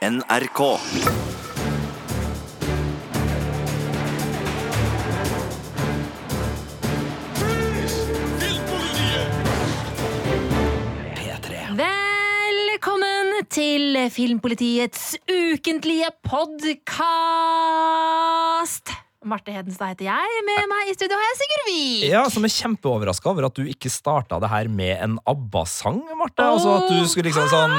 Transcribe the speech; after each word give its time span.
NRK. 0.00 0.60
Velkommen 11.76 13.44
til 13.52 13.98
Filmpolitiets 14.08 15.18
ukentlige 15.28 16.08
podkast. 16.24 16.80
Marte 19.20 19.52
Hedenstad 19.52 19.92
heter 19.92 20.08
jeg. 20.08 20.24
Med 20.48 20.64
meg 20.70 20.88
i 20.88 20.94
studio 20.96 21.12
har 21.20 21.26
jeg 21.28 21.36
Sigurd 21.42 21.64
Vik. 21.68 22.08
Ja, 22.08 22.24
Som 22.32 22.48
er 22.48 22.54
kjempeoverraska 22.56 23.28
over 23.34 23.44
at 23.50 23.56
du 23.60 23.68
ikke 23.68 23.92
starta 23.92 24.40
det 24.40 24.48
her 24.48 24.64
med 24.72 24.96
en 24.96 25.20
ABBA-sang, 25.28 26.00
Marte. 26.16 26.40
altså 26.40 26.78
at 26.78 26.88
du 26.88 27.04
skulle 27.04 27.28
liksom 27.28 27.52
sånn 27.52 27.76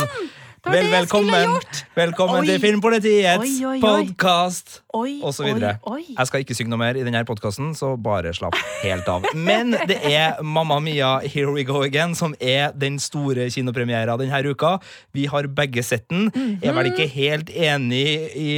Det 0.61 0.69
var 0.69 0.75
Vel, 0.77 0.85
det 0.85 0.91
jeg 0.93 1.07
skulle 1.09 1.31
velkommen, 1.31 1.53
gjort. 1.55 1.77
velkommen 1.97 2.35
Oi. 2.37 2.45
til 2.45 2.59
Filmpolitiets 2.61 3.41
Oi, 3.41 3.65
oi, 3.65 3.71
oi. 3.71 3.79
podkast! 3.81 4.75
Oi, 4.93 5.21
Og 5.23 5.33
så 5.33 5.43
videre. 5.47 5.77
oi, 5.87 5.93
oi. 6.03 6.15
Jeg 6.19 6.27
skal 6.27 6.43
ikke 6.43 6.53
synge 6.53 6.69
noe 6.69 6.77
mer 6.77 6.97
i 6.99 7.03
denne 7.07 7.21
podkasten, 7.25 7.71
så 7.79 7.95
bare 7.97 8.29
slapp 8.35 8.53
helt 8.83 9.07
av. 9.09 9.23
Men 9.33 9.71
det 9.89 9.97
er 10.05 10.37
Mamma 10.43 10.77
Mia 10.83 11.15
Here 11.23 11.49
We 11.55 11.63
Go 11.65 11.79
Again 11.81 12.13
som 12.13 12.35
er 12.43 12.75
den 12.77 12.99
store 13.01 13.47
kinopremiera 13.49 14.17
denne 14.21 14.41
uka. 14.51 14.75
Vi 15.17 15.25
har 15.31 15.47
begge 15.49 15.81
sett 15.87 16.05
den. 16.11 16.27
Er 16.61 16.75
vel 16.77 16.91
ikke 16.91 17.07
helt 17.09 17.49
enig 17.49 18.03
i 18.37 18.51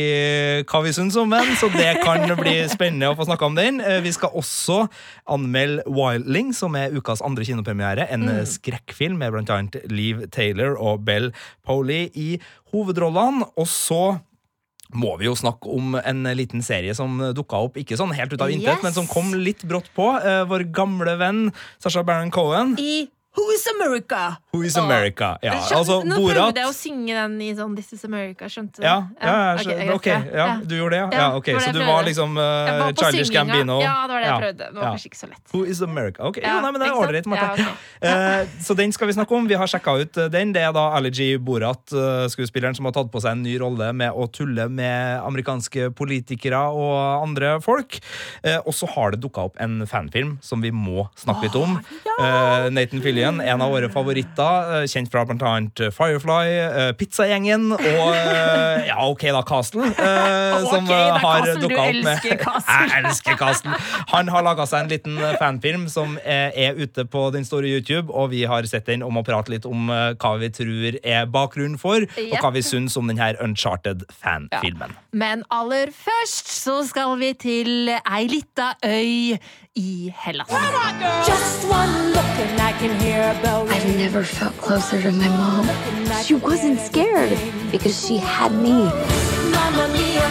hva 0.67 0.84
vi 0.84 0.92
syns 0.98 1.16
om 1.22 1.30
den, 1.31 1.54
så 1.56 1.72
det 1.72 2.02
kan 2.04 2.26
bli 2.36 2.58
spennende 2.67 3.14
å 3.14 3.16
få 3.16 3.30
snakka 3.30 3.45
om 3.48 3.56
den. 3.56 3.80
Eh, 3.80 4.02
Vi 4.04 4.12
skal 4.12 4.36
også 4.36 4.90
anmelde 5.31 5.86
Wildling, 5.88 6.52
som 6.54 6.76
er 6.76 6.92
ukas 6.92 7.22
andre 7.23 7.45
kinopremiere. 7.48 8.09
En 8.12 8.28
eh, 8.28 8.44
skrekkfilm 8.44 9.22
med 9.23 9.31
blant 9.38 9.50
annet 9.56 9.80
Liv 9.90 10.26
Taylor 10.36 10.76
og 10.81 11.06
Bell 11.06 11.31
Poley 11.94 12.10
i 12.16 12.40
hovedrollene. 12.74 13.46
Og 13.58 13.68
så 13.70 14.20
må 14.94 15.16
vi 15.18 15.26
jo 15.26 15.34
snakke 15.38 15.70
om 15.74 15.96
en 15.98 16.24
liten 16.38 16.62
serie 16.62 16.94
som 16.94 17.18
dukka 17.34 17.58
opp 17.66 17.78
ikke 17.81 17.98
sånn 17.98 18.14
helt 18.14 18.34
ut 18.34 18.42
av 18.42 18.52
intet, 18.54 18.76
Yes. 18.78 18.84
men 18.84 18.94
som 18.94 19.08
kom 19.08 19.34
litt 19.34 19.64
brått 19.66 19.90
på. 19.95 20.12
Eh, 20.22 20.44
vår 20.45 20.72
gamle 20.72 21.17
venn 21.17 21.52
Sasha 21.80 22.04
Baron 22.04 22.32
Cohen. 22.32 22.76
I 22.80 23.08
Who 23.36 23.50
is 23.50 23.66
America? 23.80 24.38
Who 24.54 24.62
is 24.62 24.76
America? 24.78 25.32
Ja, 25.42 25.54
Skjønte- 25.66 25.78
altså 25.80 25.96
Nå 26.06 26.16
Borat. 26.22 26.36
prøvde 26.54 26.62
jeg 26.62 26.70
å 26.70 26.73
synge 26.78 27.14
den 27.18 27.42
i 27.42 27.48
sånn 27.58 27.72
This 27.76 27.88
is 27.96 28.04
America, 28.06 28.46
skjønte 28.46 28.78
du? 28.78 28.84
Ja, 28.86 29.08
ja, 29.18 29.32
ja, 29.34 29.54
ok, 29.56 29.64
skjø- 29.64 29.78
greit, 29.80 29.94
ok, 29.95 30.06
ja, 30.38 30.45
du 30.62 30.76
gjorde 30.78 30.92
det, 30.94 31.00
ja? 31.00 31.08
Ja, 31.23 31.28
ok, 31.40 31.48
Så 31.64 31.72
du 31.73 31.80
var 31.80 32.04
liksom 32.06 32.38
uh, 32.38 32.44
var 32.44 32.94
Childish 32.94 33.32
synginga. 33.32 33.45
Gambino? 33.50 33.80
Ja, 33.82 33.95
det 34.06 34.14
var 34.14 34.22
det 34.22 34.28
jeg 34.30 34.44
prøvde. 34.44 34.68
Det 34.70 34.78
var 34.78 34.86
kanskje 34.92 35.10
ikke 35.10 35.18
så 35.23 35.30
lett. 35.32 35.42
Who 35.56 35.64
is 35.66 35.82
America? 35.82 36.22
Ok, 36.30 36.38
Ja, 36.44 36.60
nei, 36.62 36.70
men 36.72 36.82
Det 36.82 36.88
er 36.92 36.94
ålreit, 37.02 37.26
Marte. 37.26 37.58
Ja, 37.58 37.66
ok. 37.73 37.90
Eh, 38.04 38.45
så 38.60 38.76
den 38.76 38.92
skal 38.92 39.08
vi 39.08 39.14
snakke 39.16 39.32
om. 39.32 39.45
Vi 39.48 39.56
har 39.56 39.66
sjekka 39.66 39.94
ut 40.02 40.18
eh, 40.20 40.28
den. 40.28 40.52
Det 40.54 40.60
er 40.62 40.73
da 40.76 40.90
Allergy 40.98 41.38
Borat, 41.40 41.82
eh, 41.95 42.28
skuespilleren, 42.30 42.76
som 42.76 42.86
har 42.86 42.92
tatt 42.92 43.10
på 43.14 43.22
seg 43.23 43.32
en 43.38 43.44
ny 43.45 43.54
rolle 43.62 43.94
med 43.95 44.12
å 44.12 44.28
tulle 44.30 44.66
med 44.70 45.22
amerikanske 45.23 45.88
politikere 45.95 46.60
og 46.76 47.23
andre 47.23 47.56
folk. 47.64 47.95
Uh, 48.45 48.60
og 48.67 48.73
så 48.76 48.90
har 48.92 49.12
det 49.16 49.22
dukka 49.23 49.45
opp 49.48 49.56
en 49.64 49.86
fanfilm 49.88 50.36
som 50.44 50.60
vi 50.62 50.70
må 50.76 51.08
snakke 51.16 51.48
litt 51.48 51.56
om. 51.56 51.78
Eh, 52.20 52.67
Nathan 52.76 53.02
Fillion, 53.02 53.40
en 53.42 53.62
av 53.64 53.72
våre 53.72 53.88
favoritter, 53.90 54.42
eh, 54.44 54.86
kjent 54.91 55.09
fra 55.11 55.23
blant 55.27 55.44
annet 55.47 55.81
Firefly, 55.95 56.49
eh, 56.63 56.89
Pizzagjengen 56.97 57.72
og 57.73 58.13
eh, 58.16 58.88
ja, 58.89 58.97
OK 59.08 59.25
da, 59.33 59.41
Castle, 59.47 59.88
eh, 59.91 60.58
som 60.72 60.83
Ok 60.83 60.91
da, 60.91 60.99
eh, 61.16 61.23
har 61.23 61.47
du 61.47 61.63
dukka 61.66 61.86
opp 61.88 61.99
med. 62.05 62.27
Jeg 62.30 62.91
elsker 63.02 63.38
Castle. 63.39 63.77
Han 64.14 64.31
har 64.33 64.45
laga 64.45 64.67
seg 64.69 64.86
en 64.86 64.91
liten 64.94 65.17
eh, 65.19 65.36
fanfilm 65.41 65.88
som 65.91 66.17
eh, 66.23 66.52
er 66.67 66.80
ute 66.80 67.05
på 67.09 67.25
den 67.36 67.47
store 67.47 67.69
YouTube, 67.71 68.11
og 68.14 68.31
vi 68.33 68.44
har 68.49 68.67
sett 68.69 68.88
den 68.89 69.03
om 69.05 69.19
å 69.19 69.25
prate 69.27 69.53
litt 69.53 69.67
om 69.69 69.91
eh, 69.94 70.14
hva 70.19 70.36
vi 70.41 70.52
tror 70.53 70.99
er 71.03 71.27
bakgrunnen 71.31 71.80
for, 71.81 72.05
og 72.05 72.38
hva 72.39 72.53
vi 72.55 72.64
syns 72.66 72.97
om 72.99 73.09
denne 73.11 73.33
Uncharted-fanfilmen. 73.44 74.95
Men 75.14 75.44
aller 75.53 75.91
først 75.94 76.49
så 76.53 76.80
skal 76.88 77.17
vi 77.21 77.33
til 77.39 77.91
ei 77.94 78.23
lita 78.31 78.73
øy 78.83 79.38
i 79.76 80.14
Hellas. 80.16 80.48
Just 81.26 81.67
one 81.67 82.11
look 82.11 82.34
and 82.38 82.61
I 82.61 82.73
can 82.73 83.00
hear 83.00 83.22
a 83.22 83.42
bell 83.42 83.67
I've 83.67 83.98
never 83.98 84.23
felt 84.23 84.56
closer 84.58 85.02
to 85.02 85.11
my 85.11 85.28
mom. 85.30 85.67
She 86.23 86.36
wasn't 86.36 86.80
scared 86.80 87.36
because 87.72 88.06
she 88.06 88.17
had 88.17 88.52
me. 88.52 88.70
Mamma 89.50 89.88
mia, 89.92 90.30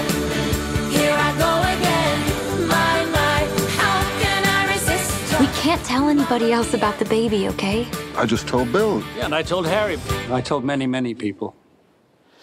here 0.91 1.13
I 1.13 1.31
go 1.43 1.53
again. 1.75 2.69
My, 2.69 3.05
my, 3.11 3.39
how 3.79 3.99
can 4.23 4.47
I 4.47 4.73
resist? 4.73 5.41
We 5.41 5.47
can't 5.61 5.85
tell 5.85 6.09
anybody 6.09 6.53
else 6.53 6.73
about 6.73 7.01
the 7.01 7.05
baby, 7.07 7.49
okay? 7.49 7.89
I 8.17 8.27
just 8.27 8.47
told 8.47 8.71
Bill. 8.71 9.03
Yeah, 9.17 9.25
and 9.25 9.35
I 9.35 9.43
told 9.43 9.67
Harry. 9.67 9.99
I 10.31 10.41
told 10.41 10.65
many, 10.65 10.87
many 10.87 11.15
people. 11.15 11.57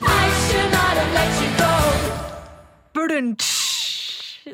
I 0.02 0.30
should 0.50 0.72
not 0.72 0.98
have 1.00 1.14
let 1.14 1.32
you 1.42 3.04
go. 3.06 3.08
Brunch. 3.08 3.59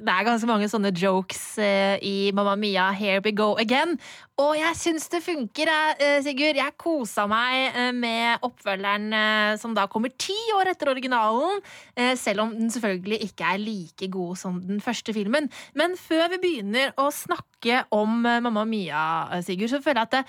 Det 0.01 0.11
er 0.11 0.25
ganske 0.27 0.47
mange 0.49 0.67
sånne 0.71 0.91
jokes 0.97 1.57
eh, 1.63 1.95
i 2.03 2.31
Mamma 2.35 2.55
Mia, 2.59 2.89
Here 2.95 3.21
We 3.23 3.31
Go 3.35 3.53
Again. 3.61 3.93
Og 4.41 4.55
jeg 4.59 4.75
syns 4.75 5.07
det 5.13 5.21
funker, 5.23 5.69
jeg, 5.71 5.95
eh, 6.03 6.17
Sigurd. 6.25 6.59
Jeg 6.59 6.75
kosa 6.81 7.23
meg 7.31 7.69
eh, 7.71 7.91
med 7.95 8.43
oppfølgeren 8.45 9.07
eh, 9.15 9.53
som 9.61 9.75
da 9.77 9.87
kommer 9.91 10.11
ti 10.19 10.35
år 10.57 10.73
etter 10.73 10.91
originalen. 10.91 11.63
eh, 11.95 12.13
Selv 12.19 12.43
om 12.43 12.51
den 12.57 12.73
selvfølgelig 12.73 13.21
ikke 13.29 13.53
er 13.53 13.63
like 13.63 14.11
god 14.11 14.35
som 14.41 14.59
den 14.65 14.83
første 14.83 15.15
filmen. 15.15 15.49
Men 15.73 15.95
før 15.99 16.27
vi 16.35 16.41
begynner 16.43 16.91
å 16.99 17.07
snakke 17.15 17.85
om 17.95 18.25
eh, 18.25 18.41
Mamma 18.43 18.67
Mia, 18.67 19.05
eh, 19.31 19.45
Sigurd, 19.47 19.71
så 19.71 19.83
føler 19.83 20.03
jeg 20.03 20.11
at 20.11 20.19
det, 20.19 20.25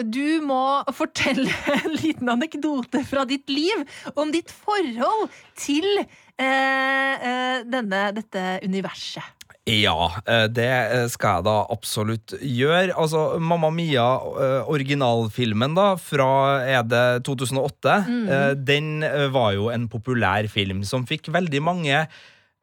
du 0.00 0.40
må 0.40 0.80
fortelle 0.96 1.50
en 1.84 1.92
liten 1.98 2.30
anekdote 2.32 3.02
fra 3.04 3.26
ditt 3.28 3.50
liv 3.52 3.82
om 4.14 4.30
ditt 4.32 4.48
forhold 4.48 5.28
til 5.60 5.84
eh, 5.98 6.06
eh, 6.06 6.29
denne, 6.40 8.06
dette 8.16 8.44
universet. 8.64 9.40
Ja, 9.68 10.08
eh, 10.24 10.46
det 10.48 10.70
skal 11.12 11.38
jeg 11.38 11.46
da 11.46 11.56
absolutt 11.70 12.34
gjøre. 12.40 12.94
Altså, 12.98 13.38
Mamma 13.38 13.68
Mia, 13.70 14.06
eh, 14.40 14.70
originalfilmen 14.72 15.76
da, 15.76 15.92
fra 16.00 16.64
er 16.64 16.82
det 16.88 17.22
2008, 17.28 17.96
mm. 18.08 18.26
den 18.64 19.04
eh, 19.06 19.28
var 19.30 19.52
jo 19.54 19.68
en 19.70 19.86
populær 19.92 20.48
film 20.48 20.82
som 20.88 21.06
fikk 21.06 21.30
veldig 21.34 21.62
mange 21.62 22.04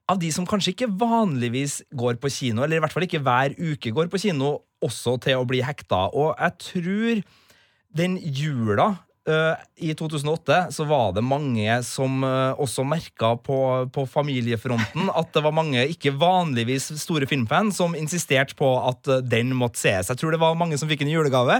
av 0.07 0.19
de 0.19 0.31
som 0.31 0.47
kanskje 0.47 0.73
ikke 0.73 0.93
vanligvis 0.99 1.81
går 1.95 2.17
på 2.19 2.31
kino, 2.33 2.63
eller 2.63 2.79
i 2.79 2.83
hvert 2.83 2.95
fall 2.95 3.05
ikke 3.05 3.23
hver 3.23 3.55
uke 3.59 3.93
går 3.93 4.09
på 4.09 4.23
kino, 4.27 4.57
også 4.83 5.17
til 5.21 5.39
å 5.39 5.47
bli 5.47 5.61
hekta. 5.65 6.07
Og 6.17 6.33
jeg 6.37 6.57
tror 6.65 7.21
den 7.97 8.17
jula 8.19 8.89
eh, 8.89 9.06
i 9.77 9.93
2008 9.93 10.71
så 10.73 10.85
var 10.89 11.11
det 11.13 11.23
mange 11.25 11.77
som 11.85 12.23
eh, 12.25 12.57
også 12.57 12.85
merka 12.87 13.35
på, 13.43 13.59
på 13.93 14.05
familiefronten 14.09 15.11
at 15.13 15.29
det 15.35 15.43
var 15.45 15.55
mange 15.55 15.83
ikke 15.93 16.15
vanligvis 16.17 16.89
store 17.01 17.27
filmfans 17.29 17.77
som 17.77 17.95
insisterte 17.97 18.57
på 18.57 18.71
at 18.89 19.09
eh, 19.11 19.21
den 19.21 19.53
måtte 19.57 19.79
ses. 19.83 20.09
Jeg 20.09 20.19
tror 20.19 20.33
det 20.33 20.41
var 20.41 20.57
mange 20.57 20.79
som 20.81 20.89
fikk 20.89 21.05
en 21.05 21.13
julegave. 21.13 21.59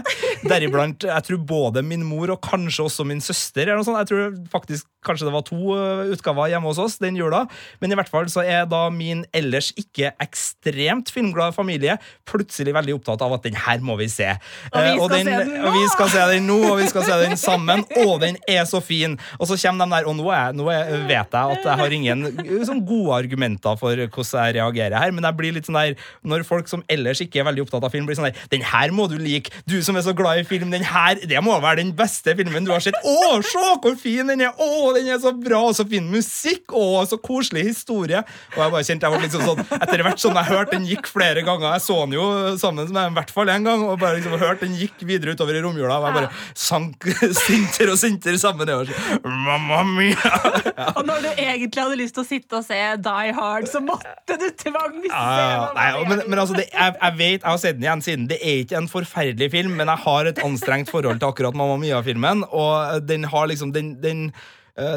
Deriblant 0.50 1.06
jeg 1.06 1.26
tror 1.28 1.42
både 1.48 1.84
min 1.86 2.04
mor 2.08 2.34
og 2.34 2.42
kanskje 2.44 2.88
også 2.88 3.06
min 3.08 3.22
søster. 3.24 3.68
Eller 3.68 3.80
noe 3.80 3.86
sånt. 3.86 4.02
Jeg 4.02 4.10
tror 4.10 4.36
faktisk 4.52 4.88
kanskje 5.06 5.28
det 5.28 5.36
var 5.36 5.46
to 5.46 5.60
eh, 5.76 6.12
utgaver 6.16 6.52
hjemme 6.52 6.72
hos 6.72 6.82
oss 6.82 6.98
den 7.02 7.18
jula. 7.18 7.44
Men 7.82 7.94
i 7.94 8.00
hvert 8.00 8.12
fall 8.12 8.28
så 8.32 8.42
er 8.44 8.68
da 8.68 8.86
min 8.92 9.24
ellers 9.36 9.70
ikke 9.78 10.12
ekstremt 10.24 11.12
filmglad 11.14 11.56
familie 11.56 11.96
plutselig 12.28 12.74
veldig 12.76 12.98
opptatt 12.98 13.22
av 13.24 13.38
at 13.38 13.46
den 13.46 13.56
her 13.58 13.80
må 13.84 13.96
vi 14.00 14.10
se. 14.12 14.34
Og 14.72 14.80
vi 14.82 14.88
Eh, 14.98 15.02
og 15.02 15.10
den, 15.10 15.26
se 15.26 15.30
den 15.30 15.52
nå! 15.52 15.66
og 15.66 15.76
vi 15.76 15.86
skal 15.92 16.10
se 16.12 16.24
den 16.32 16.48
nå, 16.48 16.58
og 16.70 16.76
vi 16.80 16.88
skal 16.90 17.06
se 17.06 17.18
den 17.22 17.36
sammen. 17.40 17.57
Og 18.04 18.18
den 18.22 18.38
er 18.48 18.64
så 18.68 18.80
fin! 18.84 19.16
Og 19.38 19.48
så 19.50 19.58
kommer 19.60 19.86
de 19.86 19.96
der, 19.96 20.08
og 20.08 20.16
nå, 20.18 20.28
er, 20.34 20.54
nå 20.56 20.68
er, 20.72 20.92
vet 21.08 21.34
jeg 21.34 21.56
at 21.58 21.66
jeg 21.66 21.80
har 21.80 21.96
ingen 21.98 22.24
uh, 22.28 22.54
sånn 22.66 22.82
gode 22.86 23.16
argumenter 23.18 23.78
for 23.80 23.98
hvordan 23.98 24.48
jeg 24.48 24.56
reagerer 24.58 24.98
her, 24.98 25.14
men 25.14 25.26
jeg 25.26 25.38
blir 25.38 25.56
litt 25.56 25.68
sånn 25.68 25.78
der 25.78 25.96
når 26.28 26.44
folk 26.48 26.70
som 26.70 26.84
ellers 26.90 27.22
ikke 27.24 27.42
er 27.42 27.48
veldig 27.48 27.66
opptatt 27.66 27.86
av 27.88 27.94
film, 27.94 28.06
blir 28.08 28.18
sånn 28.18 28.28
der 28.28 28.46
Den 28.52 28.64
her 28.66 28.92
må 28.94 29.08
du 29.10 29.16
like! 29.20 29.52
Du 29.68 29.78
som 29.84 29.98
er 29.98 30.06
så 30.06 30.14
glad 30.16 30.42
i 30.42 30.46
film, 30.48 30.72
den 30.74 30.86
her 30.86 31.18
det 31.28 31.42
må 31.44 31.56
være 31.62 31.82
den 31.82 31.94
beste 31.96 32.34
filmen 32.38 32.66
du 32.66 32.72
har 32.74 32.84
sett! 32.84 32.98
Å, 33.02 33.38
se 33.44 33.64
hvor 33.82 33.98
fin 34.00 34.28
den 34.30 34.44
er! 34.46 34.54
Å, 34.54 34.92
den 34.96 35.10
er 35.12 35.20
så 35.22 35.34
bra! 35.36 35.64
Og 35.70 35.76
så 35.78 35.86
fin 35.88 36.06
musikk! 36.12 36.72
Å, 36.74 37.04
så 37.08 37.20
koselig 37.22 37.66
historie! 37.70 38.22
Og 38.56 38.62
jeg 38.62 38.74
bare 38.74 38.86
kjente 38.86 39.08
jeg 39.08 39.14
var 39.14 39.24
liksom 39.24 39.44
sånn 39.46 39.64
Etter 39.78 40.04
hvert 40.04 40.22
som 40.22 40.36
jeg 40.38 40.50
hørte 40.50 40.76
den 40.76 40.86
gikk 40.88 41.08
flere 41.10 41.42
ganger, 41.46 41.74
jeg 41.76 41.84
så 41.84 41.98
den 42.04 42.16
jo 42.16 42.26
sammen 42.60 42.88
med 42.92 43.12
i 43.12 43.16
hvert 43.18 43.32
fall 43.34 43.50
én 43.52 43.66
gang, 43.66 43.84
og 43.86 43.98
bare 44.00 44.18
liksom 44.18 44.36
hørte 44.40 44.66
den 44.66 44.76
gikk 44.78 45.02
videre 45.08 45.34
utover 45.36 45.58
i 45.58 45.62
romjula, 45.64 45.98
og 45.98 46.08
jeg 46.08 46.16
bare 46.18 46.30
sank 46.58 47.08
sintere 47.48 47.94
og 47.94 48.00
sintere 48.00 48.40
sammen 48.40 48.68
nedover. 48.68 48.92
Mamma 49.24 49.82
mia! 49.88 50.32
Ja. 50.78 50.92
Og 50.94 51.06
når 51.08 51.24
du 51.24 51.28
egentlig 51.32 51.82
hadde 51.82 51.98
lyst 51.98 52.14
til 52.16 52.24
å 52.24 52.28
sitte 52.28 52.60
og 52.60 52.66
se 52.66 52.78
Die 53.04 53.32
Hard, 53.34 53.68
så 53.70 53.80
måtte 53.82 54.36
du 54.38 54.46
tvangse 54.62 55.08
se 55.08 55.46
ja. 55.48 55.64
Nei, 55.76 55.88
men, 56.10 56.22
men 56.28 56.42
altså, 56.42 56.58
det, 56.58 56.68
jeg, 56.72 56.94
jeg 57.00 57.18
vet, 57.18 57.40
jeg 57.40 57.48
har 57.48 57.62
sett 57.62 57.78
den 57.78 57.88
igjen 57.88 58.04
siden. 58.04 58.28
Det 58.30 58.38
er 58.38 58.62
ikke 58.62 58.78
en 58.82 58.90
forferdelig 58.92 59.50
film, 59.54 59.74
men 59.80 59.90
jeg 59.90 60.04
har 60.04 60.30
et 60.30 60.42
anstrengt 60.44 60.92
forhold 60.92 61.18
til 61.22 61.32
akkurat 61.32 61.58
Mamma 61.58 61.78
Mia-filmen, 61.82 62.44
og 62.54 63.08
den 63.08 63.26
har 63.32 63.50
liksom 63.50 63.74
den, 63.74 63.96
den 64.02 64.28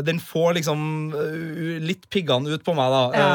den 0.06 0.20
får 0.22 0.60
liksom 0.60 0.82
eh, 1.18 1.80
litt 1.82 2.06
piggene 2.14 2.54
ut 2.54 2.64
på 2.66 2.76
meg, 2.78 2.94
da. 2.94 3.02
Ja. 3.18 3.30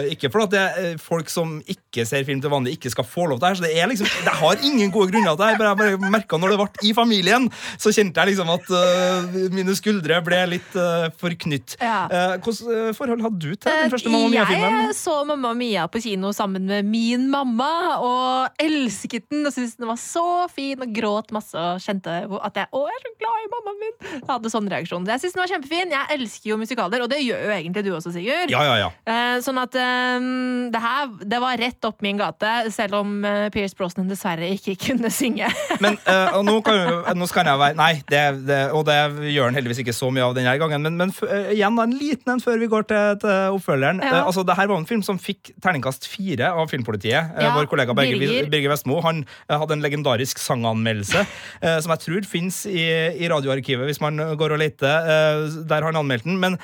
Eh, 0.00 0.12
ikke 0.14 0.30
fordi 0.32 0.56
det 0.56 0.62
er 0.62 1.00
folk 1.02 1.28
som 1.32 1.58
ikke 1.68 2.06
ser 2.08 2.24
film 2.24 2.40
til 2.40 2.52
vanlig, 2.52 2.78
ikke 2.78 2.92
skal 2.94 3.06
få 3.06 3.26
lov 3.28 3.40
til 3.40 3.44
det 3.44 3.50
her. 3.50 3.58
Så 3.58 3.66
det 3.66 3.72
er 3.76 3.90
liksom, 3.90 4.08
jeg 4.24 4.36
har 4.40 4.64
ingen 4.64 4.94
gode 4.94 5.12
grunner 5.12 5.34
til 5.34 5.42
det. 5.42 5.50
her, 5.50 5.60
bare 5.60 5.90
Jeg 5.90 6.00
bare 6.00 6.12
merket 6.16 6.40
når 6.40 6.54
det 6.54 6.58
ble 6.60 6.88
i 6.88 6.94
familien, 6.96 7.48
så 7.80 7.92
kjente 7.92 8.22
jeg 8.22 8.32
liksom 8.32 8.52
at 8.54 8.70
uh, 8.72 9.36
mine 9.52 9.74
skuldre 9.76 10.20
ble 10.24 10.40
litt 10.54 10.78
uh, 10.78 11.10
forknytt. 11.20 11.76
Ja. 11.80 12.06
Uh, 12.08 12.36
Hvilket 12.40 12.96
forhold 12.96 13.24
hadde 13.24 13.40
du 13.42 13.52
til 13.54 13.68
den 13.68 13.92
første 13.92 14.12
Mamma 14.12 14.30
Mia-filmen? 14.32 14.78
Jeg 14.86 14.96
så 14.98 15.16
Mamma 15.28 15.52
Mia 15.58 15.86
på 15.90 16.02
kino 16.02 16.32
sammen 16.36 16.66
med 16.70 16.88
min 16.88 17.28
mamma 17.30 17.70
og 18.00 18.62
elsket 18.62 19.28
den 19.30 19.44
og 19.46 19.54
syntes 19.54 19.76
den 19.76 19.90
var 19.90 20.00
så 20.00 20.26
fin 20.52 20.80
og 20.80 20.94
gråt 20.96 21.34
masse 21.34 21.58
og 21.58 21.82
kjente 21.82 22.16
at 22.40 22.62
jeg 22.62 22.70
å, 22.72 22.84
jeg 22.88 22.96
er 22.96 23.04
så 23.04 23.14
glad 23.20 23.44
i 23.44 23.50
mammaen 23.54 23.80
min. 23.84 23.96
Jeg 24.20 24.28
hadde 24.30 24.52
sånn 24.52 24.70
reaksjon. 24.70 25.08
Jeg 25.10 25.22
synes 25.22 25.36
den 25.36 25.42
var 25.42 25.52
kjempefin. 25.54 25.89
Jeg 25.90 26.16
elsker 26.18 26.50
jo 26.52 26.56
musikaler, 26.60 27.02
og 27.04 27.10
det 27.10 27.18
gjør 27.24 27.40
jo 27.48 27.52
egentlig 27.56 27.82
du 27.86 27.90
også, 27.96 28.12
Sigurd. 28.14 28.50
Ja, 28.52 28.62
ja, 28.66 28.76
ja. 28.84 28.90
Eh, 29.10 29.40
Sånn 29.44 29.58
at 29.62 29.74
eh, 29.78 30.28
det 30.70 30.80
her 30.82 31.10
det 31.30 31.40
var 31.42 31.58
rett 31.60 31.86
opp 31.88 32.00
min 32.04 32.18
gate, 32.20 32.50
selv 32.74 32.98
om 33.00 33.24
eh, 33.26 33.48
Pierce 33.54 33.74
Brosnan 33.78 34.08
dessverre 34.10 34.48
ikke 34.54 34.76
kunne 34.86 35.10
synge. 35.12 35.48
Men 35.82 35.98
og 36.36 36.44
nå, 36.46 36.56
kan, 36.66 37.02
nå 37.18 37.26
skal 37.30 37.48
jeg 37.50 37.60
være 37.60 37.76
Nei, 37.78 37.92
det, 38.10 38.22
det, 38.48 38.60
og 38.76 38.84
det 38.88 38.98
gjør 39.32 39.48
han 39.50 39.56
heldigvis 39.58 39.82
ikke 39.84 39.94
så 39.96 40.10
mye 40.14 40.24
av 40.28 40.34
denne 40.36 40.54
gangen. 40.60 40.82
Men, 40.86 40.96
men 41.00 41.12
øh, 41.26 41.50
igjen 41.54 41.78
da, 41.78 41.86
en 41.88 41.96
liten 41.98 42.34
en 42.36 42.42
før 42.44 42.58
vi 42.62 42.68
går 42.70 42.86
til, 42.90 43.18
til 43.22 43.56
oppfølgeren. 43.56 44.02
Ja. 44.04 44.20
Eh, 44.20 44.26
altså, 44.30 44.44
det 44.46 44.56
her 44.58 44.70
var 44.70 44.80
en 44.82 44.88
film 44.88 45.02
som 45.06 45.18
fikk 45.20 45.52
terningkast 45.64 46.06
fire 46.10 46.52
av 46.54 46.70
Filmpolitiet. 46.72 47.34
Eh, 47.34 47.46
Ja, 47.50 47.54
Vår 47.56 47.66
kollega 47.70 47.94
Birger, 47.96 48.20
Birger. 48.20 48.50
Birger 48.52 48.70
Vestmo 48.74 49.00
han 49.04 49.24
eh, 49.48 49.56
hadde 49.58 49.74
en 49.78 49.82
legendarisk 49.84 50.38
sanganmeldelse 50.42 51.22
eh, 51.24 51.78
som 51.82 51.90
jeg 51.94 52.02
tror 52.04 52.28
fins 52.30 52.60
i, 52.70 52.84
i 53.18 53.28
radioarkivet 53.32 53.88
hvis 53.90 54.00
man 54.02 54.20
går 54.38 54.54
og 54.54 54.60
leter. 54.62 55.08
eh, 55.10 55.46
der 55.80 55.88
har 55.88 55.92
han 55.96 56.04
anmeldt 56.04 56.28
den. 56.28 56.38
men 56.40 56.58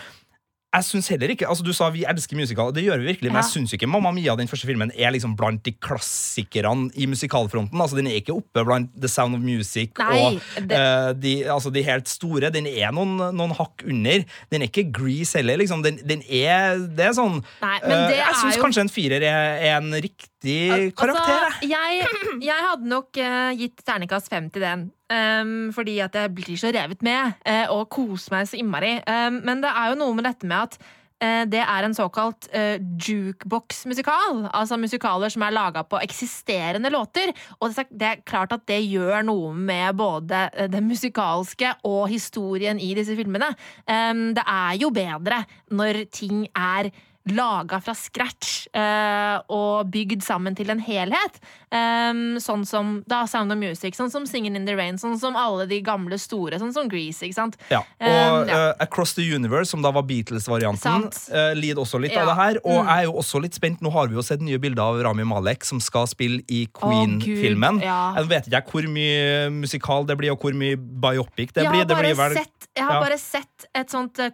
jeg 0.77 0.85
synes 0.85 1.07
heller 1.09 1.31
ikke, 1.33 1.47
altså 1.49 1.65
Du 1.65 1.71
sa 1.73 1.87
vi 1.89 2.03
elsker 2.05 2.37
musical, 2.37 2.69
det 2.75 2.83
gjør 2.85 2.99
vi 3.01 3.07
virkelig, 3.15 3.31
men 3.33 3.39
Ja. 3.41 3.47
jeg 3.47 3.53
syns 3.55 3.73
ikke 3.73 3.87
Mamma 3.89 4.11
Mia 4.13 4.35
den 4.37 4.49
første 4.51 4.67
filmen 4.69 4.91
er 4.93 5.11
liksom 5.15 5.33
blant 5.39 5.63
de 5.65 5.73
klassikerne 5.73 6.91
i 6.95 7.07
musikalfronten. 7.09 7.81
altså 7.81 7.97
Den 7.97 8.09
er 8.11 8.19
ikke 8.21 8.35
oppe 8.35 8.65
blant 8.67 8.91
The 9.01 9.09
Sound 9.09 9.35
of 9.39 9.41
Music 9.41 9.93
Nei, 9.99 10.19
og 10.35 10.41
det- 10.69 10.77
uh, 10.77 11.13
de, 11.17 11.33
altså 11.49 11.73
de 11.73 11.83
helt 11.87 12.09
store. 12.09 12.51
Den 12.53 12.67
er 12.67 12.93
noen, 12.93 13.17
noen 13.39 13.55
hakk 13.57 13.87
under. 13.89 14.25
Den 14.51 14.63
er 14.63 14.69
ikke 14.69 14.93
Grease 14.93 15.39
heller. 15.39 15.57
liksom 15.57 15.83
Den, 15.83 15.97
den 16.05 16.23
er 16.29 16.77
Det 16.79 17.07
er 17.07 17.13
sånn 17.17 17.41
Nei, 17.63 17.79
men 17.87 18.11
eh, 18.13 18.17
Jeg 18.19 18.35
syns 18.43 18.57
jo- 18.59 18.63
kanskje 18.67 18.81
en 18.85 18.93
firer 18.93 19.23
er, 19.23 19.57
er 19.63 19.77
en 19.81 19.93
riktig 19.93 20.93
karakter. 20.95 21.47
Altså, 21.47 21.71
jeg, 21.71 22.43
jeg 22.43 22.69
hadde 22.69 22.87
nok 22.87 23.17
uh, 23.17 23.57
gitt 23.57 23.81
terningkast 23.87 24.29
fem 24.29 24.51
til 24.51 24.61
den. 24.63 24.91
Ehm, 25.13 25.73
fordi 25.75 25.99
at 26.05 26.15
jeg 26.15 26.35
blir 26.35 26.61
så 26.61 26.73
revet 26.75 27.03
med 27.07 27.35
uh, 27.47 27.67
og 27.77 27.89
koser 27.93 28.37
meg 28.37 28.47
så 28.51 28.61
innmari. 28.61 28.99
Um, 29.07 29.41
men 29.47 29.65
det 29.65 29.73
er 29.73 29.91
jo 29.93 29.99
noe 30.01 30.17
med 30.17 30.27
dette 30.29 30.49
med 30.49 30.57
at 30.69 30.79
uh, 30.81 31.45
det 31.49 31.63
er 31.63 31.87
en 31.87 31.97
såkalt 31.97 32.49
uh, 32.53 32.77
jukebox-musikal. 33.07 34.45
Altså 34.51 34.79
musikaler 34.81 35.33
som 35.33 35.47
er 35.47 35.57
laga 35.57 35.85
på 35.87 36.01
eksisterende 36.03 36.93
låter. 36.95 37.33
Og 37.61 37.75
det 37.75 38.13
er, 38.13 38.23
klart 38.27 38.55
at 38.57 38.67
det 38.69 38.83
gjør 38.85 39.25
noe 39.27 39.55
med 39.55 39.97
både 39.97 40.47
eh, 40.53 40.71
det 40.71 40.83
musikalske 40.85 41.75
og 41.85 42.09
historien 42.13 42.81
i 42.81 42.93
disse 42.99 43.17
filmene. 43.17 43.53
Um, 43.89 44.31
det 44.37 44.45
er 44.47 44.79
jo 44.81 44.91
bedre 44.95 45.45
når 45.71 46.07
ting 46.15 46.47
er 46.53 46.91
laga 47.27 47.81
fra 47.83 47.93
scratch 47.95 48.69
eh, 48.77 49.39
og 49.51 49.89
bygd 49.91 50.23
sammen 50.23 50.55
til 50.55 50.71
en 50.71 50.79
helhet. 50.81 51.41
Em, 51.75 52.37
sånn 52.39 52.63
som 52.67 53.03
da 53.11 53.25
Sound 53.27 53.51
of 53.53 53.59
Music, 53.59 53.97
sånn 53.99 54.11
som 54.13 54.27
Singing 54.27 54.55
in 54.57 54.65
the 54.67 54.77
Rain, 54.79 54.95
sånn 54.97 55.19
som 55.19 55.35
alle 55.37 55.67
de 55.67 55.81
gamle 55.83 56.19
store, 56.23 56.61
sånn 56.63 56.73
som 56.73 56.89
Grease. 56.89 57.23
ikke 57.27 57.35
sant? 57.35 57.57
Ja, 57.71 57.81
og 58.01 58.07
Um, 58.07 58.49
ja. 58.49 58.55
Uh, 58.71 58.75
Across 58.81 59.15
the 59.15 59.23
Universe, 59.35 59.71
som 59.71 59.83
da 59.83 59.91
var 59.91 60.03
Beatles-varianten, 60.03 60.79
Sant. 61.11 61.29
eh, 61.33 61.55
lider 61.55 61.83
også 61.83 62.01
litt 62.01 62.13
Ja. 62.13 62.23
av 62.23 62.27
det 62.29 62.37
her. 62.37 62.57
Og 62.65 62.85
Mm. 62.85 62.87
jeg 62.87 62.99
er 62.99 63.05
jo 63.05 63.13
også 63.15 63.41
litt 63.43 63.55
spent. 63.55 63.81
Nå 63.83 63.91
har 63.93 64.07
vi 64.07 64.15
jo 64.15 64.23
sett 64.23 64.41
nye 64.41 64.59
bilder 64.59 64.83
av 64.83 65.03
Rami 65.03 65.25
Malek, 65.25 65.65
som 65.65 65.81
skal 65.81 66.07
spille 66.07 66.43
i 66.49 66.67
Queen-filmen. 66.73 67.81
Ja. 67.83 68.15
Jeg 68.17 68.29
vet 68.29 68.47
ikke 68.49 68.71
hvor 68.71 68.87
mye 68.89 69.51
musikal 69.51 70.07
det 70.07 70.17
blir, 70.19 70.33
og 70.33 70.41
hvor 70.41 70.53
mye 70.55 70.77
biopic 70.77 71.53
det 71.53 71.65
jeg 71.65 71.71
blir. 71.73 71.79
har, 71.83 71.85
Det 71.87 71.97
blir 71.99 72.15
vel 72.15 72.35
sett, 72.35 72.69
jeg 72.77 72.85
har 72.85 73.01
bare 73.03 73.19
sett 73.19 73.67
et 73.75 73.89
sånt 73.91 74.19
eh, 74.19 74.31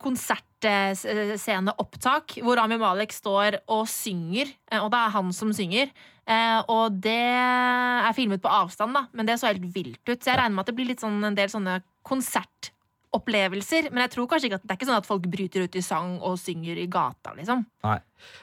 konsertsceneopptak 0.63 2.39
hvor 2.43 2.59
Rami 2.59 2.79
Malek 2.81 3.13
står 3.15 3.61
og 3.73 3.87
synger, 3.91 4.53
eh, 4.71 4.81
og 4.81 4.91
det 4.93 5.01
er 5.01 5.15
han 5.17 5.33
som 5.35 5.53
synger. 5.55 5.93
Eh, 6.23 6.61
og 6.71 7.01
det 7.03 7.19
er 7.19 8.15
filmet 8.15 8.43
på 8.43 8.51
avstand, 8.51 8.95
da, 8.95 9.07
men 9.13 9.27
det 9.27 9.41
så 9.41 9.51
helt 9.51 9.67
vilt 9.75 10.03
ut. 10.07 10.21
Så 10.23 10.31
jeg 10.31 10.39
regner 10.39 10.55
med 10.55 10.65
at 10.65 10.71
det 10.71 10.77
blir 10.79 10.95
sånn, 10.99 11.19
en 11.27 11.39
del 11.39 11.51
sånne 11.51 11.81
konsertopplevelser. 13.13 13.91
Men 13.93 14.03
jeg 14.07 14.11
tror 14.15 14.27
kanskje 14.29 14.49
ikke 14.49 14.59
at 14.61 14.65
det 14.67 14.71
er 14.73 14.79
ikke 14.81 14.89
sånn 14.89 15.01
at 15.01 15.07
folk 15.09 15.27
bryter 15.31 15.65
ut 15.67 15.77
i 15.77 15.83
sang 15.85 16.19
og 16.23 16.39
synger 16.41 16.79
i 16.81 16.87
gata, 16.91 17.35
liksom. 17.37 17.65
Nei. 17.85 17.99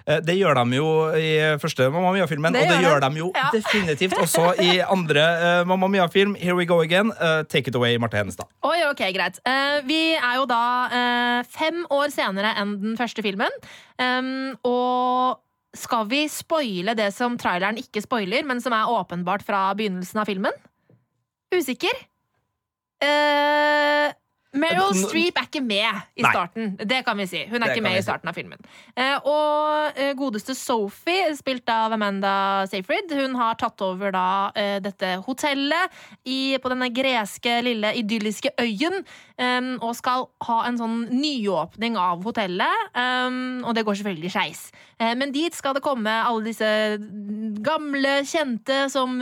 Eh, 0.06 0.20
Det 0.22 0.36
gjør 0.38 0.56
de 0.56 0.76
jo 0.78 0.88
i 1.16 1.58
første 1.60 1.90
Mamma 1.92 2.12
Mia-filmen, 2.14 2.56
og 2.56 2.68
det 2.68 2.80
gjør 2.84 3.00
de 3.02 3.18
jo 3.18 3.32
Ja. 3.36 3.50
definitivt 3.52 4.14
også 4.18 4.60
i 4.62 4.80
andre 4.82 5.22
uh, 5.62 5.66
Mamma 5.66 5.88
Mia-film. 5.88 6.36
Here 6.36 6.56
we 6.56 6.66
go 6.66 6.82
again. 6.82 7.12
Uh, 7.20 7.44
take 7.44 7.68
it 7.68 7.76
away, 7.76 7.98
Marte 7.98 8.18
Henestad. 8.18 8.48
Oi, 8.64 8.84
ok, 8.90 9.02
greit. 9.14 9.40
Uh, 9.48 9.82
vi 9.88 10.14
er 10.16 10.36
jo 10.36 10.46
da 10.46 11.44
fem 11.50 11.86
år 11.90 12.10
senere 12.12 12.54
enn 12.60 12.78
den 12.82 12.98
første 12.98 13.22
filmen. 13.24 13.50
Um, 14.00 14.56
og 14.64 15.40
skal 15.76 16.06
vi 16.10 16.28
spoile 16.28 16.96
det 16.98 17.14
som 17.14 17.38
traileren 17.38 17.78
ikke 17.78 18.02
spoiler, 18.02 18.44
men 18.44 18.60
som 18.62 18.74
er 18.74 18.90
åpenbart 18.90 19.44
fra 19.46 19.74
begynnelsen 19.78 20.20
av 20.20 20.26
filmen? 20.26 20.52
Usikker. 21.54 21.94
Uh, 23.02 24.12
Meryl 24.58 24.96
Streep 24.98 25.38
er 25.38 25.46
ikke 25.46 25.62
med 25.62 26.00
i 26.18 26.24
Nei. 26.26 26.32
starten. 26.32 26.72
Det 26.90 27.04
kan 27.06 27.18
vi 27.22 27.28
si. 27.30 27.44
Hun 27.52 27.62
er 27.62 27.68
Det 27.70 27.76
ikke 27.78 27.84
med 27.86 28.00
i 28.00 28.02
starten 28.02 28.32
av 28.32 28.34
filmen. 28.34 28.58
Eh, 28.98 29.18
og 29.30 29.94
eh, 30.00 30.14
godeste 30.18 30.56
Sophie, 30.58 31.36
spilt 31.38 31.70
av 31.70 31.94
Amanda 31.94 32.66
Seyfried, 32.72 33.14
hun 33.14 33.36
har 33.38 33.60
tatt 33.62 33.80
over 33.86 34.10
da 34.16 34.24
eh, 34.58 34.80
dette 34.82 35.20
hotellet 35.28 35.94
i, 36.26 36.58
på 36.58 36.72
denne 36.74 36.90
greske, 36.90 37.60
lille, 37.62 37.94
idylliske 38.02 38.56
øyen. 38.60 39.04
og 39.80 39.94
skal 39.96 40.26
ha 40.44 40.56
en 40.68 40.76
sånn 40.76 40.98
nyåpning 41.16 41.96
av 41.96 42.26
hotellet. 42.26 42.90
og 43.64 43.70
det 43.78 43.86
går 43.88 43.96
selvfølgelig 43.96 44.32
skeis. 44.34 44.64
Men 45.00 45.32
dit 45.32 45.56
skal 45.56 45.78
det 45.78 45.82
komme 45.86 46.12
alle 46.12 46.44
disse 46.44 46.68
gamle 47.64 48.18
kjente 48.28 48.90
som 48.92 49.14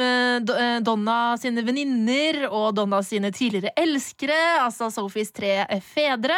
Do- 0.41 0.57
Donna 0.81 1.35
sine 1.38 1.62
venninner 1.62 2.47
og 2.50 2.73
Donna 2.80 3.03
sine 3.06 3.30
tidligere 3.30 3.75
elskere, 3.77 4.39
altså 4.63 4.89
Sophies 5.17 5.31
tre 5.33 5.65
fedre. 5.81 6.35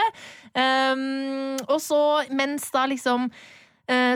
Um, 0.55 1.57
og 1.67 1.79
så, 1.83 2.23
mens 2.31 2.69
da 2.71 2.85
liksom 2.87 3.27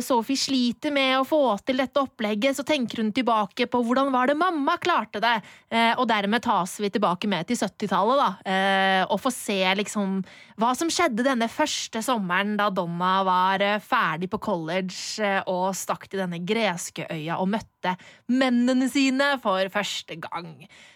Sophie 0.05 0.37
sliter 0.37 0.93
med 0.93 1.15
å 1.17 1.25
få 1.25 1.41
til 1.65 1.79
dette 1.81 2.01
opplegget, 2.01 2.57
så 2.57 2.65
tenker 2.67 3.01
hun 3.01 3.09
tilbake 3.15 3.65
på 3.71 3.81
hvordan 3.81 4.11
var 4.13 4.29
det 4.29 4.35
mamma 4.37 4.75
klarte 4.81 5.21
det. 5.23 5.35
Eh, 5.73 5.93
og 5.97 6.05
dermed 6.09 6.43
tas 6.45 6.75
vi 6.81 6.91
tilbake 6.93 7.29
med 7.31 7.47
til 7.49 7.57
70-tallet, 7.57 8.21
da. 8.21 8.29
eh, 8.45 9.01
og 9.07 9.21
får 9.23 9.33
se 9.35 9.59
liksom 9.79 10.19
hva 10.61 10.73
som 10.77 10.91
skjedde 10.93 11.25
denne 11.25 11.49
første 11.49 12.03
sommeren 12.05 12.55
da 12.59 12.69
Donna 12.73 13.15
var 13.25 13.63
eh, 13.65 13.79
ferdig 13.81 14.29
på 14.33 14.41
college 14.43 15.23
eh, 15.23 15.41
og 15.49 15.71
stakk 15.77 16.05
til 16.09 16.21
denne 16.21 16.41
greske 16.45 17.07
øya 17.09 17.39
og 17.41 17.49
møtte 17.55 17.95
mennene 18.31 18.89
sine 18.91 19.33
for 19.43 19.73
første 19.73 20.17
gang. 20.21 20.53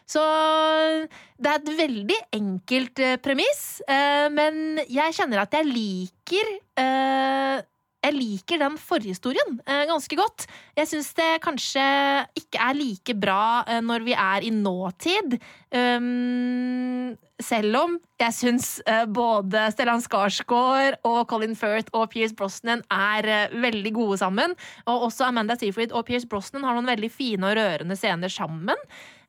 Så 0.08 0.22
det 1.36 1.50
er 1.51 1.58
et 1.58 1.74
veldig 1.82 2.20
enkelt 2.38 3.01
eh, 3.04 3.18
premiss, 3.24 3.82
eh, 3.90 4.28
men 4.34 4.80
jeg 4.86 5.18
kjenner 5.18 5.44
at 5.44 5.58
jeg 5.58 5.68
liker 5.68 6.54
eh, 6.80 7.66
jeg 8.06 8.13
liker 8.13 8.62
den 8.62 8.75
forhistorien 8.80 9.58
eh, 9.66 9.84
ganske 9.89 10.18
godt. 10.20 10.46
Jeg 10.77 10.89
syns 10.92 11.10
det 11.18 11.30
kanskje 11.44 11.84
ikke 12.38 12.62
er 12.62 12.77
like 12.77 13.16
bra 13.18 13.63
eh, 13.68 13.82
når 13.84 14.06
vi 14.06 14.13
er 14.13 14.46
i 14.46 14.51
nåtid. 14.54 15.38
Um, 15.74 17.16
selv 17.42 17.80
om 17.82 17.98
jeg 18.22 18.36
syns 18.38 18.70
eh, 18.86 19.04
både 19.10 19.68
Stellan 19.74 20.04
Skarsgård 20.04 21.00
og 21.10 21.20
Colin 21.30 21.58
Firth 21.58 21.92
og 21.98 22.10
Pierce 22.13 22.38
Brosnan 22.38 22.86
er 22.94 23.51
veldig 23.58 23.94
gode 23.98 24.22
sammen. 24.22 24.56
Og 24.86 25.10
også 25.10 25.27
Amanda 25.27 25.58
Seyfried 25.60 25.96
og 25.96 26.08
Pierce 26.08 26.30
Brosnan 26.30 26.66
har 26.68 26.77
noen 26.77 26.89
veldig 26.89 27.12
fine 27.13 27.50
og 27.50 27.58
rørende 27.60 27.98
scener 28.00 28.32
sammen. 28.32 28.77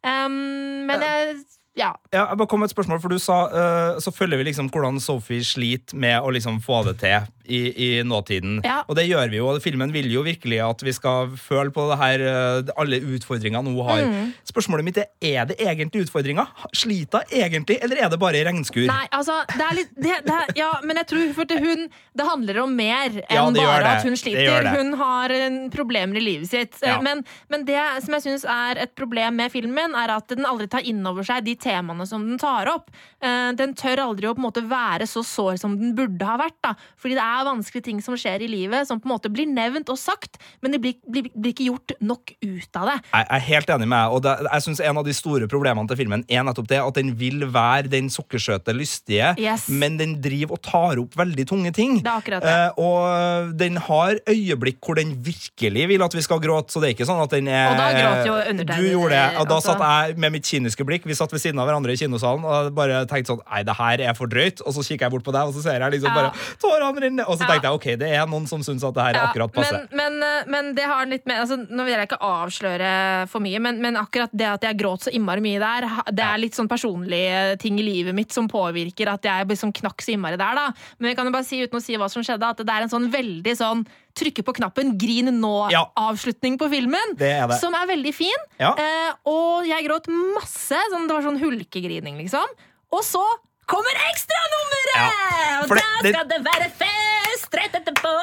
Um, 0.05 0.85
men 0.87 1.03
jeg 1.03 1.39
ja. 1.79 1.93
Ja, 2.11 2.25
jeg 2.27 2.39
bare 2.41 2.51
kom 2.51 2.63
med 2.63 2.73
et 2.73 2.75
spørsmål, 2.75 2.99
for 3.03 3.13
du 3.13 3.21
sa 3.23 3.37
uh, 3.53 3.99
så 4.03 4.11
følger 4.11 4.41
vi 4.41 4.49
liksom 4.49 4.71
hvordan 4.75 4.99
Sophie 5.03 5.45
sliter 5.47 5.99
med 5.99 6.19
å 6.19 6.33
liksom 6.35 6.59
få 6.65 6.83
det 6.89 6.97
til 7.05 7.29
i, 7.49 7.61
i 7.73 7.89
nåtiden. 8.07 8.61
Ja. 8.65 8.83
Og 8.89 8.97
det 8.99 9.07
gjør 9.09 9.31
vi 9.33 9.41
jo. 9.41 9.49
og 9.53 9.63
Filmen 9.65 9.93
vil 9.95 10.11
jo 10.13 10.23
virkelig 10.27 10.61
at 10.65 10.83
vi 10.85 10.93
skal 10.97 11.33
føle 11.41 11.73
på 11.75 11.87
det 11.91 11.99
her, 12.01 12.25
eh, 12.29 12.73
alle 12.79 13.01
utfordringene 13.17 13.73
hun 13.73 13.81
har. 13.89 14.03
Mm. 14.05 14.33
Spørsmålet 14.49 14.87
mitt 14.87 15.01
er 15.03 15.09
er 15.29 15.49
det 15.49 15.57
egentlig 15.61 16.05
utfordringer. 16.07 16.47
Sliter 16.77 17.25
hun 17.29 17.39
egentlig, 17.41 17.79
eller 17.85 18.03
er 18.05 18.13
det 18.13 18.19
bare 18.21 18.43
regnskur? 18.47 18.87
Nei, 18.89 19.07
altså, 19.15 19.41
det 19.55 19.65
er 19.65 19.77
litt 19.81 19.93
det, 19.97 20.17
det 20.27 20.39
Ja, 20.59 20.71
men 20.85 21.01
jeg 21.01 21.09
tror 21.11 21.33
for 21.37 21.49
til 21.49 21.61
hun 21.63 21.85
Det 22.17 22.27
handler 22.27 22.61
om 22.63 22.75
mer 22.77 23.11
enn 23.11 23.35
Ja, 23.35 23.45
bare 23.55 23.93
at 23.97 24.07
hun 24.07 24.17
sliter. 24.19 24.69
Hun 24.77 24.95
har 25.01 25.35
eh, 25.35 25.59
problemer 25.75 26.19
i 26.21 26.25
livet 26.25 26.51
sitt. 26.53 26.79
Eh, 26.83 26.89
Ja. 26.89 27.01
Men, 27.05 27.21
men 27.53 27.65
det 27.69 27.79
som 28.03 28.15
jeg 28.17 28.25
syns 28.25 28.45
er 28.49 28.79
et 28.83 28.95
problem 28.97 29.37
med 29.39 29.53
filmen, 29.53 29.93
er 29.95 30.11
at 30.15 30.31
den 30.33 30.47
aldri 30.49 30.67
tar 30.71 30.87
inn 30.89 31.05
over 31.07 31.27
seg 31.27 31.45
de 31.47 31.55
temaene 31.61 32.07
som 32.09 32.25
den 32.27 32.39
tar 32.41 32.71
opp. 32.73 32.89
Den 33.21 33.75
tør 33.79 34.01
aldri 34.07 34.27
å 34.29 34.35
på 34.35 34.41
en 34.41 34.47
måte 34.47 34.63
være 34.69 35.07
så 35.09 35.23
sår 35.27 35.59
som 35.61 35.77
den 35.79 35.95
burde 35.99 36.27
ha 36.27 36.39
vært. 36.41 36.57
Da. 36.65 36.73
Fordi 36.99 37.19
det 37.19 37.25
er 37.25 37.38
er 37.41 37.49
vanskelige 37.49 37.85
ting 37.89 38.01
som 38.05 38.17
skjer 38.19 38.43
i 38.45 38.49
livet, 38.51 38.87
som 38.89 39.01
på 39.01 39.09
en 39.09 39.15
måte 39.15 39.31
blir 39.33 39.47
nevnt 39.51 39.89
og 39.93 39.99
sagt, 39.99 40.39
men 40.63 40.73
det 40.75 40.81
blir, 40.83 40.95
blir, 41.09 41.29
blir 41.35 41.55
ikke 41.55 41.69
gjort 41.69 41.95
nok 42.01 42.33
ut 42.45 42.77
av 42.81 42.91
det. 42.93 42.97
Jeg 43.13 43.27
er 43.39 43.45
helt 43.49 43.73
enig 43.75 43.89
med 43.89 43.99
deg, 43.99 44.15
og 44.19 44.23
det, 44.27 44.35
jeg 44.53 44.63
synes 44.69 44.81
En 44.89 44.99
av 45.01 45.05
de 45.05 45.13
store 45.17 45.49
problemene 45.51 45.89
til 45.91 45.97
filmen 46.01 46.23
er 46.29 46.45
nettopp 46.47 46.69
det 46.71 46.79
at 46.83 46.95
den 46.99 47.13
vil 47.19 47.45
være 47.53 47.89
den 47.93 48.09
sukkersøte, 48.13 48.73
lystige, 48.77 49.35
Yes. 49.39 49.69
men 49.69 49.97
den 49.99 50.17
driver 50.23 50.57
og 50.59 50.63
tar 50.63 50.99
opp 51.03 51.15
veldig 51.19 51.45
tunge 51.49 51.73
ting. 51.75 51.99
Det 52.03 52.09
er 52.11 52.19
akkurat 52.23 52.43
det. 52.43 52.55
Eh, 52.55 52.83
og 52.83 53.53
den 53.59 53.77
har 53.89 54.19
øyeblikk 54.29 54.79
hvor 54.85 54.97
den 54.99 55.15
virkelig 55.25 55.89
vil 55.91 56.03
at 56.05 56.15
vi 56.15 56.23
skal 56.25 56.41
gråte, 56.43 56.73
så 56.73 56.81
det 56.83 56.91
er 56.91 56.95
ikke 56.97 57.07
sånn 57.09 57.23
at 57.23 57.31
den 57.35 57.49
er 57.51 57.71
Og 57.73 57.79
da 57.79 57.89
gråt 57.97 58.27
jo 58.29 58.35
undertegnede. 58.39 58.79
Du 58.83 58.95
gjorde 58.97 59.15
det, 59.15 59.25
og 59.43 59.49
da 59.51 59.59
altså. 59.59 59.75
satt 59.75 59.85
jeg 60.09 60.19
med 60.25 60.35
mitt 60.37 60.49
kyniske 60.49 60.87
blikk, 60.89 61.07
vi 61.09 61.17
satt 61.19 61.33
ved 61.35 61.43
siden 61.43 61.61
av 61.63 61.69
hverandre 61.69 61.93
i 61.95 62.01
kinosalen, 62.01 62.45
og 62.49 62.73
bare 62.79 63.05
tenkte 63.11 63.35
sånn 63.35 63.45
Nei, 63.49 63.63
det 63.67 63.75
her 63.79 64.03
er 64.11 64.15
for 64.19 64.31
drøyt. 64.31 64.61
Og 64.67 64.75
så 64.77 64.83
kikker 64.85 65.07
jeg 65.09 65.13
bort 65.15 65.25
på 65.27 65.33
deg, 65.35 65.49
og 65.49 65.55
så 65.57 65.63
ser 65.65 65.81
jeg 65.83 65.93
liksom 65.99 66.11
Ja. 66.11 66.15
bare 66.15 66.33
tårene 66.63 67.03
renner. 67.05 67.28
Og 67.29 67.37
så 67.39 67.45
Ja. 67.45 67.53
tenkte 67.53 67.69
jeg 67.69 67.77
ok, 67.79 67.87
det 68.01 68.09
er 68.17 68.27
noen 68.27 68.47
som 68.49 68.63
syns 68.65 68.83
at 68.89 68.95
det 68.97 69.03
her 69.05 69.15
er 69.21 69.27
akkurat 69.29 69.53
passe. 69.53 69.83
Men, 69.93 70.19
men, 70.19 70.23
eh, 70.23 70.45
men 70.49 70.73
det 70.75 70.85
har 70.89 71.07
litt 71.07 71.27
med 71.29 71.43
altså, 71.45 71.59
Nå 71.69 71.85
vil 71.85 71.95
jeg 71.95 72.09
ikke 72.09 72.21
avsløre 72.25 73.29
for 73.29 73.45
mye, 73.45 73.61
men, 73.61 73.81
men 73.85 73.97
akkurat 74.01 74.31
det 74.33 74.49
at 74.49 74.63
jeg 74.67 74.79
gråt 74.81 75.07
så 75.07 75.13
innmari 75.15 75.45
mye 75.45 75.61
der, 75.63 75.87
det 76.11 76.25
er 76.25 76.39
litt 76.41 76.57
sånn 76.57 76.69
personlige 76.71 77.59
ting 77.63 77.79
i 77.79 77.85
livet 77.87 78.15
mitt 78.17 78.33
som 78.33 78.49
påvirker 78.49 79.13
at 79.13 79.23
jeg 79.29 79.49
liksom 79.49 79.73
knakk 79.77 80.01
så 80.03 80.15
innmari 80.17 80.39
der, 80.41 80.55
da. 80.59 80.67
Men 80.99 81.11
jeg 81.13 81.17
kan 81.21 81.27
jo 81.29 81.33
bare 81.37 81.45
si, 81.47 81.61
uten 81.63 81.79
å 81.79 81.83
si 81.85 81.97
hva 82.01 82.09
som 82.11 82.23
skjedde, 82.25 82.49
at 82.49 82.57
det 82.65 82.75
er 82.75 82.83
en 82.87 82.93
sånn 82.93 83.11
veldig 83.13 83.55
sånn 83.59 83.85
trykke 84.19 84.43
på 84.43 84.55
knappen, 84.57 84.97
grin 84.99 85.29
nå-avslutning 85.41 86.57
på 86.59 86.69
filmen. 86.73 87.15
Det 87.19 87.29
er 87.39 87.47
det. 87.51 87.59
Som 87.61 87.75
er 87.79 87.87
veldig 87.91 88.15
fin. 88.17 88.47
Ja. 88.59 88.73
Eh, 88.75 89.13
og 89.31 89.67
jeg 89.69 89.87
gråt 89.87 90.09
masse. 90.11 90.79
Sånn, 90.91 91.07
det 91.07 91.15
var 91.15 91.23
sånn 91.27 91.39
hulkegrining, 91.43 92.19
liksom. 92.25 92.47
Og 92.95 93.05
så 93.05 93.23
kommer 93.71 94.01
ekstranummeret! 94.09 94.97
Ja, 94.97 95.63
Og 95.63 95.69
da 95.77 95.85
det- 96.03 96.15
skal 96.15 96.29
det 96.33 96.41
være 96.47 96.69
fest 96.83 97.55
rett 97.61 97.79
etterpå! 97.83 98.15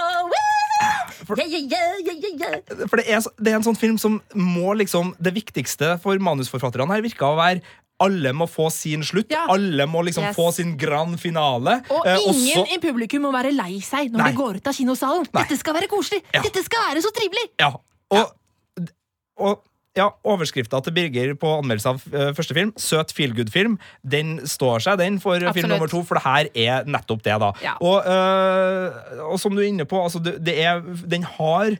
For, 1.25 1.37
Yeah, 1.39 1.47
yeah, 1.47 1.95
yeah, 2.05 2.17
yeah, 2.19 2.33
yeah. 2.37 2.87
For 2.91 2.99
det 2.99 3.05
er, 3.09 3.23
det 3.41 3.51
er 3.53 3.55
en 3.57 3.63
sånn 3.65 3.77
film 3.79 3.95
som 3.97 4.19
må 4.35 4.75
liksom 4.77 5.13
Det 5.17 5.31
viktigste 5.33 5.95
for 6.03 6.19
manusforfatterne 6.21 6.91
her 6.93 7.01
virka 7.01 7.25
å 7.31 7.37
være 7.39 7.63
alle 8.03 8.33
må 8.35 8.43
få 8.51 8.65
sin 8.75 8.99
slutt. 9.07 9.29
Ja. 9.31 9.45
Alle 9.49 9.85
må 9.87 10.01
liksom 10.03 10.25
Yes. 10.27 10.35
få 10.35 10.49
sin 10.53 10.73
grand 10.77 11.15
finale. 11.17 11.77
Og 11.89 12.05
Eh, 12.05 12.17
ingen 12.27 12.65
også... 12.65 12.75
i 12.75 12.77
publikum 12.83 13.21
må 13.23 13.31
være 13.31 13.53
lei 13.55 13.79
seg 13.79 14.11
når 14.11 14.19
Nei. 14.19 14.31
de 14.31 14.37
går 14.37 14.55
ut 14.59 14.67
av 14.67 14.73
kinosalen. 14.75 15.25
Nei. 15.33 15.43
Dette 15.45 15.57
skal 15.61 15.73
være 15.79 15.87
koselig! 15.87 16.19
Ja. 16.33 16.41
Dette 16.43 16.61
skal 16.67 16.83
være 16.91 17.01
så 17.05 17.13
trivelig! 17.15 17.45
Ja. 17.57 17.71
Og, 18.11 18.33
og 19.39 19.63
ja, 19.95 20.09
Overskrifta 20.27 20.81
til 20.83 20.95
Birger 20.95 21.33
på 21.39 21.53
anmeldelse 21.61 21.93
av 21.93 22.03
eh, 22.11 22.31
første 22.35 22.55
film, 22.57 22.73
søt 22.81 23.13
feelgood-film, 23.15 23.77
den 24.03 24.37
står 24.49 24.83
seg, 24.83 24.99
den, 25.01 25.21
for 25.23 25.39
film 25.39 25.51
Absolutt. 25.53 25.71
nummer 25.71 25.91
to, 25.91 26.03
for 26.07 26.19
det 26.19 26.25
her 26.25 26.51
er 26.67 26.89
nettopp 26.89 27.23
det, 27.25 27.35
da. 27.41 27.51
Ja. 27.63 27.75
Og, 27.79 28.03
eh, 28.03 29.25
og 29.29 29.39
som 29.41 29.55
du 29.55 29.63
er 29.63 29.69
inne 29.71 29.87
på, 29.89 30.01
altså, 30.03 30.19
det, 30.23 30.37
det 30.45 30.57
er, 30.65 30.83
den 31.07 31.27
har 31.37 31.77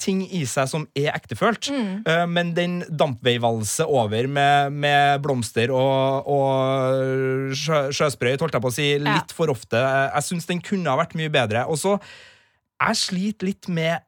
ting 0.00 0.22
i 0.28 0.42
seg 0.48 0.68
som 0.70 0.86
er 0.96 1.14
ektefølt, 1.14 1.70
Mm. 1.72 2.04
Uh, 2.06 2.26
men 2.28 2.52
den 2.54 2.78
dampveivalser 2.86 3.88
over 3.88 4.28
med, 4.28 4.72
med 4.76 5.22
blomster 5.24 5.72
og, 5.74 6.28
og 6.30 7.54
sjø, 7.56 7.86
sjøsprøyt, 7.96 8.42
holdt 8.44 8.58
jeg 8.58 8.64
på 8.64 8.70
å 8.70 8.76
si, 8.76 8.88
litt 9.02 9.34
for 9.34 9.50
ofte. 9.52 9.80
Jeg 9.80 10.26
syns 10.28 10.48
den 10.50 10.62
kunne 10.64 10.92
ha 10.92 11.00
vært 11.00 11.16
mye 11.18 11.32
bedre. 11.32 11.64
Og 11.66 11.80
så 11.80 11.96
Jeg 12.76 13.00
sliter 13.00 13.48
litt 13.48 13.68
med 13.72 14.04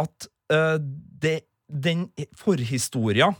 at 0.00 0.28
uh, 0.52 0.78
det, 0.80 1.42
den 1.72 2.06
forhistoria 2.38 3.32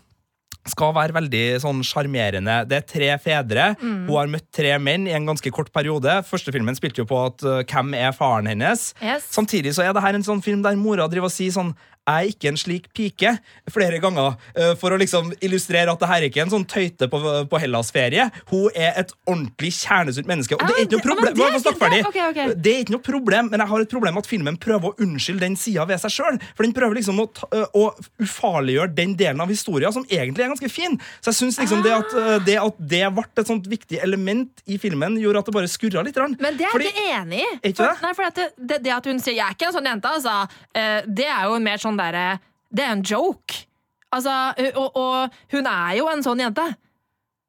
skal 0.71 0.93
være 0.95 1.17
veldig 1.17 1.43
sånn 1.65 1.81
sjarmerende. 1.87 2.61
Det 2.71 2.77
er 2.77 2.85
tre 2.87 3.09
fedre. 3.23 3.73
Mm. 3.81 4.05
Hun 4.07 4.15
har 4.15 4.31
møtt 4.31 4.47
tre 4.55 4.77
menn 4.79 5.09
i 5.11 5.15
en 5.17 5.27
ganske 5.27 5.51
kort 5.55 5.73
periode. 5.75 6.21
Første 6.29 6.55
filmen 6.55 6.77
spilte 6.79 7.03
jo 7.03 7.09
på 7.11 7.19
at 7.19 7.43
uh, 7.43 7.63
hvem 7.67 7.97
er 7.99 8.15
faren 8.15 8.51
hennes. 8.51 8.93
Yes. 9.03 9.27
Samtidig 9.35 9.75
så 9.75 9.87
er 9.87 9.97
det 9.97 10.05
her 10.05 10.19
en 10.19 10.27
sånn 10.27 10.45
film 10.45 10.63
der 10.63 10.79
mora 10.79 11.09
driver 11.11 11.31
og 11.31 11.35
sier 11.35 11.55
sånn 11.55 11.75
jeg 12.03 12.27
er 12.27 12.31
ikke 12.33 12.51
en 12.51 12.59
slik 12.59 12.89
pike, 12.97 13.31
flere 13.71 13.99
ganger, 14.03 14.35
eh, 14.57 14.73
for 14.79 14.91
å 14.91 14.99
liksom 14.99 15.31
illustrere 15.41 15.93
at 15.93 16.01
det 16.03 16.09
her 16.11 16.23
er 16.25 16.29
ikke 16.29 16.43
en 16.43 16.51
sånn 16.51 16.67
tøyte 16.67 17.07
på, 17.11 17.21
på 17.47 17.61
Hellas-ferie. 17.63 18.25
Hun 18.51 18.71
er 18.75 18.99
et 19.05 19.13
ordentlig 19.23 19.71
kjernesunt 19.77 20.27
menneske. 20.27 20.59
Og 20.59 20.67
det 20.67 20.75
er 20.75 20.83
ikke 20.89 20.99
noe 20.99 21.07
problem 21.07 21.37
det 21.37 21.45
er 21.45 21.55
ikke- 22.03 22.63
det- 22.63 22.73
er 22.73 22.81
ikke 22.83 22.97
noe 22.97 23.07
problem, 23.07 23.51
men 23.51 23.61
jeg 23.61 23.69
har 23.69 23.81
et 23.81 23.89
problem 23.89 24.15
med 24.15 24.25
at 24.25 24.31
filmen 24.31 24.57
prøver 24.59 24.91
å 24.91 24.97
unnskylde 24.99 25.41
den 25.41 25.57
sida 25.57 25.87
ved 25.87 26.01
seg 26.01 26.11
sjøl. 26.11 26.41
For 26.57 26.65
den 26.65 26.73
prøver 26.73 26.97
liksom 26.97 27.21
å, 27.21 27.33
ta, 27.33 27.47
å 27.73 27.95
ufarliggjøre 28.19 28.95
den 28.95 29.15
delen 29.15 29.41
av 29.41 29.49
historia 29.49 29.93
som 29.93 30.05
egentlig 30.05 30.43
er 30.43 30.51
ganske 30.51 30.71
fin. 30.71 30.99
Så 31.23 31.31
jeg 31.31 31.39
syns 31.39 31.59
liksom 31.63 31.83
det, 31.85 31.93
at, 31.93 32.13
øh, 32.13 32.45
det 32.45 32.59
at 32.59 32.75
det 32.79 33.15
ble 33.15 33.25
et 33.37 33.47
sånt 33.47 33.67
viktig 33.69 34.03
element 34.03 34.51
i 34.67 34.77
filmen, 34.77 35.21
gjorde 35.21 35.39
at 35.39 35.47
det 35.47 35.55
bare 35.55 35.71
skurra 35.71 36.03
litt. 36.03 36.17
Men 36.41 36.57
det 36.57 36.67
er 36.67 36.79
jeg 36.79 36.93
ikke 36.93 37.07
enig 37.15 37.43
i. 37.63 37.73
Det? 37.73 38.03
nei, 38.03 38.13
for 38.13 38.25
at 38.25 38.39
det, 38.59 38.87
at 38.93 39.05
hun 39.05 39.19
sier 39.19 39.35
'jeg 39.35 39.47
er 39.47 39.55
ikke 39.55 39.67
en 39.67 39.73
sånn 39.73 39.87
jente', 39.87 40.11
altså, 40.11 40.49
eh, 40.75 41.03
det 41.07 41.27
er 41.27 41.45
jo 41.45 41.59
mer 41.59 41.79
sånn 41.79 41.92
derre 42.01 42.39
Det 42.73 42.85
er 42.85 42.95
en 42.95 43.05
joke. 43.05 43.67
Altså, 44.13 44.33
og, 44.77 44.97
og 44.97 45.35
hun 45.53 45.69
er 45.69 45.99
jo 45.99 46.09
en 46.09 46.25
sånn 46.25 46.41
jente. 46.41 46.65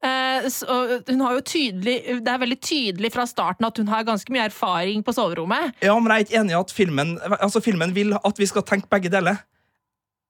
Eh, 0.04 0.48
så, 0.52 1.00
hun 1.08 1.22
har 1.24 1.38
jo 1.38 1.42
tydelig 1.48 1.94
Det 2.20 2.28
er 2.28 2.40
veldig 2.42 2.58
tydelig 2.60 3.08
fra 3.14 3.24
starten 3.24 3.64
at 3.64 3.78
hun 3.80 3.88
har 3.88 4.04
ganske 4.04 4.34
mye 4.34 4.48
erfaring 4.50 5.04
på 5.04 5.14
soverommet. 5.16 5.72
Ja, 5.84 5.94
men 5.96 6.12
jeg 6.12 6.16
er 6.16 6.26
ikke 6.26 6.40
enig 6.42 6.52
i 6.52 6.58
at 6.58 6.74
filmen 6.76 7.14
Altså, 7.38 7.62
filmen 7.64 7.94
vil 7.96 8.12
at 8.18 8.40
vi 8.40 8.48
skal 8.50 8.66
tenke 8.68 8.90
begge 8.92 9.12
deler. 9.12 9.40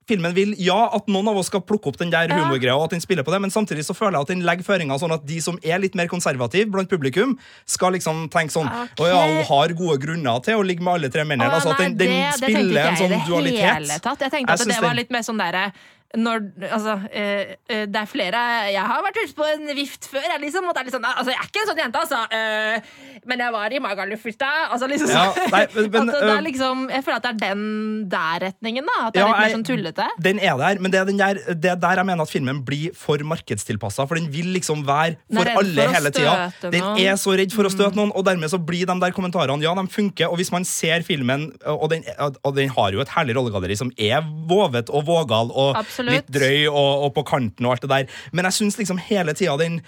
Filmen 0.07 0.35
vil, 0.37 0.55
ja, 0.61 0.91
at 0.93 1.07
noen 1.09 1.29
av 1.33 1.39
oss 1.41 1.47
skal 1.49 1.63
plukke 1.65 1.89
opp 1.89 1.97
den 1.97 2.11
der 2.13 2.29
Ja. 2.29 2.37
humorgreia, 2.45 2.77
og 2.77 2.85
at 2.85 2.91
den 2.91 3.01
spiller 3.01 3.25
på 3.25 3.33
det, 3.33 3.41
men 3.41 3.51
samtidig 3.51 3.85
så 3.87 3.95
føler 3.97 4.19
jeg 4.19 4.21
at 4.21 4.29
den 4.29 4.43
legger 4.45 4.65
føringer 4.65 4.99
sånn 5.01 5.15
at 5.15 5.25
de 5.27 5.41
som 5.41 5.59
er 5.65 5.79
litt 5.79 5.95
mer 5.95 6.07
konservative 6.09 6.71
blant 6.71 6.89
publikum, 6.91 7.39
skal 7.65 7.93
liksom 7.93 8.29
tenke 8.29 8.53
sånn 8.53 8.67
okay. 8.69 9.05
Å 9.05 9.09
ja, 9.09 9.23
hun 9.27 9.45
har 9.45 9.69
gode 9.75 9.99
grunner 10.05 10.43
til 10.45 10.61
å 10.61 10.63
ligge 10.67 10.83
med 10.83 10.95
alle 10.95 11.09
tre 11.09 11.25
mennene. 11.25 11.51
Altså 11.51 11.73
at 11.73 11.79
den, 11.79 11.97
den 11.97 12.09
det- 12.09 12.35
spiller 12.37 12.73
det 12.75 12.85
en 12.85 12.97
sånn 12.97 13.27
dualitet. 13.27 13.89
Jeg 13.89 14.31
tenkte 14.31 14.53
at 14.53 14.59
jeg 14.59 14.69
det 14.69 14.81
var 14.83 14.95
litt 14.95 15.11
mer 15.11 15.21
sånn 15.23 15.39
derre 15.39 15.73
når, 16.17 16.45
altså, 16.71 16.95
eh, 17.11 17.55
eh, 17.69 17.85
det 17.91 17.97
er 18.01 18.07
flere 18.07 18.41
Jeg 18.71 18.83
har 18.87 19.03
vært 19.03 19.19
ute 19.25 19.35
på 19.35 19.47
en 19.51 19.67
vift 19.77 20.07
før. 20.11 20.23
Jeg, 20.23 20.41
liksom, 20.45 20.69
og 20.69 20.75
det 20.77 20.81
er 20.83 20.89
litt 20.89 20.95
sånn, 20.95 21.07
altså, 21.09 21.33
jeg 21.33 21.41
er 21.41 21.49
ikke 21.51 21.63
en 21.65 21.71
sånn 21.71 21.83
jente, 21.83 22.03
altså. 22.05 22.21
eh, 22.31 23.21
men 23.27 23.41
jeg 23.41 23.53
var 23.55 23.73
i 23.75 23.81
Magaluf 23.83 24.27
i 24.29 24.35
stad. 24.35 24.71
Altså, 24.75 24.89
liksom, 24.91 25.09
Ja, 25.11 25.25
nei, 25.51 25.67
men- 25.75 25.91
men, 25.91 26.09
at 26.15 26.21
det 26.21 26.31
er 26.37 26.45
liksom, 26.47 26.85
jeg 26.91 27.05
føler 27.07 27.17
at 27.17 27.23
det 27.23 27.33
er 27.35 27.55
den 27.55 28.09
der 28.09 28.39
retningen. 28.49 28.87
da 28.87 29.07
At 29.07 29.13
det 29.15 29.23
er 29.23 29.27
Ja, 29.27 29.33
litt 29.33 29.41
mer 29.41 29.57
sånn 29.57 29.67
tullete. 29.71 30.09
Den 30.21 30.39
er 30.39 30.57
der, 30.59 30.79
men 30.81 30.91
det 30.91 31.01
er, 31.01 31.05
den 31.11 31.19
der, 31.19 31.35
det 31.55 31.71
er 31.73 31.77
der 31.77 31.97
jeg 32.03 32.07
mener 32.07 32.23
at 32.23 32.31
filmen 32.31 32.63
blir 32.65 32.95
for 32.95 33.19
markedstilpassa. 33.19 34.07
For 34.09 34.15
den 34.21 34.31
vil 34.33 34.53
liksom 34.55 34.85
være 34.87 35.17
for 35.33 35.45
alle 35.51 35.75
for 35.89 35.95
hele 35.99 36.11
tida. 36.15 36.53
Den. 36.61 36.81
Mm. 36.85 36.99
er 37.05 37.17
så 37.21 37.35
redd 37.37 37.53
for 37.55 37.65
å 37.65 37.73
støte 37.73 37.97
noen, 37.97 38.13
og 38.15 38.25
dermed 38.27 38.51
så 38.53 38.59
blir 38.59 38.87
de 38.87 38.99
der 39.01 39.11
kommentarene 39.17 39.63
Ja, 39.65 39.75
de 39.75 39.87
funker, 39.89 40.29
og 40.31 40.37
hvis 40.39 40.53
man 40.53 40.65
ser 40.65 41.03
filmen, 41.03 41.51
og 41.67 41.89
den, 41.91 42.05
og 42.45 42.55
den 42.55 42.69
har 42.69 42.93
jo 42.93 43.01
et 43.01 43.09
herlig 43.09 43.35
rollegalleri 43.37 43.77
som 43.77 43.91
er 43.99 44.21
vovet 44.49 44.91
og 44.91 45.07
vågal 45.07 45.51
og 45.55 45.77
Absolutt. 45.77 46.04
Litt 46.13 46.33
drøy 46.33 46.67
og, 46.71 47.07
og 47.07 47.13
på 47.17 47.27
kanten 47.29 47.67
og 47.67 47.75
alt 47.75 47.87
det 47.87 47.93
der, 47.93 48.19
men 48.33 48.49
jeg 48.49 48.59
syns 48.61 48.81
liksom 48.81 49.01
hele 49.09 49.35
tida 49.37 49.57
den 49.61 49.81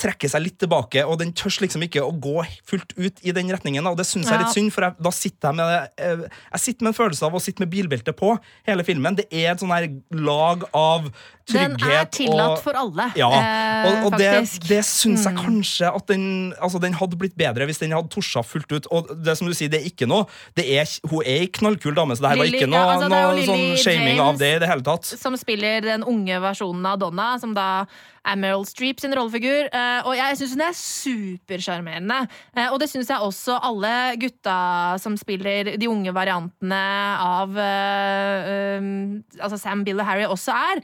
trekker 0.00 0.28
seg 0.28 0.42
litt 0.44 0.58
tilbake, 0.60 1.04
og 1.08 1.16
den 1.22 1.32
tør 1.36 1.54
liksom 1.64 1.84
ikke 1.86 2.02
å 2.04 2.10
gå 2.12 2.42
fullt 2.68 2.92
ut 2.98 3.22
i 3.24 3.32
den 3.36 3.48
retningen. 3.52 3.86
Og 3.88 3.96
det 3.96 4.04
syns 4.08 4.28
jeg 4.28 4.36
er 4.36 4.44
litt 4.44 4.56
synd, 4.56 4.72
for 4.74 4.84
jeg, 4.84 4.96
da 5.00 5.12
sitter 5.14 5.48
jeg 5.48 5.56
med 5.56 6.02
eh, 6.04 6.26
Jeg 6.52 6.62
sitter 6.66 6.86
med 6.86 6.92
en 6.92 6.98
følelse 6.98 7.28
av 7.28 7.38
å 7.38 7.40
sitte 7.42 7.64
med 7.64 7.72
bilbelte 7.72 8.12
på 8.16 8.34
hele 8.68 8.84
filmen. 8.84 9.16
Det 9.16 9.26
er 9.30 9.54
et 9.54 9.62
sånn 9.62 9.72
her 9.72 9.88
lag 10.12 10.66
av 10.76 11.08
trygghet 11.46 11.78
Den 11.80 11.94
er 11.94 12.08
tillatt 12.12 12.56
og 12.58 12.62
for 12.64 12.76
alle, 12.76 13.08
Ja, 13.16 13.28
eh, 13.30 13.86
og, 13.88 14.08
og 14.08 14.18
det. 14.18 14.32
Mm. 14.36 14.50
det 14.68 14.80
syns 14.88 15.26
jeg 15.28 15.38
kanskje 15.38 15.92
at 15.92 16.10
den 16.10 16.26
Altså, 16.56 16.80
den 16.82 16.96
hadde 16.98 17.18
blitt 17.20 17.36
bedre 17.38 17.68
hvis 17.68 17.80
den 17.80 17.94
hadde 17.94 18.10
torsa 18.12 18.42
fullt 18.46 18.72
ut. 18.72 18.88
Og 18.92 19.12
det 19.24 19.36
som 19.38 19.48
du 19.48 19.54
sier, 19.56 19.70
det 19.72 19.80
er 19.80 19.88
ikke 19.88 20.08
noe 20.10 20.26
det 20.58 20.66
er, 20.76 20.90
Hun 21.08 21.22
er 21.22 21.46
ei 21.46 21.48
knallkul 21.52 21.96
dame, 21.96 22.16
så 22.16 22.26
det 22.26 22.34
her 22.34 22.42
var 22.42 22.52
ikke 22.52 22.68
noe, 22.68 22.82
ja, 22.82 22.98
altså, 22.98 23.08
noe 23.12 23.46
sånn 23.48 23.64
shaming 23.80 24.18
James. 24.18 24.26
av 24.26 24.42
det 24.42 24.52
i 24.56 24.60
det 24.62 24.70
hele 24.70 24.86
tatt. 24.86 25.08
som 25.24 25.36
spiller 25.40 25.80
den 25.86 26.04
unge 26.06 26.40
versjonen 26.42 26.84
av 26.92 27.00
Donna, 27.00 27.32
som 27.40 27.54
da 27.56 27.86
er 28.26 28.38
Meryl 28.40 28.66
Streep 28.68 29.00
sin 29.02 29.14
rollefigur. 29.16 29.70
Eh, 29.70 30.06
og 30.06 30.16
jeg 30.18 30.38
syns 30.40 30.54
hun 30.56 30.64
er 30.66 30.76
supersjarmerende. 30.80 32.18
Eh, 32.56 32.68
og 32.68 32.78
det 32.82 32.90
syns 32.90 33.10
jeg 33.12 33.22
også 33.22 33.58
alle 33.68 33.94
gutta 34.20 34.58
som 35.02 35.16
spiller 35.20 35.74
de 35.78 35.90
unge 35.90 36.14
variantene 36.16 36.82
av 37.22 37.56
eh, 37.62 38.78
um, 38.80 38.92
altså 39.40 39.60
Sam, 39.60 39.84
Bill 39.86 40.02
og 40.02 40.08
Harry 40.08 40.28
også 40.28 40.54
er. 40.54 40.82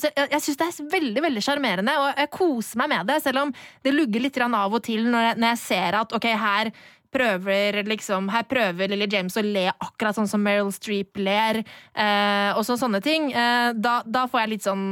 Så 0.00 0.10
jeg 0.12 0.42
syns 0.44 0.60
det 0.60 0.68
er 0.68 0.92
veldig 0.92 1.22
veldig 1.24 1.42
sjarmerende, 1.44 1.96
og 2.00 2.20
jeg 2.20 2.32
koser 2.34 2.80
meg 2.80 2.90
med 2.92 3.10
det, 3.10 3.18
selv 3.24 3.44
om 3.44 3.52
det 3.84 3.94
lugger 3.94 4.24
litt 4.24 4.38
av 4.40 4.72
og 4.72 4.82
til 4.84 5.04
når 5.10 5.26
jeg, 5.26 5.36
når 5.40 5.52
jeg 5.52 5.60
ser 5.62 5.96
at 5.98 6.14
ok, 6.16 6.26
her 6.40 6.70
prøver 7.10 7.82
liksom, 7.88 8.30
her 8.30 8.46
prøver 8.48 8.90
Lily 8.92 9.08
James 9.10 9.36
å 9.38 9.44
le 9.44 9.66
akkurat 9.72 10.16
sånn 10.16 10.30
som 10.30 10.42
Meryl 10.44 10.70
Streep 10.74 11.18
ler, 11.20 11.62
eh, 11.94 12.50
og 12.54 12.62
så 12.66 12.78
sånne 12.80 13.02
ting. 13.04 13.30
Eh, 13.34 13.70
da, 13.74 14.00
da 14.06 14.26
får 14.30 14.44
jeg 14.44 14.52
litt 14.54 14.66
sånn 14.66 14.84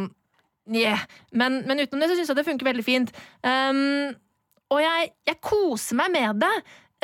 yeah. 0.74 1.04
men, 1.32 1.62
men 1.68 1.80
utenom 1.84 2.04
det 2.04 2.10
så 2.10 2.18
syns 2.18 2.32
jeg 2.32 2.40
det 2.40 2.48
funker 2.48 2.68
veldig 2.68 2.84
fint. 2.86 3.14
Um, 3.42 4.12
og 4.68 4.82
jeg, 4.84 5.12
jeg 5.30 5.40
koser 5.40 5.96
meg 6.00 6.12
med 6.12 6.42
det, 6.44 6.54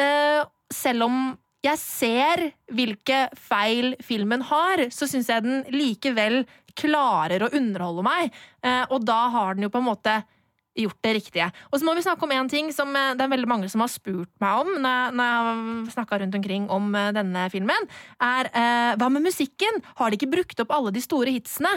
uh, 0.03 0.45
selv 0.75 1.09
om 1.09 1.19
jeg 1.65 1.81
ser 1.81 2.43
hvilke 2.77 3.25
feil 3.41 3.95
filmen 4.05 4.45
har, 4.51 4.85
så 4.93 5.09
syns 5.09 5.31
jeg 5.33 5.45
den 5.47 5.63
likevel 5.73 6.43
klarer 6.77 7.47
å 7.47 7.53
underholde 7.55 8.05
meg. 8.05 8.35
Eh, 8.65 8.85
og 8.91 9.05
da 9.07 9.21
har 9.33 9.57
den 9.57 9.67
jo 9.67 9.73
på 9.73 9.81
en 9.81 9.89
måte 9.89 10.19
gjort 10.75 10.99
det 11.07 11.13
riktige. 11.15 11.47
Og 11.71 11.79
så 11.79 11.87
må 11.87 11.95
vi 11.95 12.03
snakke 12.03 12.27
om 12.27 12.33
en 12.35 12.51
ting 12.51 12.71
som 12.75 12.91
eh, 12.99 13.13
det 13.15 13.25
er 13.25 13.31
veldig 13.31 13.51
mange 13.51 13.69
som 13.71 13.85
har 13.85 13.93
spurt 13.93 14.31
meg 14.43 14.65
om 14.65 14.73
når 14.83 15.21
jeg, 15.23 15.93
snakka 15.95 16.19
rundt 16.21 16.39
omkring 16.41 16.67
om 16.73 16.91
eh, 16.99 17.13
denne 17.15 17.47
filmen. 17.53 17.89
Er 18.23 18.51
eh, 18.51 18.91
hva 18.99 19.11
med 19.13 19.25
musikken? 19.29 19.81
Har 20.01 20.11
de 20.11 20.19
ikke 20.19 20.33
brukt 20.35 20.65
opp 20.65 20.75
alle 20.75 20.93
de 20.95 21.03
store 21.05 21.35
hitsene? 21.35 21.71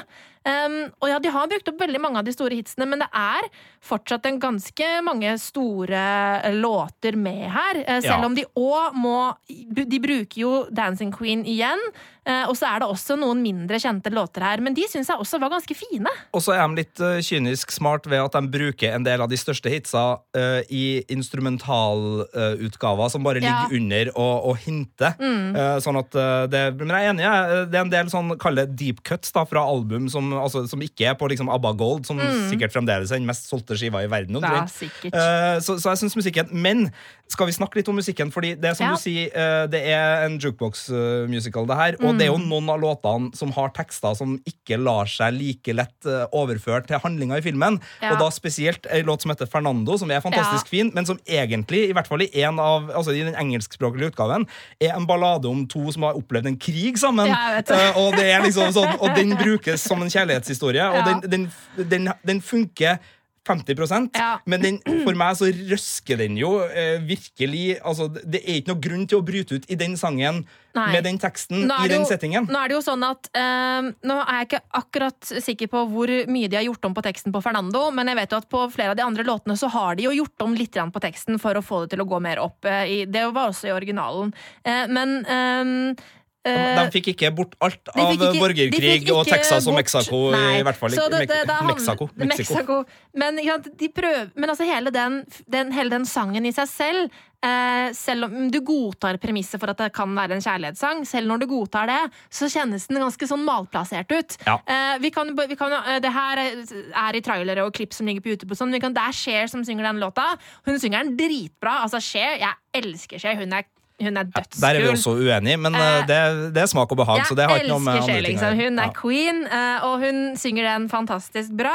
Um, 0.47 0.75
og 1.03 1.09
ja, 1.11 1.17
de 1.19 1.27
har 1.33 1.47
brukt 1.51 1.67
opp 1.67 1.81
veldig 1.81 1.99
mange 1.99 2.21
av 2.21 2.25
de 2.27 2.31
store 2.31 2.55
hitsene, 2.55 2.85
men 2.87 3.01
det 3.03 3.09
er 3.11 3.49
fortsatt 3.83 4.23
en 4.29 4.37
ganske 4.39 4.87
mange 5.03 5.33
store 5.43 5.99
eh, 6.47 6.53
låter 6.55 7.17
med 7.19 7.49
her. 7.51 7.81
eh, 7.83 7.99
Selv 7.99 8.21
Ja. 8.21 8.25
om 8.25 8.35
de 8.37 8.45
òg 8.55 8.93
må 8.95 9.35
De 9.75 9.99
bruker 9.99 10.39
jo 10.39 10.53
Dancing 10.71 11.11
Queen 11.11 11.43
igjen. 11.43 11.79
eh, 12.25 12.45
Og 12.47 12.55
så 12.55 12.65
er 12.67 12.79
det 12.79 12.87
også 12.87 13.17
noen 13.19 13.41
mindre 13.43 13.75
kjente 13.79 14.09
låter 14.11 14.41
her, 14.43 14.57
men 14.63 14.73
de 14.73 14.83
syns 14.87 15.07
jeg 15.07 15.17
også 15.19 15.39
var 15.39 15.49
ganske 15.49 15.75
fine. 15.75 16.07
Og 16.33 16.41
så 16.41 16.53
er 16.55 16.67
de 16.67 16.75
litt 16.81 16.97
kynisk 17.23 17.71
smart 17.71 18.05
ved 18.07 18.19
at 18.23 18.31
de 18.31 18.47
bruker 18.47 18.93
en 18.95 19.03
del 19.03 19.21
av 19.21 19.27
de 19.29 19.35
største 19.39 19.69
hitsa 19.71 20.19
uh, 20.35 20.61
i 20.69 21.03
instrumentalutgaver 21.09 23.09
som 23.11 23.23
bare 23.23 23.39
Ja. 23.41 23.63
ligger 23.67 23.75
under 23.77 24.11
og, 24.15 24.45
og 24.51 24.57
hinter. 24.57 25.13
Eh, 25.19 25.77
sånn 25.83 25.97
at 25.99 26.11
det, 26.51 26.75
Men 26.77 26.87
jeg 26.89 27.05
er 27.05 27.09
enig, 27.13 27.23
jeg. 27.23 27.69
det 27.71 27.77
er 27.77 27.81
en 27.85 27.89
del 27.93 28.05
sånn 28.11 28.37
kall 28.39 28.55
det 28.55 28.75
deep 28.75 29.03
cuts 29.03 29.31
da, 29.31 29.45
fra 29.45 29.61
album 29.67 30.09
som, 30.09 30.31
altså, 30.39 30.63
som 30.69 30.81
ikke 30.83 31.09
er 31.11 31.17
på 31.19 31.29
liksom 31.31 31.49
ABBA 31.53 31.71
Gold, 31.79 32.05
som 32.07 32.19
sikkert 32.51 32.73
fremdeles 32.75 33.11
er 33.11 33.21
den 33.21 33.27
mest 33.29 33.49
solgte 33.49 33.77
skiva 33.77 34.03
i 34.05 34.09
verden. 34.11 34.39
Ja, 34.41 34.63
uh. 34.63 35.07
Eh, 35.07 35.59
så, 35.63 35.77
så 35.81 35.93
jeg 35.93 36.01
syns 36.03 36.15
musikken 36.17 36.49
Men 36.51 36.89
skal 37.27 37.49
vi 37.49 37.55
snakke 37.55 37.79
litt 37.79 37.89
om 37.91 37.97
musikken? 37.99 38.29
Fordi 38.31 38.53
det 38.55 38.69
er 38.69 38.75
som 38.77 38.87
Ja. 38.87 38.95
du 38.95 39.01
sier, 39.01 39.27
uh, 39.35 39.65
det 39.67 39.81
er 39.91 40.25
en 40.25 40.37
jukebox-musical, 40.39 41.67
det 41.67 41.77
her. 41.77 41.97
Og 41.99 42.13
Mm. 42.13 42.17
det 42.17 42.27
er 42.27 42.31
jo 42.31 42.37
noen 42.39 42.69
av 42.69 42.79
låtene 42.79 43.35
som 43.35 43.51
har 43.51 43.69
tekster 43.75 44.15
som 44.15 44.37
ikke 44.47 44.77
lar 44.79 45.05
seg 45.05 45.33
like 45.35 45.73
lett 45.75 46.05
uh, 46.07 46.25
overført 46.31 46.87
til 46.87 46.99
handlinga 47.03 47.37
i 47.37 47.41
filmen. 47.41 47.81
Ja. 48.01 48.13
Og 48.13 48.19
da 48.19 48.29
spesielt 48.31 48.85
en 48.89 49.05
låt 49.05 49.21
som 49.21 49.31
heter 49.31 49.49
Fernando, 49.49 49.97
som 49.97 50.09
er 50.11 50.21
fantastisk 50.21 50.67
fin, 50.71 50.91
men 50.93 51.05
som 51.05 51.19
egentlig, 51.27 51.89
i 51.89 51.93
hvert 51.93 52.07
fall 52.07 52.21
i 52.21 52.29
en 52.43 52.59
av 52.59 52.87
Altså 52.97 53.11
i 53.13 53.23
den 53.23 53.35
engelskspråklige 53.35 54.11
utgaven, 54.11 54.47
er 54.81 54.95
en 54.95 55.05
ballade 55.05 55.45
om 55.49 55.65
to 55.67 55.91
som 55.91 56.03
har 56.03 56.15
opplevd 56.17 56.47
en 56.47 56.57
krig 56.57 56.97
sammen. 56.97 57.27
Eh, 57.27 57.97
og, 57.97 58.15
det 58.15 58.25
er 58.31 58.41
liksom 58.41 58.71
sånn, 58.73 58.95
og 58.99 59.13
den 59.15 59.35
brukes 59.37 59.83
som 59.83 60.01
en 60.01 60.09
kjærlighetshistorie, 60.27 60.87
og 60.91 60.99
Ja. 61.01 61.05
den, 61.21 61.29
den, 61.31 61.51
den, 61.89 62.11
den 62.25 62.41
funker 62.41 62.99
50 63.47 64.11
Ja. 64.13 64.39
men 64.45 64.59
den, 64.61 64.77
for 65.05 65.15
meg 65.15 65.37
så 65.39 65.47
røsker 65.47 66.17
den 66.19 66.35
jo 66.35 66.59
eh, 66.67 66.97
virkelig 66.99 67.77
altså, 67.79 68.09
Det 68.11 68.41
er 68.43 68.57
ikke 68.59 68.73
noe 68.73 68.81
grunn 68.83 69.05
til 69.07 69.21
å 69.21 69.23
bryte 69.23 69.55
ut 69.55 69.69
i 69.71 69.75
den 69.79 69.95
sangen 69.95 70.41
Nei. 70.75 70.91
med 70.91 71.05
den 71.07 71.17
teksten 71.17 71.63
i 71.63 71.87
den 71.87 72.01
jo- 72.03 72.09
settingen. 72.09 72.45
Nå 72.51 72.59
er 72.59 72.67
det 72.67 72.75
jo 72.75 72.81
sånn 72.83 73.05
at 73.07 73.29
eh, 73.33 73.87
Nå 74.03 74.17
er 74.19 74.33
jeg 74.41 74.49
ikke 74.49 74.61
akkurat 74.81 75.31
sikker 75.47 75.71
på 75.71 75.85
hvor 75.93 76.11
mye 76.27 76.49
de 76.51 76.59
har 76.59 76.67
gjort 76.67 76.89
om 76.91 76.93
på 76.93 77.05
teksten 77.07 77.31
på 77.31 77.41
Fernando, 77.41 77.85
men 77.95 78.11
jeg 78.11 78.19
vet 78.19 78.35
jo 78.35 78.41
at 78.43 78.49
på 78.51 78.65
flere 78.75 78.91
av 78.91 78.99
de 78.99 79.03
andre 79.07 79.23
låtene 79.23 79.55
så 79.57 79.71
har 79.71 79.95
de 79.95 80.03
jo 80.09 80.11
gjort 80.19 80.43
om 80.43 80.53
litt 80.53 80.75
på 80.75 80.99
teksten 81.07 81.39
for 81.39 81.55
å 81.55 81.63
få 81.63 81.85
det 81.85 81.95
til 81.95 82.03
å 82.03 82.09
gå 82.11 82.19
mer 82.21 82.43
opp. 82.43 82.65
eh, 82.65 82.83
i, 82.83 83.05
det 83.05 83.23
var 83.31 83.47
også 83.53 83.71
i 83.71 83.75
originalen. 83.79 84.33
Eh, 84.67 84.87
men 84.91 85.23
eh, 85.25 86.03
De 86.47 86.91
fikk 86.95 87.11
ikke 87.13 87.31
bort 87.35 87.55
alt 87.61 87.89
av 87.93 88.11
ikke- 88.13 88.33
borgerkrig 88.39 89.11
og 89.13 89.25
Texas 89.27 89.67
og 89.67 89.75
Mexico, 89.75 90.31
Nei. 90.31 90.59
i 90.59 90.63
hvert 90.63 90.75
fall. 90.79 90.89
Ikke 90.95 91.09
det- 91.11 91.27
det- 91.27 91.47
det 91.47 91.61
Mexico. 91.67 92.09
Mexico. 92.15 92.85
Men, 93.13 93.37
ja, 93.43 93.57
de 93.57 93.89
prøver, 93.89 94.31
men 94.35 94.49
altså 94.49 94.65
hele 94.65 94.91
den, 94.91 95.25
den, 95.49 95.71
hele 95.71 95.89
den 95.89 96.05
sangen 96.05 96.45
i 96.45 96.51
seg 96.51 96.67
selv 96.67 97.09
eh, 97.43 97.91
Selv 97.93 98.25
om 98.25 98.49
du 98.49 98.59
godtar 98.65 99.17
premisset 99.21 99.59
for 99.59 99.69
at 99.69 99.77
det 99.77 99.93
kan 99.93 100.09
være 100.15 100.31
en 100.33 100.41
kjærlighetssang, 100.41 101.05
selv 101.05 101.27
når 101.29 101.39
du 101.39 101.45
godtar 101.47 101.85
det, 101.85 102.11
så 102.33 102.49
kjennes 102.49 102.87
den 102.87 102.97
ganske 102.97 103.27
sånn 103.29 103.43
malplassert 103.45 104.09
ut. 104.11 104.37
Ja. 104.47 104.57
Eh, 104.65 104.97
vi 105.03 105.11
kan, 105.11 105.29
vi 105.35 105.55
kan, 105.55 105.71
eh, 105.71 105.99
det 105.99 106.11
her 106.11 106.37
er 106.37 107.13
i 107.15 107.21
trailere 107.21 107.63
og 107.63 107.73
klipp 107.73 107.93
som 107.93 108.07
ligger 108.07 108.21
på 108.21 108.31
YouTube. 108.33 108.55
Sånn. 108.57 108.71
Vi 108.73 108.79
kan, 108.79 108.91
det 108.93 109.03
er 109.03 109.11
Cher 109.13 109.47
som 109.47 109.63
synger 109.63 109.83
den 109.83 109.99
låta. 110.01 110.37
Hun 110.65 110.79
synger 110.79 111.03
den 111.03 111.15
dritbra. 111.17 111.83
Altså 111.85 112.01
Cher, 112.01 112.37
Jeg 112.39 112.55
elsker 112.73 113.19
Cher. 113.19 113.35
Hun 113.35 113.53
er, 113.53 113.63
hun 113.99 114.17
er 114.17 114.23
dødskul. 114.29 114.61
Der 114.61 114.67
er 114.77 114.79
vi 114.83 114.87
også 114.91 115.11
uenige, 115.17 115.57
men 115.57 115.75
eh, 115.75 115.81
Eh, 115.97 116.05
det, 116.07 116.53
det 116.53 116.61
er 116.61 116.69
smak 116.69 116.91
og 116.91 116.97
behag. 116.97 117.25
så 117.25 117.35
det 117.35 117.47
har 117.49 117.57
ikke 117.57 117.67
noe 117.71 117.79
med 117.81 117.93
andre 117.93 118.07
ting 118.13 118.25
liksom. 118.27 118.59
Hun 118.61 118.79
er 118.79 118.91
queen, 118.93 119.39
eh, 119.47 119.83
og 119.87 119.99
hun 120.05 120.19
synger 120.37 120.63
den 120.69 120.89
fantastisk 120.89 121.49
bra. 121.57 121.73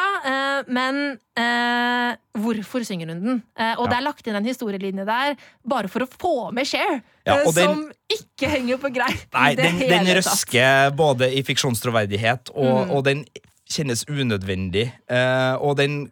Men 0.69 1.19
hvorfor 2.39 2.85
synger 2.87 3.13
hun 3.13 3.23
den? 3.25 3.43
Og 3.79 3.89
det 3.91 3.97
er 3.99 4.05
lagt 4.07 4.27
inn 4.29 4.37
en 4.39 4.47
historielinje 4.49 5.05
der 5.09 5.35
bare 5.69 5.89
for 5.93 6.05
å 6.07 6.09
få 6.11 6.35
med 6.55 6.67
Cher, 6.69 7.01
Ja, 7.27 7.37
den- 7.45 7.53
som 7.55 7.93
ikke 8.11 8.49
henger 8.51 8.77
på 8.83 8.91
greip. 8.95 9.27
Nei, 9.35 9.55
den, 9.55 9.79
den 9.79 10.07
røsker 10.17 10.91
både 10.97 11.29
i 11.39 11.43
fiksjonstroverdighet, 11.43 12.51
og, 12.55 12.87
Mm. 12.87 12.91
og 12.91 13.05
den 13.05 13.25
kjennes 13.71 14.05
unødvendig. 14.09 14.93
Og 15.61 15.77
den, 15.77 16.11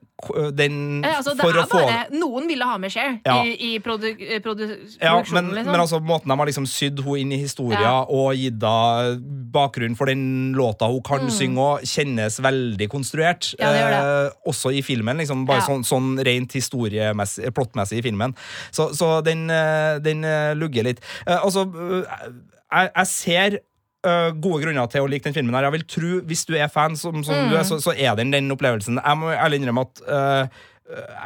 den 0.53 1.05
Eh, 1.05 1.17
altså, 1.17 1.35
For 1.39 1.57
å 1.63 1.65
få 1.69 1.81
bare, 1.87 2.07
Noen 2.13 2.47
ville 2.51 2.65
ha 2.67 2.77
med 2.79 2.93
Cher 2.93 3.19
Ja. 3.27 3.39
i, 3.45 3.55
i 3.75 3.79
produ, 3.81 4.09
eh, 4.21 4.41
produ, 4.41 4.65
Ja, 5.01 5.15
produksjonen, 5.17 5.33
men, 5.33 5.55
liksom. 5.55 5.71
men 5.73 5.81
altså 5.81 6.01
måten 6.01 6.29
de 6.29 6.37
har 6.39 6.47
liksom 6.51 6.67
sydd 6.67 7.01
hun 7.05 7.19
inn 7.19 7.33
i 7.33 7.39
historien 7.41 7.81
Ja. 7.81 8.03
og 8.09 8.35
gitt 8.37 8.61
henne 8.63 9.21
bakgrunn 9.53 9.97
for 9.97 10.07
den 10.07 10.53
låta 10.55 10.87
hun 10.91 11.03
kan 11.03 11.31
synge, 11.31 11.59
òg, 11.59 11.87
kjennes 11.89 12.39
veldig 12.41 12.89
konstruert. 12.93 13.55
Mm. 13.59 13.65
Det 13.65 13.81
gjør 13.81 13.99
Eh, 14.01 14.31
også 14.47 14.73
i 14.77 14.83
filmen, 14.83 15.17
liksom, 15.19 15.47
bare 15.47 15.61
sånn, 15.63 15.83
sånn 15.85 16.19
rent 16.25 16.53
historiemessig, 16.53 17.51
plottmessig 17.55 17.99
i 17.99 18.03
filmen. 18.03 18.35
Så, 18.71 18.91
så 18.95 19.23
den, 19.25 19.49
eh, 19.51 19.99
den 19.99 20.25
eh, 20.25 20.55
lugger 20.55 20.85
litt. 20.85 21.01
Eh, 21.27 21.37
altså, 21.43 21.67
eh, 21.67 22.31
jeg, 22.71 22.91
jeg 22.95 23.07
ser 23.07 23.59
eh, 24.07 24.31
gode 24.41 24.63
grunner 24.65 24.87
til 24.91 25.03
å 25.05 25.09
like 25.11 25.25
den 25.25 25.35
filmen. 25.37 25.55
her 25.55 25.69
Jeg 25.69 25.73
vil 25.73 25.85
tro, 25.87 26.21
Hvis 26.27 26.47
du 26.47 26.55
er 26.57 26.69
fan, 26.69 26.97
som, 26.97 27.23
som 27.25 27.35
Mm. 27.35 27.51
du 27.51 27.57
er, 27.57 27.63
så, 27.69 27.81
så 27.81 27.93
er 27.97 28.15
den 28.17 28.31
den 28.33 28.51
opplevelsen. 28.51 29.01
Jeg 29.05 29.17
må 29.19 29.31
ærlig 29.33 29.61
innrømme 29.61 29.87
at 29.87 30.03
uh, 30.09 30.47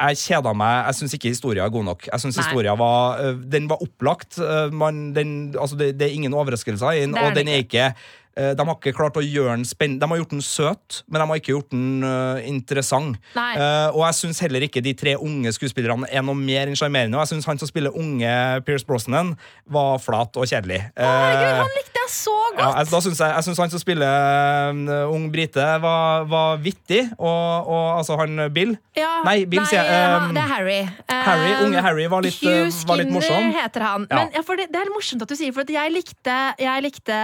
jeg 0.08 0.16
kjeda 0.20 0.52
meg. 0.54 0.86
Jeg 0.90 0.94
syns 0.94 1.14
ikke 1.14 1.28
historien 1.32 1.64
er 1.64 1.70
god 1.72 1.84
nok. 1.84 2.02
Jeg 2.12 2.20
synes 2.20 2.36
Nei. 2.36 2.44
historia 2.44 2.74
var 2.76 3.20
øh, 3.24 3.38
Den 3.48 3.68
var 3.70 3.80
opplagt. 3.80 4.36
Man, 4.72 5.14
den, 5.14 5.54
altså 5.58 5.76
det, 5.80 5.98
det 5.98 6.08
er 6.10 6.12
ingen 6.18 6.34
overraskelser 6.34 6.92
i 6.92 7.00
den, 7.06 7.14
og 7.16 7.32
den 7.34 7.48
er 7.48 7.62
ikke 7.64 7.86
øh, 7.94 7.94
De 8.34 8.66
har 8.66 8.76
ikke 8.76 8.94
klart 8.96 9.18
å 9.18 9.22
gjøre 9.22 9.54
den 9.56 9.66
spennende. 9.68 10.02
De 10.02 10.10
har 10.10 10.20
gjort 10.20 10.34
den 10.34 10.42
søt, 10.44 11.00
men 11.06 11.20
de 11.22 11.26
har 11.30 11.40
ikke 11.40 11.54
gjort 11.54 11.70
den 11.74 12.04
uh, 12.04 12.40
interessant. 12.48 13.18
Nei. 13.36 13.52
Eh, 13.58 13.88
og 13.94 14.02
jeg 14.06 14.18
syns 14.18 14.40
heller 14.44 14.64
ikke 14.66 14.82
de 14.84 14.94
tre 14.98 15.14
unge 15.20 15.52
skuespillerne 15.54 16.08
er 16.10 16.24
noe 16.26 16.36
mer 16.38 16.70
enn 16.70 16.78
sjarmerende. 16.78 17.18
Og 17.18 17.24
jeg 17.24 17.34
syns 17.34 17.48
han 17.50 17.60
som 17.60 17.70
spiller 17.70 17.94
unge 17.94 18.30
Pierce 18.66 18.86
Brosnan, 18.86 19.34
var 19.70 20.00
flat 20.02 20.36
og 20.40 20.48
kjedelig. 20.50 20.80
Uh, 20.98 21.04
oh, 21.06 21.34
Gud, 21.34 21.46
han 21.62 21.76
likte 21.78 22.02
jeg 22.02 22.12
så 22.14 22.34
godt! 22.34 22.60
ja, 22.60 22.70
jeg, 22.78 22.90
da 22.92 23.00
synes 23.06 23.22
jeg, 23.22 23.34
jeg 23.34 23.46
syns 23.48 23.62
han 23.62 23.72
som 23.74 23.82
spiller 23.82 25.04
ung 25.10 25.28
brite, 25.32 25.66
var, 25.84 26.26
var 26.30 26.60
vittig. 26.62 27.02
Og, 27.18 27.70
og 27.70 27.84
altså 27.98 28.18
han 28.20 28.46
Bill 28.54 28.74
Ja, 28.98 29.20
Nei, 29.26 29.44
Bill 29.50 29.64
sier 29.68 29.82
jeg, 29.82 29.94
eh, 29.94 30.28
um, 30.28 30.34
Det 30.36 30.42
er 30.42 30.50
Harry. 30.52 30.80
Harry, 31.10 31.52
unge 31.64 31.84
Harry 31.84 32.06
var 32.10 32.24
litt, 32.24 32.38
Hugh 32.42 32.68
eh, 32.68 32.82
var 32.88 33.00
litt 33.00 33.10
Skinner 33.10 33.18
morsom. 33.18 33.50
heter 33.56 33.86
han. 33.86 34.06
Ja. 34.10 34.24
Men 34.24 34.32
det, 34.34 34.68
det 34.72 34.82
er 34.82 34.92
morsomt 34.94 35.24
at 35.24 35.30
du 35.30 35.36
sier, 35.38 35.54
for 35.56 35.66
at 35.66 35.72
jeg 35.74 35.94
likte, 35.94 36.36
jeg 36.60 36.84
likte 36.84 37.18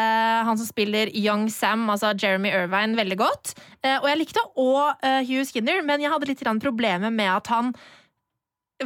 han 0.46 0.59
som 0.59 0.68
spiller 0.68 1.00
Young 1.15 1.49
Sam, 1.51 1.89
altså 1.91 2.13
Jeremy 2.21 2.51
Irvine, 2.53 2.97
veldig 2.99 3.17
godt. 3.21 3.55
Eh, 3.83 3.97
og 4.01 4.09
jeg 4.11 4.21
likte 4.21 4.45
òg 4.61 5.01
Hugh 5.29 5.47
Skinner, 5.49 5.83
men 5.87 6.01
jeg 6.05 6.13
hadde 6.13 6.29
litt 6.29 6.45
problemer 6.61 7.11
med 7.11 7.31
at 7.31 7.47
han 7.49 7.73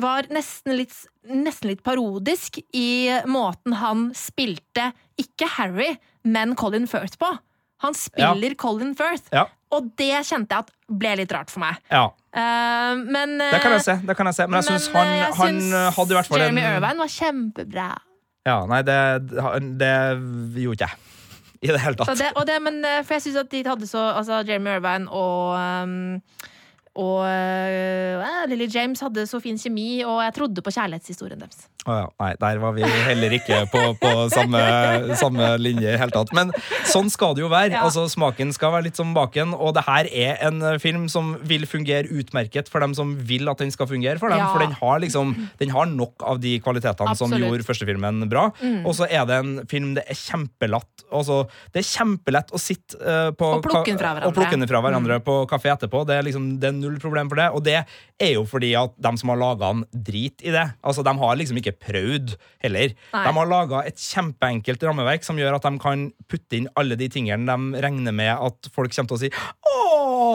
var 0.00 0.26
nesten 0.34 0.74
litt, 0.78 0.94
nesten 1.30 1.70
litt 1.70 1.82
parodisk 1.86 2.58
i 2.74 3.10
måten 3.30 3.76
han 3.78 4.08
spilte 4.18 4.88
ikke 5.20 5.46
Harry, 5.56 5.92
men 6.24 6.56
Colin 6.58 6.88
Firth 6.90 7.18
på. 7.20 7.30
Han 7.84 7.94
spiller 7.94 8.54
Colin 8.58 8.94
Firth, 8.98 9.28
Ja. 9.30 9.46
og 9.70 9.92
det 9.96 10.24
kjente 10.26 10.50
jeg 10.50 10.64
at 10.66 10.72
ble 10.88 11.16
litt 11.20 11.32
rart 11.32 11.50
for 11.50 11.60
meg. 11.60 11.78
Ja, 11.90 12.10
Uh, 12.34 12.98
men 12.98 13.36
det 13.38 13.60
kan 13.62 13.76
jeg 13.76 13.84
se. 13.86 13.94
Det 14.02 14.16
kan 14.18 14.26
jeg 14.26 14.34
se. 14.34 14.46
Men 14.50 14.58
jeg 14.58 14.66
syns 14.66 14.88
han, 14.90 15.06
eh, 15.06 15.36
han 15.38 15.58
eh, 15.70 15.90
hadde 15.94 16.10
i 16.10 16.16
hvert 16.18 16.26
fall 16.26 16.42
en 16.42 16.48
Jeremy 16.48 16.64
Irvine 16.66 16.98
var 17.04 17.12
kjempebra. 17.14 17.84
Ja, 18.44 18.56
Nei, 18.66 18.80
det, 18.82 18.96
det 19.78 19.90
gjorde 20.64 20.74
ikke 20.80 20.88
jeg. 20.90 20.98
I 21.64 21.72
det 21.72 21.80
hele 21.80 21.96
Så 21.96 22.04
tatt. 22.12 22.20
det, 22.20 22.30
og 22.36 22.46
det, 22.50 22.58
men, 22.62 22.80
eh, 22.84 23.00
for 23.06 23.16
jeg 23.16 23.24
syns 23.26 23.40
at 23.40 23.50
de 23.54 23.62
hadde 23.66 23.88
så 23.88 24.02
Altså, 24.18 24.42
Jeremy 24.46 24.76
Irvine 24.76 25.08
og 25.10 25.56
um, 25.56 26.20
og 26.94 27.24
eh, 27.26 28.44
Lily 28.50 28.68
James 28.70 29.00
hadde 29.02 29.24
så 29.26 29.40
fin 29.42 29.58
kjemi, 29.58 30.04
og 30.06 30.20
jeg 30.22 30.34
trodde 30.36 30.62
på 30.62 30.72
kjærlighetshistorien 30.74 31.40
deres. 31.40 31.66
Å 31.84 31.94
ja, 31.98 32.04
nei, 32.22 32.30
der 32.40 32.60
var 32.62 32.72
vi 32.76 32.84
heller 32.86 33.34
ikke 33.36 33.58
på, 33.68 33.80
på 34.00 34.10
samme, 34.32 34.60
samme 35.20 35.50
linje 35.60 35.84
i 35.84 35.90
det 35.90 35.98
hele 36.00 36.14
tatt. 36.14 36.30
Men 36.36 36.52
sånn 36.88 37.10
skal 37.12 37.34
det 37.36 37.44
jo 37.44 37.50
være. 37.52 37.74
Ja. 37.74 37.82
Altså, 37.84 38.06
Smaken 38.08 38.54
skal 38.56 38.72
være 38.72 38.86
litt 38.86 39.00
som 39.00 39.12
baken, 39.16 39.52
og 39.52 39.74
det 39.76 39.84
her 39.88 40.08
er 40.08 40.40
en 40.48 40.62
eh, 40.64 40.78
film 40.80 41.08
som 41.12 41.34
vil 41.44 41.66
fungere 41.68 42.08
utmerket 42.08 42.70
for 42.72 42.84
dem 42.84 42.94
som 42.96 43.16
vil 43.28 43.50
at 43.52 43.60
den 43.60 43.74
skal 43.74 43.90
fungere 43.90 44.22
for 44.22 44.32
dem. 44.32 44.40
Ja. 44.40 44.52
For 44.54 44.64
den 44.64 44.76
har 44.78 45.02
liksom 45.04 45.34
Den 45.60 45.74
har 45.74 45.90
nok 45.90 46.22
av 46.24 46.40
de 46.40 46.56
kvalitetene 46.62 47.12
som 47.18 47.26
Absolutt. 47.26 47.34
som 47.34 47.42
gjorde 47.42 47.66
første 47.66 47.88
filmen 47.88 48.22
bra. 48.30 48.46
Og 48.84 48.94
så 48.96 49.08
er 49.10 49.26
det 49.28 49.40
en 49.42 49.52
film 49.70 49.92
det 49.98 50.06
er 50.10 50.16
kjempelatt 50.18 51.04
altså, 51.14 51.44
Det 51.72 51.82
er 51.82 51.86
kjempelett 51.88 52.52
å 52.54 52.60
sitte 52.60 52.98
uh, 53.00 53.30
på 53.36 53.48
Og 53.58 53.64
plukke 53.64 53.90
den 53.90 54.00
fra 54.00 54.14
hverandre. 54.14 54.34
plukke 54.36 54.58
den 54.58 54.70
fra 54.70 54.80
hverandre 54.84 55.18
på 55.24 55.36
kafé 55.50 55.72
etterpå. 55.74 56.04
Det 56.08 56.16
er, 56.18 56.26
liksom, 56.26 56.48
det 56.62 56.70
er 56.70 56.78
null 56.84 57.00
problem 57.02 57.30
for 57.32 57.40
det. 57.40 57.48
Og 57.56 57.64
det 57.66 57.78
er 57.82 58.32
jo 58.36 58.44
fordi 58.48 58.74
at 58.78 58.94
de 59.02 59.12
som 59.20 59.32
har 59.32 59.40
laga 59.40 59.72
den, 59.74 59.82
driter 60.06 60.50
i 60.50 60.54
det. 60.54 60.66
Altså, 60.84 61.02
De 61.06 61.14
har 61.18 61.38
liksom 61.40 61.58
ikke 61.60 61.74
prøvd 61.88 62.36
heller. 62.64 62.94
Nei. 63.14 63.24
De 63.26 63.34
har 63.40 63.50
laga 63.50 63.82
et 63.88 63.98
kjempeenkelt 64.00 64.84
rammeverk 64.86 65.26
som 65.26 65.40
gjør 65.40 65.58
at 65.58 65.66
de 65.66 65.80
kan 65.82 66.06
putte 66.30 66.60
inn 66.60 66.68
alle 66.78 66.98
de 67.00 67.08
tingene 67.12 67.48
de 67.48 67.82
regner 67.84 68.14
med 68.14 68.32
at 68.34 68.70
folk 68.74 68.92
kommer 68.94 69.10
til 69.10 69.18
å 69.18 69.22
si 69.24 69.32
Å, 69.34 69.83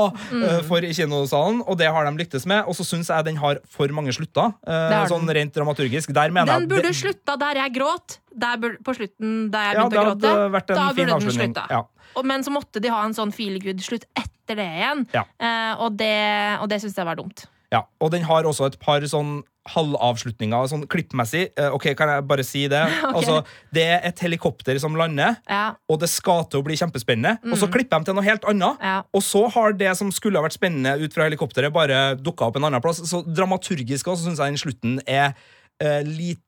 eh, 0.10 0.62
for 0.68 0.86
i 0.86 0.92
kinosalen, 0.96 1.62
og 1.66 1.78
det 1.80 1.90
har 1.92 2.08
de 2.08 2.14
lyktes 2.20 2.48
med. 2.50 2.64
Og 2.70 2.78
så 2.78 2.86
syns 2.88 3.12
jeg 3.12 3.28
den 3.28 3.40
har 3.42 3.62
for 3.70 3.92
mange 3.96 4.14
slutter, 4.16 4.54
eh, 4.68 4.98
sånn 5.12 5.30
rent 5.38 5.56
dramaturgisk. 5.56 6.14
Der 6.16 6.34
mener 6.36 6.60
Den 6.60 6.70
burde 6.72 6.94
slutta 6.96 7.38
der 7.40 7.64
jeg 7.64 7.76
gråt. 7.78 8.20
Der 8.40 8.58
burde, 8.62 8.82
på 8.86 8.96
slutten 8.98 9.38
der 9.54 9.72
jeg 9.72 9.78
begynte 9.78 10.00
ja, 10.00 10.02
å 10.02 10.10
gråte. 10.10 10.74
Da 10.74 10.90
burde 10.96 11.20
den 11.20 11.38
slutta. 11.38 11.68
Ja. 11.70 11.86
Men 12.26 12.44
så 12.44 12.52
måtte 12.54 12.82
de 12.82 12.92
ha 12.92 13.04
en 13.06 13.16
sånn 13.16 13.32
feel 13.36 13.60
good-slutt 13.62 14.08
etter 14.18 14.58
det 14.60 14.68
igjen. 14.80 15.06
Ja. 15.14 15.24
Eh, 15.38 15.74
og 15.84 15.98
det, 16.00 16.16
og 16.60 16.70
det 16.72 16.82
syns 16.84 16.98
jeg 16.98 17.08
var 17.08 17.20
dumt. 17.20 17.46
Ja, 17.70 17.84
og 18.02 18.10
den 18.14 18.26
har 18.26 18.48
også 18.50 18.66
et 18.72 18.80
par 18.82 19.04
sånn 19.06 19.44
halvavslutninger, 19.74 20.68
sånn 20.72 20.86
klippmessig. 20.90 21.50
Eh, 21.60 21.70
ok, 21.76 21.90
kan 22.00 22.12
jeg 22.14 22.26
bare 22.30 22.46
si 22.48 22.66
det? 22.72 22.82
Altså, 23.20 23.40
det 23.76 23.84
er 23.96 24.04
et 24.08 24.22
helikopter 24.24 24.78
som 24.82 24.96
lander, 24.98 25.38
Ja, 25.50 25.74
og 25.90 26.00
det 26.04 26.10
skal 26.12 26.46
til 26.50 26.62
å 26.62 26.66
bli 26.66 26.78
kjempespennende. 26.80 27.38
Og 27.52 27.58
så 27.60 27.70
klipper 27.72 28.00
de 28.04 28.10
til 28.10 28.18
noe 28.18 28.26
helt 28.26 28.46
annet. 28.50 28.82
ja. 28.84 28.98
Og 29.16 29.24
så 29.26 29.46
har 29.52 29.74
det 29.78 29.94
som 30.00 30.12
skulle 30.14 30.40
ha 30.40 30.46
vært 30.46 30.58
spennende 30.58 30.96
ut 31.02 31.14
fra 31.16 31.26
helikopteret, 31.30 31.74
bare 31.74 32.16
dukka 32.20 32.48
opp 32.50 32.60
en 32.60 32.68
annen 32.70 32.82
plass. 32.84 33.02
Så 33.10 33.24
dramaturgisk 33.26 34.08
også 34.12 34.30
syns 34.30 34.40
jeg 34.44 34.54
den 34.54 34.62
slutten 34.62 35.00
er 35.10 35.34
eh, 35.82 36.02
lit, 36.06 36.42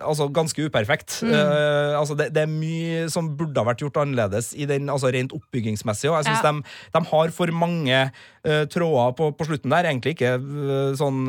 altså 0.00 0.28
ganske 0.34 0.64
uperfekt. 0.68 1.20
Eh, 1.26 1.94
altså 1.98 2.16
det, 2.18 2.30
det 2.34 2.44
er 2.44 2.50
mye 2.50 3.06
som 3.12 3.30
burde 3.38 3.58
ha 3.60 3.66
vært 3.68 3.82
gjort 3.84 4.00
annerledes 4.02 4.52
i 4.56 4.66
den, 4.68 4.88
altså 4.92 5.10
rent 5.14 5.34
oppbyggingsmessig. 5.36 6.10
Og 6.10 6.18
jeg 6.18 6.28
synes 6.28 6.44
Ja. 6.44 6.52
de, 6.52 6.62
de 6.94 7.02
har 7.10 7.32
for 7.34 7.52
mange 7.54 8.00
uh, 8.08 8.64
tråder 8.72 9.14
på, 9.18 9.30
på 9.38 9.48
slutten 9.48 9.74
der. 9.74 9.88
Egentlig 9.90 10.14
ikke 10.16 10.34
uh, 10.38 10.92
sånn 10.98 11.24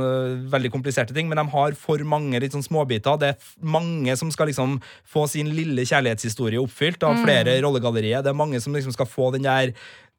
veldig 0.51 0.71
kompliserte 0.73 1.15
ting, 1.15 1.29
men 1.29 1.41
de 1.41 1.47
har 1.53 1.77
for 1.79 2.01
mange 2.07 2.39
litt 2.41 2.55
sånn 2.55 2.65
småbiter. 2.65 3.19
Det 3.21 3.31
er 3.33 3.49
mange 3.65 4.15
som 4.19 4.31
skal 4.33 4.51
liksom 4.51 4.77
få 5.07 5.25
sin 5.31 5.49
lille 5.55 5.85
kjærlighetshistorie 5.87 6.61
oppfylt 6.61 7.03
av 7.07 7.19
flere 7.23 7.57
rollegallerier. 7.63 8.23
Det 8.23 8.31
er 8.33 8.37
mange 8.37 8.61
som 8.63 8.75
liksom 8.75 8.95
skal 8.95 9.09
få 9.09 9.31
den 9.35 9.47
der 9.47 9.73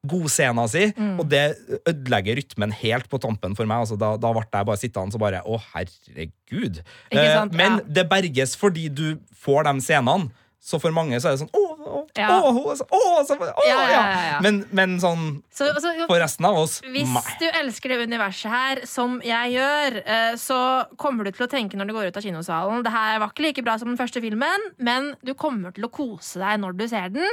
godscena 0.06 0.64
si, 0.70 0.86
og 1.20 1.26
det 1.28 1.42
ødelegger 1.84 2.38
rytmen 2.40 2.72
helt 2.72 3.08
på 3.12 3.18
tampen 3.20 3.54
for 3.58 3.68
meg. 3.68 3.82
Altså, 3.84 3.98
da, 4.00 4.14
da 4.16 4.32
ble 4.32 4.46
jeg 4.48 4.66
bare 4.70 4.80
sittende 4.80 5.14
og 5.18 5.20
bare 5.20 5.42
Å, 5.44 5.58
herregud. 5.74 6.80
Eh, 7.12 7.44
men 7.52 7.78
Ja. 7.78 7.84
det 8.00 8.08
berges 8.08 8.56
fordi 8.56 8.88
du 8.88 9.18
får 9.44 9.64
de 9.68 9.80
scenene. 9.80 10.30
Så 10.62 10.76
for 10.78 10.92
mange 10.92 11.16
så 11.16 11.30
er 11.30 11.36
det 11.36 11.40
sånn 11.40 11.54
Å, 11.56 11.60
å, 11.88 12.00
Ja. 12.18 12.26
å, 12.36 12.50
å, 12.52 12.74
så- 12.76 12.84
å, 12.92 13.24
så- 13.24 13.36
å, 13.40 13.62
Ja, 13.64 13.78
ja. 13.88 14.40
Men, 14.44 14.66
men 14.70 14.98
sånn 15.00 15.42
Så, 15.50 15.64
så, 15.80 15.94
for 16.06 16.18
resten 16.20 16.44
av 16.44 16.54
oss 16.54 16.82
Hvis 16.84 17.08
nei. 17.08 17.22
du 17.40 17.46
elsker 17.48 17.88
det 17.88 18.06
universet 18.06 18.50
her, 18.52 18.82
som 18.84 19.22
jeg 19.24 19.54
gjør, 19.54 19.96
eh, 20.04 20.34
så 20.36 20.84
kommer 20.98 21.24
du 21.24 21.30
til 21.32 21.46
å 21.46 21.50
tenke 21.50 21.76
når 21.80 21.86
du 21.88 21.94
går 21.94 22.08
ut 22.12 22.16
av 22.20 22.22
kinosalen 22.22 22.82
Det 22.84 22.92
her 22.92 23.18
var 23.20 23.28
ikke 23.32 23.46
like 23.46 23.64
bra 23.64 23.78
som 23.78 23.88
den 23.88 23.96
første 23.96 24.20
filmen, 24.20 24.60
men 24.78 25.14
du 25.24 25.32
kommer 25.32 25.72
til 25.72 25.84
å 25.84 25.90
kose 25.90 26.38
deg 26.44 26.60
når 26.60 26.76
du 26.76 26.86
ser 26.88 27.08
den. 27.08 27.30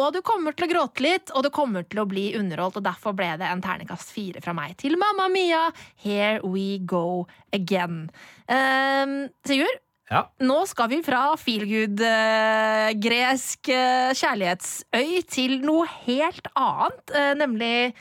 Og 0.00 0.14
du 0.16 0.20
kommer 0.24 0.54
til 0.56 0.66
å 0.66 0.70
gråte 0.70 1.04
litt, 1.04 1.30
og 1.36 1.44
du 1.44 1.50
kommer 1.54 1.84
til 1.88 2.00
å 2.02 2.06
bli 2.08 2.30
underholdt. 2.38 2.78
Og 2.80 2.86
derfor 2.86 3.12
ble 3.16 3.28
det 3.40 3.46
en 3.48 3.62
ternekast 3.64 4.12
fire 4.14 4.40
fra 4.44 4.54
meg 4.56 4.76
til 4.80 4.96
Mamma 5.00 5.28
Mia. 5.32 5.66
Here 6.00 6.40
we 6.42 6.78
go 6.78 7.26
again. 7.52 8.10
Um, 8.48 9.28
Sigurd, 9.46 9.80
Ja. 10.10 10.24
nå 10.42 10.66
skal 10.66 10.88
vi 10.90 11.02
fra 11.06 11.36
feelgood-gresk 11.38 12.98
gresk 12.98 13.68
uh, 13.70 14.10
kjærlighetsøy 14.18 15.20
til 15.30 15.60
noe 15.62 15.86
helt 16.06 16.48
annet, 16.58 17.12
uh, 17.14 17.34
nemlig 17.38 17.92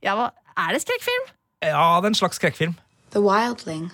Ja, 0.00 0.14
hva 0.16 0.30
er 0.56 0.72
det 0.72 0.80
skrekkfilm? 0.86 1.28
ja, 1.60 2.00
det 2.00 2.06
er 2.06 2.12
en 2.14 2.14
slags 2.14 2.38
skrekkfilm. 2.40 2.76
The 3.10 3.20
wildling. 3.20 3.90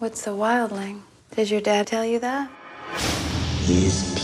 What's 0.00 0.26
a 0.26 0.32
wildling? 0.34 1.02
Did 1.36 1.50
your 1.50 1.60
dad 1.60 1.86
tell 1.88 2.04
you 2.04 2.18
that? 2.20 2.48
His 3.66 4.23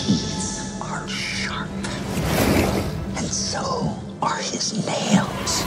and 3.31 3.37
so 3.37 3.97
are 4.23 4.39
his 4.39 4.85
nails. 4.85 5.63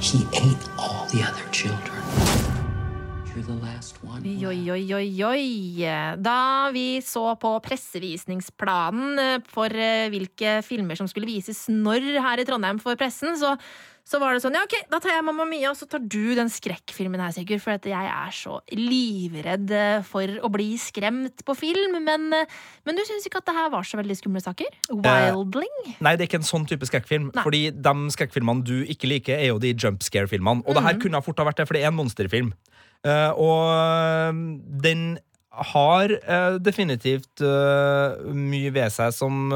He 0.00 0.26
ate 0.32 0.56
all 0.78 1.06
the 1.12 1.22
other 1.22 1.46
children. 1.50 2.01
Oi, 3.32 4.58
oi, 4.68 4.82
oi, 4.92 5.06
oi. 5.24 5.86
Da 6.20 6.68
vi 6.74 6.98
så 7.04 7.22
på 7.40 7.52
pressevisningsplanen 7.64 9.18
eh, 9.22 9.38
for 9.48 9.72
eh, 9.72 10.10
hvilke 10.12 10.58
filmer 10.66 10.98
som 11.00 11.08
skulle 11.08 11.30
vises 11.30 11.64
når 11.72 12.04
her 12.20 12.42
i 12.42 12.44
Trondheim 12.48 12.80
for 12.82 12.98
pressen, 13.00 13.32
så, 13.40 13.54
så 14.04 14.20
var 14.20 14.34
det 14.36 14.42
sånn 14.44 14.58
Ja, 14.58 14.66
ok, 14.66 14.74
da 14.92 15.00
tar 15.00 15.14
jeg 15.16 15.24
Mamma 15.24 15.46
Mia, 15.48 15.70
og 15.72 15.78
så 15.80 15.88
tar 15.88 16.04
du 16.04 16.34
den 16.36 16.50
skrekkfilmen 16.52 17.22
her, 17.24 17.32
Sigurd. 17.32 17.62
For 17.64 17.72
at 17.78 17.88
jeg 17.88 18.10
er 18.12 18.34
så 18.36 18.58
livredd 18.76 19.72
eh, 19.80 20.02
for 20.04 20.28
å 20.44 20.50
bli 20.52 20.68
skremt 20.82 21.40
på 21.48 21.56
film. 21.56 21.96
Men, 22.04 22.28
eh, 22.36 22.52
men 22.84 22.98
du 23.00 23.04
syns 23.08 23.24
ikke 23.30 23.40
at 23.40 23.48
det 23.48 23.56
her 23.56 23.72
var 23.72 23.88
så 23.88 23.96
veldig 24.02 24.18
skumle 24.20 24.44
saker? 24.44 24.76
Wildling? 24.92 25.94
Nei, 26.04 26.12
det 26.20 26.26
er 26.26 26.30
ikke 26.34 26.42
en 26.42 26.50
sånn 26.52 26.68
type 26.68 26.84
skrekkfilm. 26.90 27.30
Nei. 27.32 27.46
Fordi 27.48 27.64
de 27.72 27.96
skrekkfilmene 28.12 28.68
du 28.68 28.76
ikke 28.92 29.08
liker, 29.08 29.40
er 29.40 29.54
jo 29.54 29.62
de 29.62 29.72
jump 29.72 30.04
scare-filmene. 30.04 30.66
Og 30.66 30.76
det 30.76 30.82
Mhm. 30.84 30.90
her 30.90 31.00
kunne 31.06 31.24
fort 31.24 31.40
ha 31.40 31.48
vært 31.48 31.62
det, 31.64 31.68
for 31.70 31.78
det 31.80 31.86
er 31.86 31.88
en 31.94 31.96
monsterfilm. 32.02 32.52
Eh, 33.02 33.34
og 33.34 33.66
eh, 33.74 34.30
den 34.84 35.18
har 35.72 36.12
eh, 36.14 36.54
definitivt 36.62 37.42
mye 37.42 38.70
ved 38.72 38.90
seg 38.94 39.12
som 39.14 39.50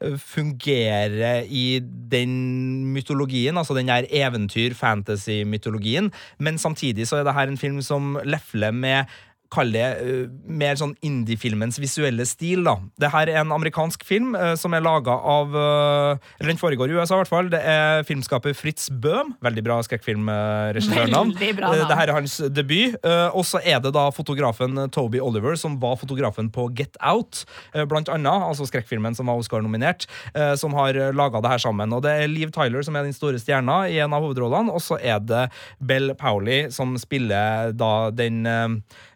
fungerer 0.00 1.44
i 1.44 1.76
den 2.10 2.30
mytologien, 2.88 3.58
altså 3.60 3.76
den 3.76 3.90
der 3.90 4.08
eventyr-fantasy-mytologien, 4.08 6.08
men 6.40 6.58
samtidig 6.58 7.04
så 7.04 7.16
er 7.18 7.24
det 7.28 7.34
her 7.36 7.52
en 7.52 7.60
film 7.60 7.82
som 7.84 8.16
lefler 8.24 8.72
med 8.72 9.04
Kall 9.50 9.72
det 9.74 9.86
uh, 9.98 10.28
mer 10.46 10.76
sånn 10.78 10.92
indie-filmens 11.02 11.80
visuelle 11.82 12.22
stil. 12.28 12.62
da. 12.66 12.76
Det 13.02 13.10
her 13.10 13.30
er 13.32 13.40
en 13.42 13.54
amerikansk 13.56 14.04
film 14.06 14.36
uh, 14.38 14.52
som 14.58 14.74
er 14.76 14.84
laga 14.84 15.16
av 15.16 15.56
uh, 15.56 16.30
Eller 16.38 16.52
den 16.52 16.60
foregår 16.60 16.92
i 16.92 16.94
USA, 16.94 17.16
i 17.16 17.22
hvert 17.24 17.32
fall. 17.32 17.50
Det 17.50 17.58
er 17.58 18.04
filmskaper 18.06 18.54
Fritz 18.54 18.86
Bøhm. 18.90 19.34
Veldig 19.42 19.64
bra 19.66 19.80
skrekkfilmregissørnavn. 19.86 21.34
Det 21.40 21.98
her 21.98 22.04
er 22.12 22.14
hans 22.14 22.38
debut. 22.54 22.94
Og 23.34 23.42
så 23.46 23.60
er 23.66 23.80
det 23.82 23.92
da 23.94 24.06
fotografen 24.14 24.78
Toby 24.94 25.20
Oliver, 25.22 25.56
som 25.58 25.76
var 25.82 25.98
fotografen 25.98 26.50
på 26.52 26.68
Get 26.76 26.98
Out, 27.02 27.42
blant 27.90 28.10
annet. 28.12 28.46
Altså 28.46 28.68
skrekkfilmen 28.68 29.16
som 29.18 29.30
var 29.30 29.40
Oscar-nominert, 29.40 30.06
som 30.60 30.74
har 30.78 30.98
laga 31.16 31.42
det 31.42 31.52
her 31.54 31.62
sammen. 31.62 31.94
Og 31.96 32.04
det 32.06 32.14
er 32.14 32.30
Liv 32.30 32.52
Tyler 32.54 32.84
som 32.86 32.98
er 32.98 33.06
den 33.06 33.16
store 33.16 33.40
stjerna 33.42 33.82
i 33.90 33.98
en 34.02 34.14
av 34.14 34.24
hovedrollene, 34.24 34.72
og 34.74 34.82
så 34.84 34.98
er 35.00 35.22
det 35.24 35.46
Bell 35.78 36.14
Powley 36.20 36.68
som 36.74 36.94
spiller 37.00 37.74
da 37.76 38.10
den 38.14 38.44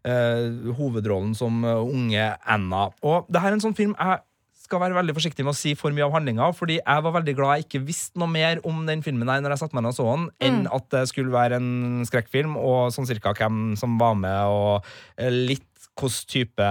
hovedrollen 0.05 1.35
som 1.39 1.65
eh, 1.65 1.81
unge 1.81 2.31
Anna. 2.45 2.89
Og 3.03 3.29
det 3.29 3.43
her 3.43 3.53
er 3.53 3.59
en 3.59 3.65
sånn 3.65 3.77
film 3.79 3.97
jeg 3.97 4.23
skal 4.65 4.81
være 4.81 4.97
veldig 4.97 5.13
forsiktig 5.17 5.45
med 5.45 5.53
å 5.53 5.59
si 5.59 5.75
for 5.77 5.93
mye 5.93 6.07
av 6.07 6.15
handlinga, 6.15 6.47
fordi 6.57 6.79
jeg 6.79 7.05
var 7.05 7.13
veldig 7.19 7.35
glad 7.37 7.59
jeg 7.59 7.67
ikke 7.67 7.83
visste 7.85 8.21
noe 8.21 8.33
mer 8.33 8.63
om 8.65 8.79
den 8.89 9.03
filmen 9.05 9.29
her 9.29 9.43
når 9.45 9.55
jeg 9.55 9.61
satte 9.61 9.77
meg 9.77 9.85
ned 9.85 9.93
og 9.93 9.99
så 9.99 10.07
den, 10.09 10.25
enn 10.47 10.63
at 10.73 10.87
det 10.95 11.03
skulle 11.11 11.35
være 11.35 11.59
en 11.61 12.07
skrekkfilm, 12.09 12.57
og 12.57 12.89
sånn 12.95 13.09
cirka 13.11 13.35
hvem 13.37 13.75
som 13.81 13.99
var 14.01 14.17
med, 14.17 14.41
og 14.49 14.89
eh, 15.21 15.29
litt 15.53 15.69
hvilken 15.95 16.29
type 16.29 16.67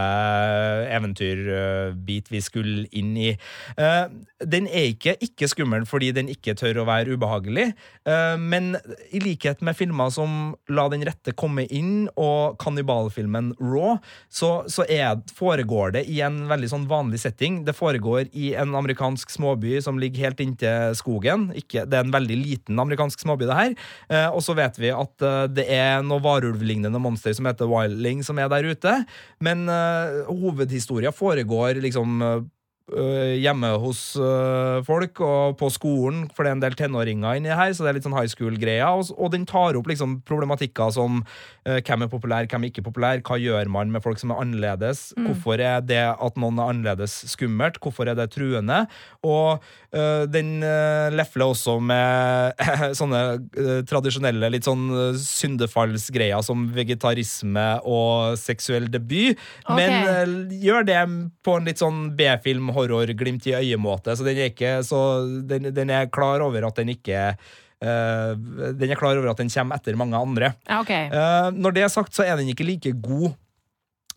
eventyrbit 0.94 2.30
vi 2.32 2.42
skulle 2.44 2.86
inn 2.92 3.16
i. 3.18 3.30
Eh, 3.78 4.06
Den 4.44 4.68
er 4.68 4.90
ikke 4.92 5.16
ikke 5.24 5.48
skummel 5.48 5.86
fordi 5.88 6.12
den 6.12 6.28
ikke 6.28 6.56
tør 6.60 6.82
å 6.82 6.88
være 6.88 7.16
ubehagelig, 7.16 7.74
eh, 8.06 8.36
men 8.38 8.76
i 9.14 9.22
likhet 9.24 9.62
med 9.62 9.78
filmer 9.78 10.12
som 10.12 10.56
La 10.70 10.88
den 10.92 11.06
rette 11.08 11.34
komme 11.34 11.64
inn 11.72 12.10
og 12.20 12.58
kannibalfilmen 12.60 13.54
Raw, 13.62 13.98
så, 14.30 14.66
så 14.68 14.84
er, 14.90 15.22
foregår 15.36 15.94
det 15.96 16.06
i 16.12 16.20
en 16.26 16.44
veldig 16.50 16.70
sånn 16.70 16.88
vanlig 16.90 17.22
setting. 17.24 17.64
Det 17.64 17.76
foregår 17.76 18.28
i 18.34 18.54
en 18.60 18.76
amerikansk 18.76 19.32
småby 19.32 19.80
som 19.84 20.00
ligger 20.02 20.28
helt 20.28 20.44
inntil 20.44 20.94
skogen. 20.98 21.50
Ikke, 21.56 21.86
det 21.88 22.00
er 22.00 22.04
en 22.08 22.14
veldig 22.14 22.38
liten 22.40 22.80
amerikansk 22.80 23.24
småby, 23.24 23.48
det 23.48 23.58
her. 23.58 23.76
Eh, 24.10 24.28
og 24.30 24.44
så 24.44 24.56
vet 24.58 24.80
vi 24.82 24.92
at 24.94 25.24
eh, 25.24 25.48
det 25.54 25.68
er 25.72 26.04
noe 26.06 26.24
varulvlignende 26.24 27.00
monster 27.02 27.36
som 27.36 27.48
heter 27.48 27.70
Wildling, 27.70 28.24
som 28.26 28.40
er 28.42 28.52
der 28.52 28.68
ute. 28.74 28.98
Men 29.44 29.68
uh, 29.70 30.26
hovedhistoria 30.30 31.12
foregår 31.14 31.80
liksom 31.84 32.22
øh, 32.24 32.44
hjemme 33.40 33.70
hos 33.80 34.02
uh, 34.20 34.84
folk 34.86 35.22
og 35.24 35.58
på 35.60 35.70
skolen, 35.72 36.26
for 36.36 36.44
det 36.44 36.52
er 36.52 36.58
en 36.58 36.64
del 36.64 36.78
tenåringer 36.80 37.40
inni 37.40 37.52
her, 37.54 37.72
så 37.74 37.86
det 37.86 37.92
er 37.92 37.98
litt 38.00 38.08
sånn 38.08 38.18
high 38.18 38.30
school-greia. 38.32 38.90
Og, 38.92 39.14
og 39.18 39.32
den 39.36 39.48
tar 39.50 39.80
opp 39.80 39.88
liksom 39.92 40.20
problematikker 40.28 40.92
som 40.96 41.22
hvem 41.64 42.06
er 42.06 42.12
populær, 42.12 42.48
hvem 42.52 42.66
er 42.66 42.74
ikke 42.74 42.86
populær, 42.86 43.24
hva 43.24 43.40
gjør 43.40 43.72
man 43.72 43.94
med 43.94 44.04
folk 44.04 44.20
som 44.20 44.34
er 44.36 44.42
annerledes, 44.44 45.06
hvorfor 45.16 45.64
er 45.64 45.80
det 45.86 46.04
at 46.12 46.40
noen 46.40 46.60
er 46.60 46.74
annerledes 46.74 47.22
skummelt, 47.32 47.80
hvorfor 47.84 48.12
er 48.12 48.20
det 48.20 48.34
truende, 48.36 48.84
og 49.24 49.64
den 50.34 50.64
øh, 50.66 51.12
lefler 51.14 51.46
også 51.54 51.76
med 51.86 52.64
sånne 53.00 53.20
øh, 53.58 53.82
tradisjonelle 53.86 54.50
litt 54.50 54.66
sånn 54.66 54.88
syndefallsgreier 55.22 56.42
som 56.46 56.66
vegetarisme 56.74 57.66
og 57.86 58.38
seksuell 58.42 58.90
debut, 58.92 59.38
men 59.70 59.94
Ok. 59.94 60.10
øh, 60.14 60.36
gjør 60.64 60.88
det 60.88 61.02
på 61.46 61.58
en 61.60 61.68
litt 61.70 61.82
sånn 61.82 62.08
B-film, 62.18 62.72
horror, 62.76 63.12
glimt 63.18 63.46
i 63.50 63.56
øyemåte. 63.60 64.16
Så 64.18 64.26
den 64.26 64.38
er 64.42 64.50
ikke 64.54 64.80
så 64.86 65.02
Den, 65.48 65.70
den 65.76 65.90
er 65.94 66.10
klar 66.14 66.42
over 66.46 66.68
at 66.70 66.80
den 66.82 66.90
ikke 66.96 67.34
Uh, 67.84 68.38
Den 68.80 68.94
er 68.94 68.96
klar 68.96 69.18
over 69.20 69.34
at 69.34 69.42
den 69.42 69.50
kommer 69.52 69.76
etter 69.76 69.98
mange 70.00 70.16
andre. 70.16 70.54
Okay. 70.72 71.10
ok. 71.10 71.16
Eh, 71.20 71.48
når 71.60 71.74
det 71.76 71.82
er 71.84 71.90
sagt, 71.92 72.14
så 72.16 72.24
er 72.24 72.38
den 72.40 72.48
ikke 72.48 72.64
like 72.64 72.94
god 73.04 73.34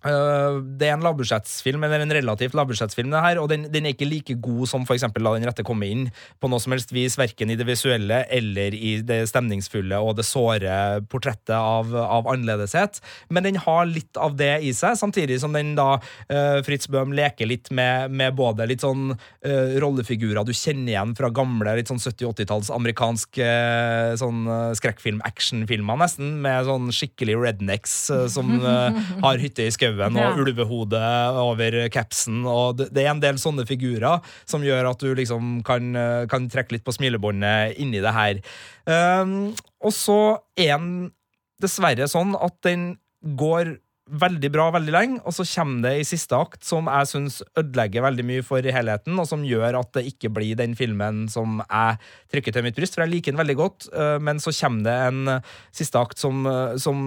det 0.05 0.87
er 0.87 0.95
en 0.95 1.05
lavbudsjettsfilm, 1.05 1.83
eller 1.87 2.05
en 2.05 2.15
relativt 2.15 2.55
lavbudsjettsfilm, 2.57 3.11
det 3.11 3.23
her, 3.25 3.41
og 3.43 3.49
den, 3.51 3.67
den 3.73 3.87
er 3.87 3.95
ikke 3.95 4.09
like 4.09 4.37
god 4.43 4.69
som 4.71 4.85
for 4.87 4.95
eksempel 4.97 5.25
La 5.27 5.33
den 5.35 5.47
rette 5.49 5.65
komme 5.67 5.89
inn, 5.91 6.05
på 6.39 6.51
noe 6.51 6.63
som 6.63 6.75
helst 6.75 6.93
vis, 6.95 7.17
verken 7.19 7.51
i 7.51 7.57
det 7.59 7.67
visuelle 7.67 8.23
eller 8.33 8.75
i 8.77 8.97
det 9.07 9.23
stemningsfulle 9.31 9.99
og 10.03 10.17
det 10.19 10.27
såre 10.29 10.77
portrettet 11.11 11.55
av, 11.57 11.91
av 11.97 12.29
annerledeshet. 12.31 13.01
Men 13.33 13.49
den 13.49 13.59
har 13.65 13.89
litt 13.91 14.21
av 14.21 14.37
det 14.39 14.53
i 14.67 14.73
seg, 14.77 14.97
samtidig 15.01 15.41
som 15.43 15.57
den 15.57 15.75
da 15.79 15.97
uh, 15.99 16.61
Fritz 16.67 16.91
Bøhm 16.93 17.15
leker 17.17 17.51
litt 17.51 17.73
med, 17.75 18.13
med 18.15 18.37
både 18.39 18.69
litt 18.71 18.85
sånn 18.85 19.11
uh, 19.17 19.75
rollefigurer 19.83 20.47
du 20.47 20.55
kjenner 20.55 20.95
igjen 20.95 21.17
fra 21.19 21.33
gamle 21.35 21.77
litt 21.79 21.91
sånn 21.91 22.03
70-80-talls 22.03 22.71
amerikanske 22.75 23.47
uh, 23.47 24.13
sånn 24.21 24.45
skrekkfilm-actionfilmer, 24.79 25.99
nesten, 26.01 26.37
med 26.45 26.69
sånn 26.69 26.93
skikkelig 26.95 27.37
rednecks 27.41 27.97
som 28.33 28.53
har 28.61 29.41
hytte 29.41 29.67
i 29.67 29.73
skauen 29.75 29.86
og 29.95 30.17
Ja. 30.17 30.35
ulvehode 30.37 31.01
over 31.39 31.89
capsen. 31.89 32.45
Og 32.47 32.77
det, 32.79 33.05
er 33.05 33.11
en 33.11 33.21
del 33.21 33.37
sånne 33.37 33.67
figurer 33.67 34.21
som 34.45 34.63
gjør 34.63 34.91
at 34.91 34.99
du 34.99 35.15
liksom 35.15 35.63
kan, 35.65 35.95
øh, 35.97 36.27
kan 36.29 36.49
trekke 36.49 36.73
litt 36.73 36.85
på 36.85 36.95
smilebåndet 36.97 37.77
inni 37.79 38.01
det 38.01 38.13
her. 38.13 38.41
Um, 38.87 39.55
og 39.81 39.93
så 39.93 40.39
er 40.57 40.79
den 40.79 41.13
dessverre 41.61 42.09
sånn 42.09 42.35
at 42.37 42.55
den 42.63 42.99
går 43.37 43.79
veldig 44.07 44.49
bra 44.55 44.69
veldig 44.71 44.93
lenge, 44.95 45.19
og 45.27 45.35
så 45.35 45.45
kommer 45.49 45.89
det 45.89 45.93
i 45.99 46.07
siste 46.07 46.37
akt 46.39 46.63
som 46.67 46.87
jeg 46.87 47.09
syns 47.11 47.41
ødelegger 47.59 48.05
veldig 48.05 48.27
mye 48.29 48.45
for 48.47 48.63
helheten, 48.63 49.17
og 49.19 49.27
som 49.27 49.43
gjør 49.47 49.81
at 49.81 49.91
det 49.99 50.05
ikke 50.13 50.31
blir 50.37 50.59
den 50.59 50.77
filmen 50.79 51.25
som 51.33 51.59
jeg 51.65 51.99
trykker 52.31 52.55
til 52.55 52.67
mitt 52.67 52.79
bryst, 52.79 52.95
for 52.95 53.03
jeg 53.03 53.15
liker 53.17 53.35
den 53.35 53.41
veldig 53.41 53.57
godt, 53.59 53.89
øh, 53.91 54.19
men 54.23 54.39
så 54.43 54.55
kommer 54.61 54.87
det 54.87 54.95
en 55.09 55.33
øh, 55.35 55.51
siste 55.75 55.99
akt 55.99 56.23
som, 56.23 56.47
øh, 56.47 56.77
som 56.83 57.03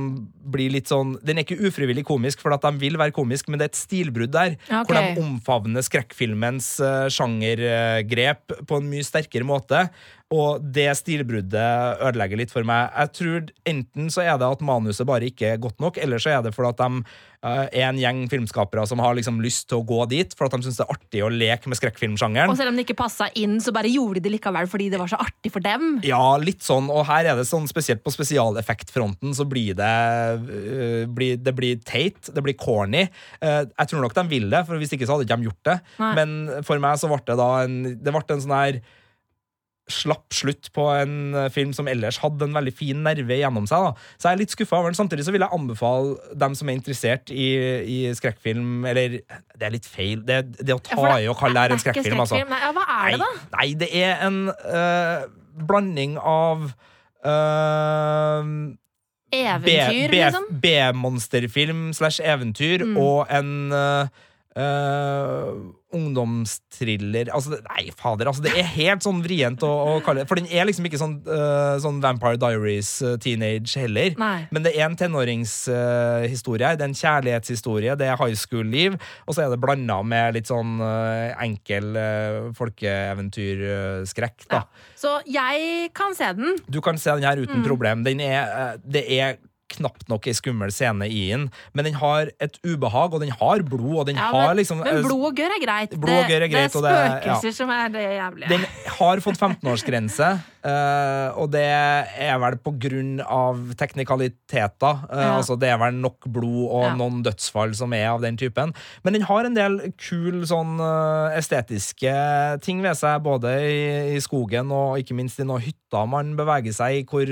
blir 0.50 0.74
litt 0.74 0.92
sånn 0.92 1.16
Den 1.24 1.40
er 1.40 1.48
ikke 1.48 1.70
ufrivillig 1.70 2.04
komisk, 2.08 2.44
for 2.44 2.56
at 2.56 2.68
de 2.68 2.82
vil 2.82 3.00
være 3.00 3.16
komisk, 3.16 3.48
men 3.48 3.62
det 3.62 3.70
er 3.70 3.74
et 3.74 3.80
stilbrudd 3.80 4.36
der, 4.36 4.58
okay. 4.68 4.84
hvor 4.84 5.00
de 5.00 5.24
omfavner 5.24 5.86
skrekkfilmens 5.86 6.74
sjangergrep 7.16 8.60
på 8.68 8.80
en 8.80 8.92
mye 8.92 9.08
sterkere 9.08 9.48
måte. 9.48 9.88
Og 10.30 10.62
det 10.62 10.92
stilbruddet 11.00 12.04
ødelegger 12.06 12.38
litt 12.38 12.52
for 12.54 12.68
meg. 12.68 12.92
Jeg 12.94 13.14
tror 13.18 13.48
Enten 13.70 14.12
så 14.14 14.22
er 14.22 14.38
det 14.38 14.46
at 14.46 14.62
manuset 14.66 15.08
bare 15.10 15.26
ikke 15.30 15.56
er 15.56 15.62
godt 15.62 15.80
nok, 15.82 15.98
eller 16.02 16.22
så 16.22 16.36
er 16.36 16.44
det 16.46 16.52
fordi 16.54 16.70
at 16.70 16.80
de 16.82 17.02
eh, 17.46 17.66
er 17.82 17.86
en 17.88 17.98
gjeng 17.98 18.20
filmskapere 18.30 18.84
som 18.90 19.02
har 19.02 19.18
liksom 19.18 19.40
lyst 19.42 19.68
til 19.70 19.82
å 19.82 19.86
gå 19.90 20.04
dit, 20.12 20.34
for 20.38 20.46
at 20.46 20.54
de 20.54 20.68
syns 20.68 20.78
det 20.78 20.86
er 20.86 20.94
artig 20.94 21.24
å 21.26 21.32
leke 21.34 21.70
med 21.70 21.80
skrekkfilmsjangeren. 21.80 22.54
Og 22.54 22.60
selv 22.60 22.74
om 22.74 22.78
det 22.78 22.86
ikke 22.86 22.98
passa 23.02 23.30
inn, 23.42 23.58
så 23.62 23.74
bare 23.74 23.90
gjorde 23.90 24.20
de 24.20 24.28
det 24.28 24.36
likevel 24.36 24.70
fordi 24.70 24.92
det 24.94 25.00
var 25.02 25.10
så 25.10 25.20
artig 25.22 25.54
for 25.54 25.66
dem. 25.66 25.98
Ja, 26.06 26.22
litt 26.42 26.62
sånn, 26.66 26.92
og 26.94 27.08
her 27.10 27.32
er 27.32 27.42
det 27.42 27.48
sånn 27.50 27.66
spesielt 27.70 28.06
på 28.06 28.14
spesialeffektfronten 28.14 29.34
så 29.38 29.48
blir 29.50 29.78
det 29.78 29.96
uh, 30.46 31.10
blir, 31.10 31.42
Det 31.42 31.56
blir 31.58 31.82
teit, 31.86 32.30
det 32.30 32.46
blir 32.46 32.58
corny. 32.58 33.08
Uh, 33.42 33.66
jeg 33.66 33.92
tror 33.92 34.06
nok 34.06 34.18
de 34.18 34.28
vil 34.30 34.50
det, 34.54 34.62
for 34.70 34.78
hvis 34.78 34.94
ikke 34.94 35.10
så 35.10 35.18
hadde 35.18 35.26
ikke 35.26 35.42
de 35.42 35.50
gjort 35.50 35.74
det. 35.74 35.78
Nei. 36.02 36.14
Men 36.22 36.64
for 36.66 36.82
meg 36.82 37.02
så 37.02 37.10
ble 37.10 37.22
det 37.26 37.38
da 37.40 37.52
en 37.66 37.78
Det 37.98 38.14
ble 38.14 38.26
en 38.30 38.46
sånn 38.46 38.58
her 38.60 38.82
slapp 39.92 40.34
slutt 40.36 40.70
på 40.76 40.86
en 40.94 41.34
eh, 41.36 41.48
film 41.54 41.74
som 41.74 41.88
ellers 41.92 42.18
hadde 42.24 42.46
en 42.48 42.54
veldig 42.58 42.74
fin 42.78 43.00
nerve 43.06 43.38
gjennom 43.40 43.66
seg. 43.70 43.90
da. 43.90 44.10
Så 44.18 44.30
jeg 44.30 44.38
er 44.38 44.42
litt 44.44 44.54
skuffa 44.56 44.78
over 44.80 44.90
den. 44.94 44.98
Samtidig 45.00 45.26
så 45.28 45.34
vil 45.36 45.42
jeg 45.46 45.54
anbefale 45.56 46.16
dem 46.46 46.56
som 46.56 46.70
er 46.70 46.78
interessert 46.80 47.32
i, 47.34 47.48
i 47.84 47.98
skrekkfilm 48.18 48.86
Eller 48.90 49.20
det 49.22 49.68
er 49.68 49.74
litt 49.74 49.88
feil. 49.90 50.22
Det, 50.28 50.40
det 50.62 50.76
å 50.76 50.82
ta 50.84 51.18
i 51.20 51.28
og 51.32 51.38
kalle 51.40 51.56
det 51.58 51.66
her 51.68 51.76
en 51.78 51.84
skrekkfilm, 51.84 52.22
altså. 52.26 52.40
Nei, 52.50 52.62
ja, 52.64 52.72
hva 52.78 52.86
er 53.00 53.18
det, 53.18 53.20
da? 53.24 53.32
Nei, 53.34 53.58
nei, 53.58 53.68
det 53.82 53.90
er 54.04 54.24
en 54.28 54.40
øh, 54.54 55.28
blanding 55.70 56.18
av 56.22 56.70
øh, 57.26 58.54
Eventyr, 59.30 60.10
liksom? 60.10 60.48
B-monsterfilm 60.64 61.92
slash 61.94 62.18
eventyr 62.24 62.82
Mm. 62.86 62.98
og 62.98 63.28
en 63.30 63.72
øh, 63.72 64.08
øh, 64.58 65.74
ungdomstriller 65.90 67.32
altså, 67.34 67.58
Nei, 67.66 67.90
fader, 67.98 68.28
altså, 68.30 68.44
det 68.46 68.52
er 68.60 68.68
helt 68.76 69.02
sånn 69.02 69.24
vrient 69.26 69.64
å, 69.66 69.70
å 69.70 69.94
kalle 70.06 70.22
det. 70.22 70.28
For 70.30 70.38
den 70.38 70.46
er 70.54 70.68
liksom 70.70 70.86
ikke 70.86 71.00
sånn, 71.02 71.16
uh, 71.26 71.80
sånn 71.82 71.98
Vampire 72.04 72.38
Diaries 72.38 72.92
øh, 73.02 73.16
teenage 73.22 73.74
heller. 73.80 74.14
Nei. 74.22 74.46
Men 74.54 74.66
det 74.68 74.76
er 74.76 74.86
en 74.86 74.98
tenåringshistorie 75.00 76.68
her. 76.68 76.78
Det 76.78 76.86
er 76.86 76.92
en 76.92 77.00
kjærlighetshistorie, 77.00 77.96
det 77.98 78.06
er 78.10 78.20
high 78.22 78.38
school-liv, 78.38 79.00
og 79.26 79.34
så 79.34 79.46
er 79.48 79.54
det 79.54 79.60
blanda 79.64 79.98
med 80.06 80.38
litt 80.38 80.50
sånn 80.52 80.78
enkel 81.42 81.98
uh, 81.98 82.52
folkeeventyrskrekk, 82.60 84.46
da. 84.52 84.64
Så 85.00 85.16
jeg 85.30 85.90
kan 85.98 86.16
se 86.18 86.30
den. 86.38 86.58
Du 86.70 86.82
kan 86.86 86.98
se 87.02 87.12
den 87.18 87.26
her 87.26 87.38
Mm. 87.40 87.48
uten 87.48 87.64
problem. 87.66 88.04
Den 88.04 88.20
er, 88.20 88.42
eh, 88.44 88.78
det 88.86 89.06
er 89.20 89.38
knapt 89.70 90.08
nok 90.10 90.28
ei 90.28 90.34
skummel 90.34 90.72
scene 90.74 91.08
i 91.10 91.30
den, 91.32 91.48
men 91.74 91.86
den 91.86 91.94
har 92.02 92.32
et 92.42 92.58
ubehag, 92.66 93.14
og 93.14 93.22
den 93.24 93.32
har 93.32 93.62
blod, 93.64 93.96
og 94.02 94.06
den 94.10 94.16
Ja, 94.20 94.30
har 94.34 94.56
liksom 94.58 94.80
men 94.84 94.88
eh, 94.98 95.02
blod 95.06 95.26
og 95.30 95.36
gørr 95.38 95.56
er 95.58 95.62
greit. 95.66 95.96
blod 96.00 96.24
og 96.24 96.30
gørr 96.32 96.46
er 96.48 96.52
greit, 96.52 96.72
det 96.74 96.76
og 96.76 96.86
er 96.86 96.94
det- 96.94 97.00
ja. 97.26 97.36
spøkelser 97.36 97.54
som 97.60 97.70
er 97.70 97.90
det 97.90 98.06
jævlige. 98.18 98.50
Den 98.50 98.66
har 99.00 99.18
fått 99.26 99.38
15-årsgrense, 99.40 100.30
eh, 100.70 101.38
og 101.40 101.52
det 101.52 101.66
er 101.66 102.40
vel 102.42 102.58
på 102.66 102.74
grunn 102.80 103.20
av 103.26 103.62
teknikaliteter. 103.80 105.06
Eh, 105.12 105.18
Ja. 105.30 105.36
Altså 105.40 105.58
Det 105.60 105.70
er 105.70 105.78
vel 105.78 105.94
nok 106.02 106.26
blod 106.32 106.70
og 106.72 106.98
noen 106.98 107.22
dødsfall 107.24 107.74
som 107.76 107.94
er 107.94 108.08
av 108.10 108.22
den 108.22 108.36
typen. 108.38 108.74
Men 109.04 109.14
den 109.14 109.22
har 109.24 109.46
en 109.46 109.54
del 109.54 109.92
kul 109.98 110.42
sånn 110.48 110.80
estetiske 111.38 112.14
ting 112.66 112.82
ved 112.84 112.98
seg, 113.00 113.22
både 113.26 113.52
i, 113.62 114.16
i 114.16 114.20
skogen 114.24 114.72
og 114.76 114.98
ikke 115.02 115.16
minst 115.18 115.40
i 115.42 115.48
noen 115.48 115.64
hytter 115.64 116.08
man 116.10 116.36
beveger 116.40 116.74
seg 116.76 117.00
i, 117.02 117.04
hvor, 117.10 117.30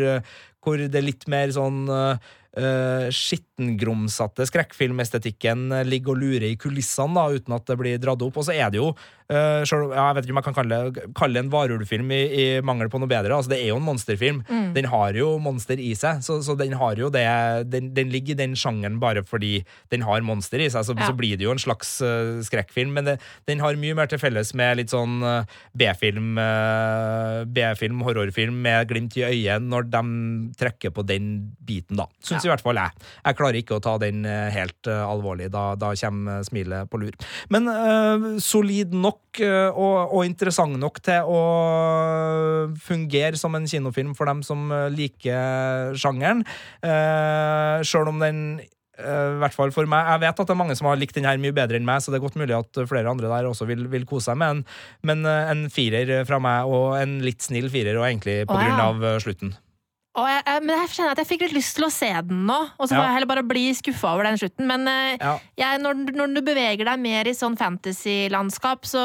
hvor 0.68 0.84
det 0.84 1.00
er 1.00 1.08
litt 1.08 1.26
mer 1.32 1.54
sånn 1.56 1.86
eh, 2.58 3.08
eh, 3.08 3.10
skittengrumsete 3.14 4.48
skrekkfilmestetikken 4.50 5.70
ligger 5.88 6.16
og 6.16 6.22
lurer 6.22 6.50
i 6.52 6.58
kulissene, 6.60 7.16
da, 7.16 7.28
uten 7.34 7.56
at 7.58 7.68
det 7.70 7.78
blir 7.80 8.02
dratt 8.02 8.24
opp. 8.26 8.38
Og 8.38 8.48
så 8.48 8.56
er 8.56 8.72
det 8.74 8.80
jo, 8.82 8.92
uh, 8.94 9.62
selv, 9.68 9.94
ja, 9.96 10.08
jeg 10.10 10.18
vet 10.18 10.28
ikke 10.28 10.36
om 10.36 10.42
jeg 10.42 10.48
kan 10.48 10.58
kalle 10.58 10.80
kalle 11.18 11.38
det 11.38 11.44
en 11.46 11.52
varulvfilm 11.54 12.12
i, 12.14 12.22
i 12.28 12.46
mangel 12.66 12.92
på 12.94 13.02
noe 13.02 13.10
bedre. 13.12 13.36
Altså, 13.36 13.54
det 13.54 13.62
er 13.64 13.72
jo 13.72 13.80
en 13.80 13.88
monsterfilm. 13.88 14.44
Mm. 14.48 14.68
Den 14.78 14.90
har 14.92 15.18
jo 15.18 15.34
monster 15.42 15.80
i 15.82 15.94
seg, 15.98 16.22
så, 16.26 16.40
så 16.46 16.58
den 16.60 16.76
har 16.80 17.00
jo 17.00 17.10
det 17.14 17.26
den, 17.72 17.92
den 17.98 18.12
ligger 18.14 18.36
i 18.36 18.40
den 18.44 18.56
sjangeren 18.60 19.00
bare 19.02 19.24
fordi 19.28 19.62
den 19.94 20.06
har 20.08 20.26
monster 20.26 20.62
i 20.62 20.70
seg. 20.70 20.86
Så, 20.88 20.96
Ja. 20.98 21.10
så 21.12 21.18
blir 21.18 21.38
det 21.38 21.46
jo 21.46 21.54
en 21.54 21.62
slags 21.62 21.98
uh, 22.02 22.42
skrekkfilm, 22.46 22.94
men 22.98 23.06
det, 23.06 23.18
den 23.50 23.62
har 23.62 23.78
mye 23.78 23.96
mer 23.98 24.10
til 24.10 24.22
felles 24.22 24.54
med 24.58 24.80
litt 24.80 24.94
sånn 24.94 25.20
B-film, 25.78 26.38
B-film, 27.54 28.02
horrorfilm 28.06 28.62
med 28.64 28.88
glimt 28.90 29.18
i 29.20 29.26
øyet 29.28 29.64
når 29.64 29.90
de 29.92 30.02
trekker 30.58 30.94
på 30.96 31.04
den 31.08 31.30
biten, 31.68 32.00
da. 32.00 32.08
Syns 32.24 32.47
i 32.48 32.52
hvert 32.54 32.64
fall 32.64 32.80
jeg. 32.80 33.08
Jeg 33.22 33.40
klarer 33.40 33.60
ikke 33.62 33.78
å 33.78 33.84
ta 33.84 33.98
den 34.02 34.26
eh, 34.28 34.48
helt 34.56 34.90
eh, 34.90 35.04
alvorlig. 35.04 35.52
Da, 35.54 35.70
da 35.80 35.94
kommer 36.00 36.46
smilet 36.48 36.90
på 36.92 37.02
lur. 37.02 37.16
Men 37.54 37.70
eh, 37.72 38.28
solid 38.44 38.96
nok 38.96 39.42
eh, 39.44 39.70
og, 39.70 40.16
og 40.16 40.26
interessant 40.28 40.80
nok 40.80 41.02
til 41.06 41.28
å 41.28 41.42
fungere 42.84 43.40
som 43.40 43.56
en 43.58 43.68
kinofilm 43.70 44.16
for 44.18 44.30
dem 44.30 44.44
som 44.46 44.72
eh, 44.72 44.88
liker 44.94 45.96
sjangeren. 45.98 46.44
Uh, 46.84 47.84
Sjøl 47.86 48.10
om 48.12 48.20
den 48.22 48.42
eh, 48.60 49.36
i 49.36 49.40
hvert 49.42 49.56
fall 49.56 49.74
for 49.76 49.90
meg 49.90 50.08
Jeg 50.14 50.24
vet 50.24 50.42
at 50.42 50.50
det 50.50 50.54
er 50.54 50.60
mange 50.60 50.78
som 50.78 50.90
har 50.90 51.00
likt 51.00 51.18
den 51.18 51.28
her 51.28 51.40
mye 51.42 51.56
bedre 51.56 51.80
enn 51.80 51.88
meg, 51.88 52.02
så 52.02 52.14
det 52.14 52.20
er 52.20 52.26
godt 52.26 52.40
mulig 52.40 52.58
at 52.58 52.82
flere 52.90 53.12
andre 53.12 53.32
der 53.32 53.50
også 53.50 53.68
vil, 53.70 53.86
vil 53.92 54.08
kose 54.10 54.32
seg 54.32 54.40
med 54.42 54.58
den. 54.58 54.66
Men 55.08 55.24
eh, 55.28 55.54
en 55.54 55.68
firer 55.74 56.26
fra 56.30 56.42
meg, 56.44 56.70
og 56.70 56.98
en 57.00 57.20
litt 57.26 57.46
snill 57.46 57.70
firer, 57.74 57.98
og 58.00 58.08
egentlig 58.10 58.42
på 58.50 58.58
ja. 58.58 58.68
grunn 58.68 58.86
av 58.88 59.08
eh, 59.12 59.22
slutten. 59.24 59.56
Jeg, 60.18 60.42
jeg, 60.48 60.62
men 60.66 60.72
jeg 60.74 60.90
kjenner 60.96 61.12
at 61.14 61.20
jeg 61.22 61.28
fikk 61.30 61.44
litt 61.46 61.54
lyst 61.54 61.76
til 61.78 61.86
å 61.86 61.90
se 61.94 62.08
den 62.26 62.40
nå, 62.48 62.56
og 62.80 62.88
så 62.90 62.96
Ja. 62.96 63.04
jeg 63.06 63.14
heller 63.20 63.30
bare 63.30 63.44
bli 63.46 63.66
skuffa 63.78 64.16
over 64.16 64.26
den 64.26 64.40
slutten. 64.42 64.66
Men 64.66 64.88
eh, 64.90 65.18
Ja. 65.22 65.34
jeg, 65.62 65.82
når, 65.84 66.00
når 66.16 66.34
du 66.34 66.42
beveger 66.42 66.90
deg 66.90 67.04
mer 67.04 67.30
i 67.30 67.36
sånn 67.38 67.58
fantasy-landskap, 67.60 68.88
så, 68.90 69.04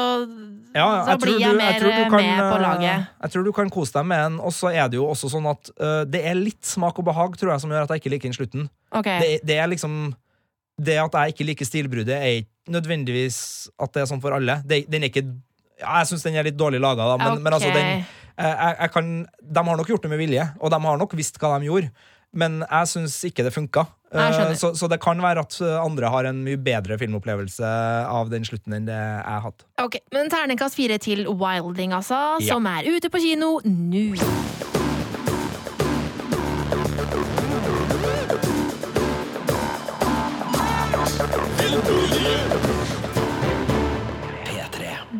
Ja, 0.73 0.87
så 1.05 1.17
blir 1.21 1.37
jeg 1.37 1.53
mer 1.59 1.77
jeg 1.77 2.09
kan, 2.09 2.17
med 2.17 2.41
på 2.41 2.57
eh, 2.57 2.63
laget. 2.65 3.07
Jeg 3.21 3.31
tror 3.35 3.45
du 3.45 3.51
kan 3.53 3.69
kose 3.69 3.93
deg 3.93 4.05
med 4.09 4.23
den. 4.25 4.39
Og 4.39 4.55
så 4.57 4.73
er 4.73 4.89
det 4.89 4.97
jo 4.97 5.05
også 5.05 5.29
sånn 5.29 5.45
at 5.51 5.69
uh, 5.77 6.01
det 6.09 6.23
er 6.25 6.33
litt 6.39 6.65
smak 6.65 6.97
og 6.97 7.05
behag, 7.05 7.37
tror 7.37 7.53
jeg, 7.53 7.61
som 7.61 7.69
gjør 7.69 7.85
at 7.85 7.93
jeg 7.93 8.01
ikke 8.01 8.13
liker 8.15 8.29
den 8.31 8.37
slutten. 8.39 8.69
Okay. 8.89 9.19
Det, 9.19 9.39
det 9.45 9.57
er 9.61 9.69
liksom 9.69 10.15
Det 10.81 10.97
at 10.97 11.13
jeg 11.13 11.35
ikke 11.35 11.45
liker 11.45 11.65
stilbruddet, 11.69 12.17
er 12.17 12.41
ikke 12.41 12.73
nødvendigvis 12.73 13.69
at 13.77 13.93
det 13.93 14.01
er 14.01 14.09
sånn 14.09 14.21
for 14.23 14.33
alle. 14.33 14.63
Det, 14.65 14.87
den 14.89 15.03
er 15.05 15.11
ikke 15.13 15.27
ja, 15.77 15.99
Jeg 16.01 16.07
syns 16.09 16.23
den 16.25 16.35
er 16.39 16.47
litt 16.47 16.57
dårlig 16.57 16.79
laga, 16.81 17.05
da, 17.13 17.17
men, 17.21 17.43
men 17.43 17.53
altså, 17.53 17.69
den, 17.69 18.01
jeg, 18.37 18.75
jeg 18.79 18.91
kan, 18.93 19.11
de 19.41 19.63
har 19.67 19.77
nok 19.77 19.87
gjort 19.93 20.03
det 20.05 20.09
med 20.13 20.21
vilje, 20.21 20.47
og 20.59 20.71
de 20.73 20.79
har 20.85 20.97
nok 20.97 21.13
visst 21.17 21.37
hva 21.41 21.57
de 21.59 21.69
gjorde. 21.69 21.91
Men 22.33 22.63
jeg 22.65 22.89
syns 22.89 23.19
ikke 23.29 23.43
det 23.45 23.51
funka. 23.53 23.83
Eh, 24.13 24.53
Så, 24.57 24.71
så 24.77 24.87
det 24.89 24.99
kan 25.01 25.21
være 25.21 25.41
at 25.45 25.57
eh, 25.61 25.75
andre 25.81 26.09
har 26.09 26.25
en 26.29 26.39
mye 26.45 26.57
bedre 26.57 26.97
filmopplevelse 27.01 27.65
av 28.09 28.29
den 28.33 28.45
slutten 28.45 28.73
enn 28.77 28.85
det 28.89 28.97
jeg 28.97 29.43
hadde. 29.45 29.67
Ok, 29.81 29.99
Men 30.13 30.29
terningkast 30.33 30.77
fire 30.77 30.97
til 30.97 31.27
Wilding, 31.29 31.93
altså, 31.93 32.37
Ja. 32.41 32.53
som 32.55 32.65
er 32.65 32.89
ute 32.89 33.09
på 33.13 33.21
kino 33.21 33.59
nå. 33.65 34.17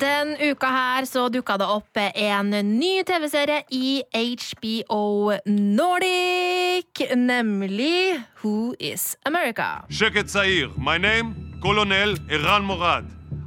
Den 0.03 0.35
uka 0.39 0.67
her 0.67 1.05
så 1.05 1.29
dukka 1.29 1.55
det 1.57 1.65
opp 1.71 1.97
en 1.97 2.49
ny 2.51 3.03
TV-serie 3.07 3.61
i 3.71 4.03
HBO 4.11 5.31
Nordic, 5.45 6.99
nemlig 7.15 8.19
Who 8.41 8.75
is 8.79 9.15
America? 9.23 9.85
Sheket 9.89 10.29
Sair. 10.29 10.67
My 10.77 10.97
name, 10.97 11.55
Kolonel 11.61 12.19
Iran 12.29 12.65
Morad. 12.65 13.05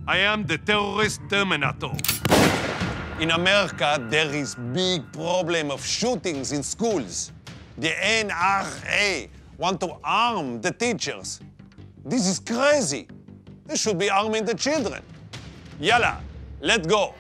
I 0.08 0.16
am 0.24 0.46
the 0.46 0.56
terrorist 0.58 1.20
terminator. 1.30 1.92
In 3.20 3.30
America, 3.30 3.98
there 4.10 4.34
is 4.34 4.56
big 4.72 5.02
problem 5.12 5.70
of 5.70 5.84
shootings 5.84 6.52
in 6.52 6.62
schools. 6.62 7.32
The 7.78 7.92
NRA 8.24 9.28
want 9.58 9.80
to 9.80 9.98
arm 10.02 10.62
the 10.62 10.70
teachers. 10.70 11.40
This 12.02 12.26
is 12.26 12.40
crazy. 12.40 13.08
They 13.66 13.76
should 13.76 13.98
be 13.98 14.08
arming 14.08 14.46
the 14.46 14.54
children. 14.54 15.02
Yalla, 15.78 16.16
let's 16.60 16.86
go. 16.86 17.14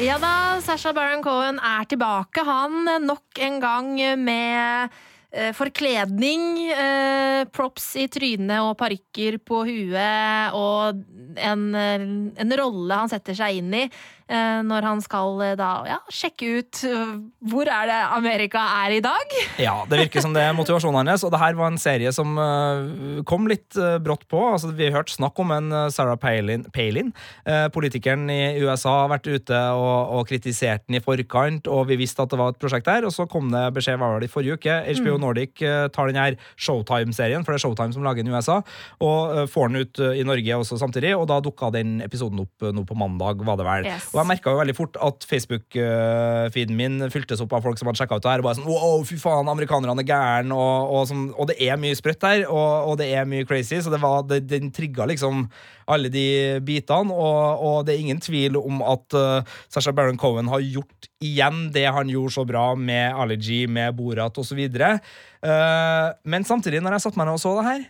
Ja 0.00 0.16
da, 0.16 0.60
Sasha 0.64 0.94
Baron 0.96 1.20
Cohen 1.22 1.58
er 1.60 1.84
tilbake, 1.84 2.40
han 2.46 2.88
nok 3.04 3.36
en 3.44 3.58
gang 3.60 3.90
med 4.16 4.94
eh, 5.30 5.50
forkledning, 5.52 6.70
eh, 6.72 7.44
props 7.52 7.92
i 8.00 8.06
trynet 8.08 8.64
og 8.64 8.78
parykker 8.80 9.36
på 9.44 9.60
huet 9.68 10.56
og 10.56 11.02
en, 11.36 11.66
eh, 11.76 12.06
en 12.40 12.56
rolle 12.62 13.02
han 13.02 13.12
setter 13.12 13.36
seg 13.36 13.60
inn 13.60 13.76
i 13.76 13.84
eh, 13.84 13.90
når 14.30 14.86
han 14.86 15.00
skal 15.04 15.40
eh, 15.44 15.56
da 15.58 15.70
ja, 15.88 15.98
sjekke 16.12 16.50
ut 16.60 16.82
eh, 16.86 17.14
hvor 17.50 17.68
er 17.70 17.88
det 17.90 17.98
Amerika 18.16 18.62
er 18.84 18.96
i 18.96 19.02
dag. 19.04 19.36
Ja, 19.60 19.80
det 19.90 20.04
virker 20.04 20.24
som 20.24 20.34
det 20.36 20.44
er 20.44 20.56
motivasjonen 20.56 21.10
hans, 21.10 21.24
og 21.26 21.32
det 21.34 21.40
her 21.42 21.56
var 21.58 21.72
en 21.72 21.80
serie 21.80 22.12
som 22.14 22.38
eh, 22.38 23.22
kom 23.28 23.48
litt 23.50 23.76
eh, 23.78 23.98
brått 24.02 24.26
på. 24.30 24.42
Altså, 24.52 24.72
vi 24.76 24.88
har 24.88 25.00
hørt 25.00 25.12
snakk 25.12 25.38
om 25.42 25.52
en 25.54 25.72
eh, 25.74 25.88
Sarah 25.94 26.18
Palin, 26.20 26.66
Palin. 26.74 27.12
Eh, 27.44 27.66
politikeren 27.74 28.28
i 28.30 28.60
USA 28.62 29.02
har 29.02 29.12
vært 29.14 29.30
ute 29.30 29.60
og, 29.76 30.14
og 30.20 30.28
kritisert 30.30 30.86
den 30.86 31.00
i 31.00 31.02
forkant, 31.04 31.68
og 31.70 31.88
vi 31.90 31.98
visste 32.00 32.24
at 32.24 32.32
det 32.32 32.40
var 32.40 32.54
et 32.54 32.60
prosjekt 32.62 32.88
der, 32.88 33.08
og 33.08 33.14
så 33.14 33.26
kom 33.30 33.50
det 33.52 33.66
beskjed 33.76 33.98
hva 34.00 34.12
var 34.14 34.22
det 34.22 34.30
i 34.30 34.34
forrige 34.34 34.60
uke. 34.60 34.78
HBO 35.00 35.18
Nordic 35.22 35.64
eh, 35.66 35.88
tar 35.94 36.10
den 36.10 36.20
her 36.20 36.38
Showtime-serien, 36.54 37.44
for 37.44 37.54
det 37.54 37.60
er 37.60 37.66
Showtime 37.66 37.96
som 37.96 38.06
lager 38.06 38.24
den 38.24 38.32
i 38.32 38.36
USA, 38.36 38.60
og 39.02 39.36
eh, 39.36 39.46
får 39.50 39.70
den 39.72 39.84
ut 39.84 40.02
eh, 40.04 40.20
i 40.20 40.26
Norge 40.26 40.62
også 40.62 40.78
samtidig, 40.80 41.14
og 41.18 41.26
da 41.30 41.40
dukka 41.44 41.72
den 41.74 41.98
episoden 42.04 42.44
opp 42.44 42.66
eh, 42.66 42.74
nå 42.74 42.86
på 42.88 42.98
mandag, 42.98 43.42
var 43.46 43.58
det 43.60 43.66
vel. 43.66 43.90
Yes. 43.90 44.10
Og 44.14 44.19
jeg 44.20 44.28
merka 44.30 44.52
jo 44.52 44.60
veldig 44.60 44.76
fort 44.76 44.98
at 45.02 45.26
Facebook-feeden 45.28 46.76
min 46.76 47.00
fyltes 47.12 47.42
opp 47.44 47.54
av 47.56 47.64
folk 47.64 47.80
som 47.80 47.90
hadde 47.90 48.00
sjekka 48.00 48.18
ut 48.18 48.24
det 48.24 48.32
her, 48.32 48.42
og 48.42 48.48
bare 48.48 48.58
sånn 48.60 48.68
wow, 48.68 49.02
fy 49.08 49.18
faen, 49.20 49.50
amerikanerne 49.50 50.04
er 50.04 50.08
gæren, 50.08 50.54
og, 50.54 50.94
og, 50.94 51.04
sånn, 51.10 51.26
og 51.34 51.50
det 51.50 51.58
er 51.66 51.80
mye 51.80 51.98
sprøtt 51.98 52.22
der, 52.24 52.46
og, 52.48 52.90
og 52.92 52.98
det 53.00 53.10
er 53.16 53.28
mye 53.28 53.48
crazy, 53.48 53.80
så 53.82 53.92
det 53.92 54.00
var, 54.02 54.24
det, 54.30 54.42
den 54.50 54.72
trigga 54.76 55.08
liksom 55.10 55.46
alle 55.90 56.10
de 56.12 56.26
bitene, 56.66 57.14
og, 57.14 57.64
og 57.66 57.78
det 57.86 57.96
er 57.96 58.04
ingen 58.04 58.22
tvil 58.22 58.58
om 58.60 58.82
at 58.86 59.16
uh, 59.18 59.56
Sasha 59.72 59.94
Baron 59.96 60.20
Cohen 60.20 60.50
har 60.52 60.62
gjort 60.62 61.10
igjen 61.24 61.68
det 61.74 61.86
han 61.90 62.10
gjorde 62.10 62.36
så 62.36 62.46
bra 62.48 62.68
med 62.78 63.16
Allergy, 63.16 63.64
med 63.66 63.96
Borat 63.98 64.38
osv. 64.40 64.60
Uh, 64.70 66.12
men 66.24 66.46
samtidig, 66.46 66.82
når 66.84 66.96
jeg 66.96 67.06
satte 67.08 67.20
meg 67.20 67.28
ned 67.28 67.40
og 67.40 67.42
så 67.42 67.56
det 67.58 67.66
her, 67.66 67.88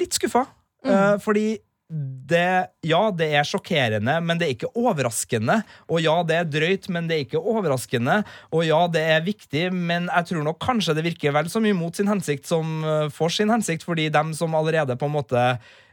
litt 0.00 0.16
skuffa. 0.16 0.46
Uh, 0.86 1.18
fordi 1.20 1.58
det, 1.90 2.70
ja, 2.86 3.00
det 3.10 3.26
er 3.34 3.46
sjokkerende, 3.46 4.14
men 4.22 4.38
det 4.38 4.46
er 4.46 4.54
ikke 4.54 4.70
overraskende. 4.78 5.60
Og 5.90 6.02
ja, 6.04 6.20
det 6.26 6.38
er 6.38 6.46
drøyt, 6.46 6.86
men 6.94 7.10
det 7.10 7.16
er 7.16 7.26
ikke 7.26 7.42
overraskende. 7.42 8.20
Og 8.54 8.64
ja, 8.68 8.84
det 8.92 9.02
er 9.16 9.26
viktig, 9.26 9.66
men 9.74 10.06
jeg 10.06 10.30
tror 10.30 10.46
nok 10.46 10.60
kanskje 10.62 10.94
det 10.96 11.06
virker 11.08 11.34
vel 11.34 11.50
så 11.50 11.62
mye 11.62 11.76
mot 11.76 11.96
sin 11.96 12.10
hensikt 12.10 12.46
som 12.46 12.80
uh, 12.86 13.10
for 13.10 13.34
sin 13.34 13.50
hensikt, 13.50 13.86
fordi 13.86 14.08
dem 14.14 14.30
som 14.38 14.54
allerede 14.54 14.94
på 15.00 15.08
en 15.10 15.16
måte 15.16 15.42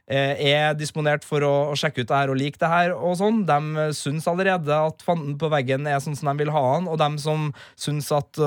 eh, 0.05 0.37
er 0.53 0.77
disponert 0.77 1.25
for 1.25 1.41
å, 1.43 1.73
sjekke 1.77 2.05
ut 2.05 2.11
det 2.11 2.19
her 2.19 2.31
og 2.31 2.37
like 2.39 2.61
det 2.61 2.69
her, 2.69 2.93
og 2.93 3.17
sånn, 3.17 3.41
de 3.49 3.89
syns 3.97 4.29
allerede 4.29 4.77
at 4.77 5.01
fanden 5.05 5.33
på 5.41 5.49
veggen 5.51 5.89
er 5.89 5.97
sånn 6.03 6.15
som 6.19 6.29
de 6.29 6.45
vil 6.45 6.53
ha 6.53 6.63
han, 6.75 6.87
og 6.87 7.01
dem 7.01 7.17
som 7.21 7.49
syns 7.73 8.11
at 8.15 8.39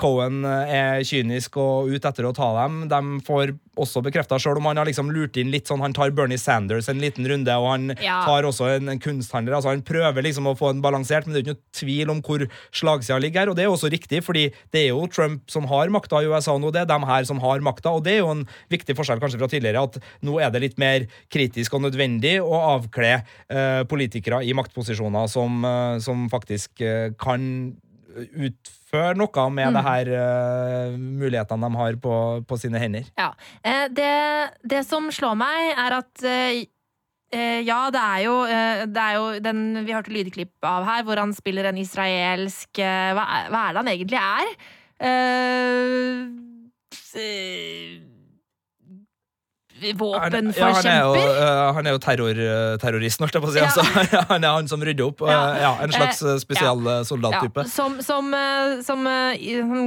Cohen 0.00 0.42
er 0.44 1.06
kynisk 1.06 1.56
og 1.62 1.94
ute 1.94 2.10
etter 2.10 2.28
å 2.28 2.34
ta 2.36 2.50
dem, 2.64 2.84
de 2.90 3.24
får 3.26 3.54
også 3.80 4.02
bekrefta, 4.06 4.38
sjøl 4.38 4.58
om 4.60 4.66
han 4.70 4.78
har 4.80 4.86
liksom 4.86 5.08
lurt 5.14 5.36
inn 5.40 5.50
litt 5.50 5.66
sånn 5.70 5.80
Han 5.82 5.92
tar 5.96 6.10
Bernie 6.14 6.38
Sanders 6.38 6.88
en 6.88 7.00
liten 7.02 7.26
runde, 7.26 7.50
og 7.58 7.68
han 7.72 7.88
Ja. 8.00 8.24
tar 8.24 8.42
også 8.46 8.68
en, 8.76 8.88
en 8.88 8.98
kunsthandler. 9.02 9.54
altså 9.56 9.70
Han 9.70 9.82
prøver 9.82 10.22
liksom 10.22 10.46
å 10.46 10.56
få 10.56 10.70
en 10.70 10.82
balansert, 10.82 11.26
men 11.26 11.34
det 11.34 11.40
er 11.40 11.44
ikke 11.44 11.54
noe 11.56 11.80
tvil 11.80 12.10
om 12.10 12.22
hvor 12.22 12.46
slagsida 12.72 13.18
ligger 13.20 13.40
her. 13.44 13.48
Og 13.50 13.56
det 13.56 13.64
er 13.64 13.68
jo 13.70 13.76
også 13.76 13.90
riktig, 13.90 14.22
fordi 14.24 14.52
det 14.72 14.84
er 14.84 14.88
jo 14.94 15.06
Trump 15.06 15.42
som 15.50 15.64
har 15.66 15.88
makta 15.88 16.22
i 16.22 16.26
USA 16.30 16.56
nå. 16.58 16.70
Det 16.72 16.82
er 16.82 16.90
dem 16.92 17.02
her 17.08 17.24
som 17.24 17.40
har 17.40 17.60
makta, 17.60 17.90
og 17.94 18.04
det 18.04 18.14
er 18.16 18.22
jo 18.22 18.30
en 18.30 18.46
viktig 18.70 18.94
forskjell 18.96 19.20
kanskje 19.20 19.38
fra 19.42 19.48
tidligere, 19.50 19.82
at 19.82 19.98
nå 20.22 20.38
er 20.40 20.50
det 20.54 20.62
litt 20.62 20.78
mer 20.78 21.06
kritisk 21.30 21.74
og 21.74 21.82
nødvendig 21.86 22.38
å 22.42 22.54
avkle 22.78 23.22
eh, 23.50 23.82
politikere 23.90 24.42
i 24.44 24.52
maktposisjoner 24.54 25.26
som, 25.28 25.64
eh, 25.64 25.98
som 26.04 26.28
faktisk 26.30 26.80
eh, 26.80 27.10
kan 27.18 27.74
utføre 28.14 28.62
noe 29.18 29.44
med 29.54 29.74
det 29.76 29.82
her 29.84 30.10
uh, 30.14 30.94
mulighetene 30.98 31.68
de 31.68 31.80
har 31.80 31.98
på, 32.02 32.14
på 32.48 32.58
sine 32.60 32.80
hender. 32.82 33.04
Ja. 33.18 33.32
Eh, 33.64 33.86
det, 33.92 34.14
det 34.62 34.84
som 34.88 35.10
slår 35.12 35.34
meg, 35.40 35.74
er 35.74 35.98
at 35.98 36.24
eh, 36.28 36.62
eh, 37.34 37.60
ja, 37.66 37.90
det 37.94 38.02
er, 38.02 38.20
jo, 38.26 38.38
eh, 38.46 38.86
det 38.86 39.02
er 39.04 39.18
jo 39.18 39.26
den 39.44 39.60
vi 39.84 39.94
hørte 39.96 40.14
lydklipp 40.14 40.70
av 40.70 40.86
her, 40.88 41.04
hvor 41.06 41.20
han 41.20 41.34
spiller 41.36 41.70
en 41.70 41.82
israelsk 41.82 42.80
hva, 42.80 43.24
hva 43.50 43.66
er 43.66 43.74
det 43.74 43.82
han 43.82 43.92
egentlig 43.94 44.20
er? 44.22 44.56
Eh, 45.10 46.26
eh, 49.82 49.94
Han, 49.98 50.52
ja, 50.54 50.70
han 50.70 50.86
er 50.86 51.00
jo, 51.02 51.12
våpenforkjemper? 51.14 51.42
eh, 51.44 51.72
han 51.76 51.86
er 51.86 51.94
jo 51.96 51.98
terror, 52.04 52.40
terroristen, 52.82 53.24
holdt 53.24 53.34
jeg 53.38 53.42
på 53.44 53.48
å 53.50 53.54
si. 53.54 53.58
Ja. 53.58 53.70
Altså, 53.70 54.26
han 54.32 54.44
er 54.44 54.54
han 54.58 54.68
som 54.70 54.82
rydder 54.84 55.08
opp. 55.10 55.24
Ja. 55.26 55.40
eh, 55.54 55.62
Ja, 55.64 55.72
en 55.84 55.92
slags 55.94 56.22
Eh, 56.24 56.30
eh, 56.34 56.38
spesialsoldattype. 56.44 57.64
Som 57.70 57.98
som, 58.04 58.28
eh, 58.34 58.80
som 58.86 59.06
eh, 59.06 59.40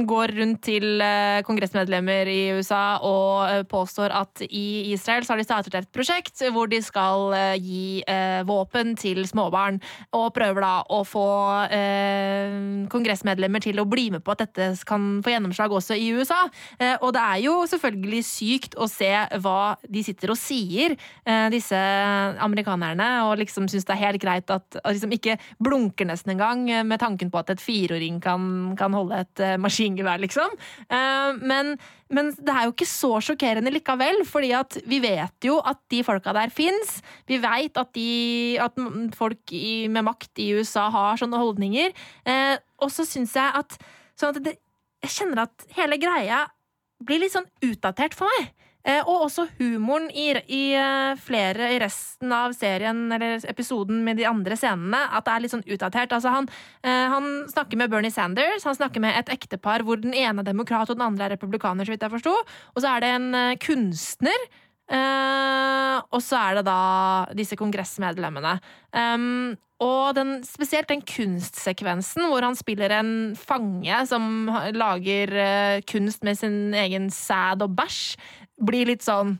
går 0.08 0.34
rundt 0.38 0.62
til 0.66 1.00
eh, 1.00 1.40
kongressmedlemmer 1.46 2.28
i 2.28 2.40
USA 2.58 2.98
og 3.02 3.48
eh, 3.48 3.62
påstår 3.68 4.12
at 4.14 4.42
i 4.48 4.92
Israel 4.92 5.24
så 5.24 5.32
har 5.34 5.40
de 5.42 5.46
startet 5.48 5.74
et 5.78 5.88
prosjekt 5.94 6.42
hvor 6.52 6.68
de 6.70 6.80
skal 6.84 7.32
eh, 7.36 7.54
gi 7.62 8.02
eh, 8.06 8.42
våpen 8.48 8.94
til 8.98 9.24
småbarn, 9.28 9.80
og 10.16 10.30
prøver 10.36 10.62
da 10.64 10.74
å 10.94 11.02
få 11.06 11.26
eh, 11.72 12.86
kongressmedlemmer 12.92 13.62
til 13.64 13.80
å 13.82 13.86
bli 13.88 14.08
med 14.14 14.24
på 14.24 14.34
at 14.34 14.44
dette 14.46 14.70
kan 14.88 15.18
få 15.24 15.32
gjennomslag 15.34 15.72
også 15.74 15.96
i 15.98 16.10
USA. 16.16 16.44
Eh, 16.78 16.96
og 17.00 17.12
det 17.16 17.22
er 17.24 17.42
jo 17.46 17.56
selvfølgelig 17.70 18.22
sykt 18.26 18.76
å 18.78 18.88
se 18.90 19.10
hva 19.42 19.76
de 19.86 20.02
sitter 20.06 20.32
og 20.32 20.38
sier, 20.40 20.94
eh, 21.24 21.46
disse 21.52 21.78
amerikanerne, 22.42 23.06
og 23.28 23.38
liksom 23.40 23.68
syns 23.70 23.86
det 23.88 23.94
er 23.94 24.02
helt 24.06 24.22
greit 24.22 24.50
at 24.50 24.78
og 24.82 24.90
liksom 24.94 25.12
ikke 25.14 25.36
blunker 25.62 26.08
nesten 26.08 26.34
engang 26.34 26.64
eh, 26.70 26.82
med 26.86 27.00
tanken 27.02 27.30
på 27.32 27.40
at 27.40 27.52
et 27.54 27.62
fireåring 27.62 28.18
kan, 28.24 28.74
kan 28.78 28.96
holde 28.96 29.20
et 29.22 29.44
eh, 29.44 29.56
maskingevær, 29.60 30.20
liksom. 30.22 30.54
Men, 31.44 31.74
men 32.12 32.30
det 32.36 32.52
er 32.52 32.66
jo 32.66 32.72
ikke 32.72 32.88
så 32.88 33.10
sjokkerende 33.24 33.72
likevel, 33.72 34.22
fordi 34.28 34.50
at 34.56 34.78
vi 34.88 34.98
vet 35.02 35.44
jo 35.46 35.58
at 35.60 35.80
de 35.92 36.02
folka 36.06 36.32
der 36.36 36.50
fins. 36.54 36.98
Vi 37.28 37.38
veit 37.42 37.76
at, 37.80 37.92
de- 37.96 38.58
at 38.62 38.78
folk 39.16 39.52
i, 39.54 39.86
med 39.92 40.06
makt 40.08 40.40
i 40.42 40.50
USA 40.58 40.88
har 40.94 41.20
sånne 41.20 41.40
holdninger. 41.40 41.94
Og 42.82 42.92
så 42.94 43.06
syns 43.08 43.34
jeg 43.38 43.54
at, 43.60 43.76
sånn 44.18 44.34
at 44.36 44.42
det, 44.48 44.56
Jeg 45.04 45.14
kjenner 45.14 45.44
at 45.44 45.66
hele 45.76 45.98
greia 46.02 46.40
blir 47.06 47.20
litt 47.22 47.30
sånn 47.36 47.46
utdatert 47.62 48.16
for 48.18 48.26
meg. 48.38 48.48
Eh, 48.88 49.02
og 49.04 49.26
også 49.26 49.44
humoren 49.58 50.08
i, 50.16 50.30
i 50.48 50.62
eh, 50.78 51.18
flere 51.20 51.72
i 51.74 51.80
resten 51.82 52.32
av 52.32 52.54
serien 52.56 53.02
eller 53.12 53.44
episoden 53.50 54.00
med 54.06 54.16
de 54.20 54.24
andre 54.28 54.56
scenene. 54.56 55.02
At 55.12 55.26
det 55.26 55.34
er 55.34 55.44
litt 55.44 55.54
sånn 55.54 55.66
utdatert. 55.66 56.14
Altså 56.16 56.32
han, 56.32 56.48
eh, 56.80 57.04
han 57.12 57.28
snakker 57.52 57.80
med 57.80 57.92
Bernie 57.92 58.14
Sanders, 58.14 58.64
han 58.64 58.78
snakker 58.78 59.04
med 59.04 59.18
et 59.18 59.34
ektepar 59.34 59.84
hvor 59.84 60.00
den 60.00 60.16
ene 60.16 60.40
er 60.40 60.48
demokrat 60.48 60.88
og 60.88 60.96
den 60.96 61.04
andre 61.10 61.28
er 61.28 61.36
republikaner, 61.36 61.84
så 61.84 61.94
vidt 61.94 62.06
jeg 62.06 62.16
forsto. 62.16 62.34
Og 62.74 62.80
så 62.80 62.94
er 62.94 63.04
det 63.04 63.12
en 63.18 63.30
kunstner. 63.60 64.48
eh, 64.88 65.96
og 66.08 66.20
så 66.24 66.38
er 66.40 66.58
det 66.58 66.66
da 66.70 66.82
disse 67.36 67.58
kongressmedlemmene. 67.60 68.54
Um, 68.96 69.58
og 69.84 70.14
den, 70.16 70.38
spesielt 70.42 70.88
den 70.90 71.04
kunstsekvensen 71.06 72.24
hvor 72.30 72.42
han 72.42 72.56
spiller 72.58 72.94
en 72.96 73.12
fange 73.38 74.00
som 74.10 74.48
lager 74.74 75.34
uh, 75.36 75.82
kunst 75.86 76.24
med 76.26 76.40
sin 76.40 76.74
egen 76.74 77.10
sæd 77.14 77.62
og 77.62 77.76
bæsj, 77.78 78.16
blir 78.60 78.86
litt 78.86 79.02
sånn 79.06 79.38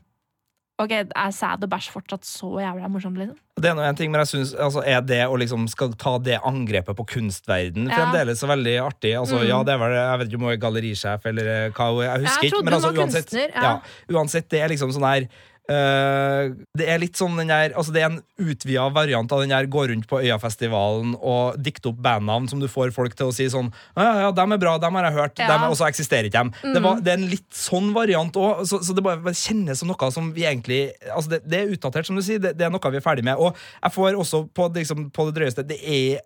Ok, 0.79 0.93
er 0.95 1.33
sæd 1.35 1.65
og 1.67 1.71
bæsj 1.73 1.89
fortsatt 1.91 2.23
så 2.23 2.53
jævla 2.63 2.87
morsomt, 2.87 3.19
liksom? 3.19 3.35
Det 3.59 3.67
er 3.67 3.75
nå 3.75 3.83
en 3.83 3.97
ting, 3.99 4.13
men 4.15 4.21
jeg 4.23 4.29
synes, 4.31 4.53
altså, 4.55 4.85
Er 4.87 5.01
det 5.03 5.25
å 5.27 5.35
liksom 5.35 5.65
skal 5.69 5.91
ta 5.99 6.13
det 6.23 6.37
angrepet 6.47 6.95
på 6.95 7.05
kunstverden 7.17 7.89
Ja. 7.91 7.97
fremdeles 7.97 8.39
så 8.39 8.47
veldig 8.47 8.77
artig? 8.85 9.17
Altså, 9.19 9.41
Mm. 9.43 9.49
Ja, 9.49 9.59
det 9.65 9.75
er 9.75 9.79
vel, 9.83 9.93
Jeg 9.99 10.19
vet 10.21 10.29
ikke 10.29 10.39
om 10.39 10.47
hun 10.47 10.53
er 10.53 10.63
gallerisjef 10.63 11.27
eller 11.27 11.47
eh, 11.67 11.71
hva 11.75 11.89
hun 11.91 12.05
jeg 12.05 12.21
husker 12.23 12.43
Jeg 12.47 12.53
ikke. 12.53 12.65
Men 12.65 12.75
altså, 12.75 12.93
uansett, 12.95 13.33
ja. 13.33 13.63
ja, 13.63 13.81
uansett, 14.15 14.49
det 14.49 14.61
er 14.63 14.69
liksom 14.69 14.93
sånn 14.95 15.03
her 15.11 15.27
eh, 15.73 16.51
Det 16.79 16.87
er 16.89 17.01
litt 17.03 17.19
sånn 17.19 17.37
den 17.39 17.51
der 17.51 17.75
Altså 17.77 17.93
det 17.95 18.03
er 18.03 18.11
en 18.11 18.21
utvida 18.41 18.87
variant 18.95 19.33
av 19.35 19.43
den 19.43 19.53
der 19.53 19.69
gå 19.71 19.85
rundt 19.91 20.09
på 20.11 20.21
Øyafestivalen 20.23 21.15
og 21.19 21.59
dikte 21.63 21.91
opp 21.93 22.01
bandnavn 22.05 22.49
som 22.51 22.61
du 22.63 22.69
får 22.71 22.93
folk 22.97 23.17
til 23.19 23.31
å 23.31 23.35
si 23.35 23.49
sånn 23.53 23.71
Ja, 23.97 24.05
ja, 24.07 24.15
ja, 24.27 24.31
dem 24.37 24.55
er 24.57 24.63
bra, 24.63 24.77
dem 24.83 24.99
har 24.99 25.09
jeg 25.09 25.19
hørt, 25.19 25.43
Ja. 25.43 25.59
og 25.69 25.77
så 25.79 25.89
eksisterer 25.89 26.29
ikke 26.29 26.45
dem. 26.45 26.53
Det, 26.75 26.83
var, 26.85 27.01
det 27.05 27.13
er 27.13 27.21
en 27.21 27.29
litt 27.31 27.49
sånn 27.55 27.93
variant 27.97 28.37
òg, 28.41 28.65
så, 28.69 28.81
så 28.85 28.97
det 28.97 29.05
bare, 29.05 29.21
bare 29.25 29.39
kjennes 29.39 29.79
som 29.83 29.91
noe 29.91 30.11
som 30.15 30.33
vi 30.37 30.47
egentlig 30.49 30.81
Altså 31.13 31.37
det, 31.37 31.43
det 31.49 31.61
er 31.61 31.75
utdatert, 31.77 32.09
som 32.09 32.17
du 32.19 32.23
sier, 32.25 32.41
det, 32.43 32.55
det 32.59 32.67
er 32.67 32.73
noe 32.73 32.91
vi 32.93 33.01
er 33.01 33.05
ferdig 33.05 33.25
med. 33.27 33.37
Og 33.39 33.57
jeg 33.83 33.95
får 33.95 34.19
også 34.19 34.45
på, 34.55 34.69
liksom, 34.75 35.09
på 35.15 35.29
det 35.29 35.37
drøyeste 35.39 35.67
Det 35.69 35.79
er 35.85 36.21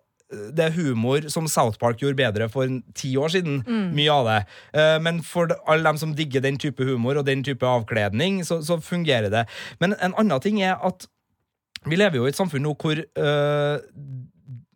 det 0.53 0.65
er 0.65 0.75
humor 0.75 1.27
som 1.33 1.47
South 1.47 1.79
Park 1.81 2.01
gjorde 2.01 2.17
bedre 2.19 2.49
for 2.49 2.67
ti 2.97 3.13
år 3.17 3.33
siden. 3.35 3.61
Mye 3.95 4.11
av 4.11 4.25
det. 4.29 4.37
Eh, 4.73 4.99
Men 5.03 5.21
for 5.23 5.47
alle 5.67 5.83
dem 5.83 5.97
som 6.01 6.13
digger 6.17 6.41
den 6.41 6.57
type 6.57 6.83
humor 6.83 7.17
og 7.21 7.25
den 7.25 7.43
type 7.43 7.65
avkledning, 7.65 8.43
så, 8.45 8.61
så 8.65 8.79
fungerer 8.81 9.29
det. 9.33 9.45
Men 9.79 9.95
en 10.01 10.13
annen 10.17 10.39
ting 10.43 10.61
er 10.61 10.75
at 10.83 11.07
vi 11.85 11.97
lever 11.99 12.15
jo 12.21 12.25
i 12.25 12.31
et 12.31 12.37
samfunn 12.37 12.63
nå 12.63 12.75
hvor 12.79 12.95
øh, 12.95 13.79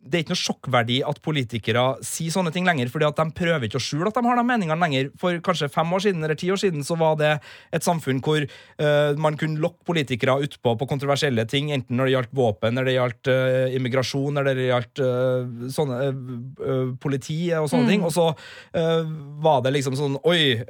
det 0.08 0.18
er 0.18 0.22
ikke 0.24 0.32
noe 0.32 0.40
sjokkverdi 0.40 0.96
at 1.06 1.18
politikere 1.24 1.82
sier 2.06 2.32
sånne 2.32 2.52
ting 2.54 2.66
lenger, 2.68 2.88
fordi 2.92 3.06
at 3.08 3.18
de 3.18 3.34
prøver 3.36 3.66
ikke 3.66 3.80
å 3.80 3.82
skjule 3.82 4.08
at 4.08 4.16
de 4.16 4.24
har 4.24 4.38
de 4.38 4.44
meningene 4.46 4.80
lenger. 4.80 5.10
For 5.20 5.40
kanskje 5.44 5.68
fem 5.72 5.90
år 5.94 6.04
siden 6.04 6.24
eller 6.24 6.38
ti 6.38 6.50
år 6.54 6.60
siden 6.62 6.84
så 6.86 6.96
var 7.00 7.18
det 7.20 7.32
et 7.74 7.84
samfunn 7.84 8.22
hvor 8.24 8.44
uh, 8.44 9.18
man 9.20 9.36
kunne 9.40 9.60
lokke 9.62 9.84
politikere 9.88 10.38
utpå 10.46 10.74
på 10.80 10.88
kontroversielle 10.88 11.44
ting, 11.50 11.72
enten 11.74 11.98
når 11.98 12.08
det 12.08 12.14
gjaldt 12.14 12.36
våpen, 12.38 12.76
når 12.78 12.88
det 12.88 12.94
gjaldt 12.96 13.30
uh, 13.32 13.76
immigrasjon, 13.76 14.40
eller 14.40 14.58
det 14.58 14.68
gjaldt 14.70 15.02
uh, 15.02 15.68
sånne 15.74 15.98
politi 17.02 17.40
og 17.58 17.68
sånne 17.70 17.90
ting. 17.90 18.04
Og 18.06 18.12
så 18.14 18.30
var 19.42 19.60
det 19.64 19.72
liksom 19.74 19.94
sånn 19.98 20.16
Oi, 20.28 20.60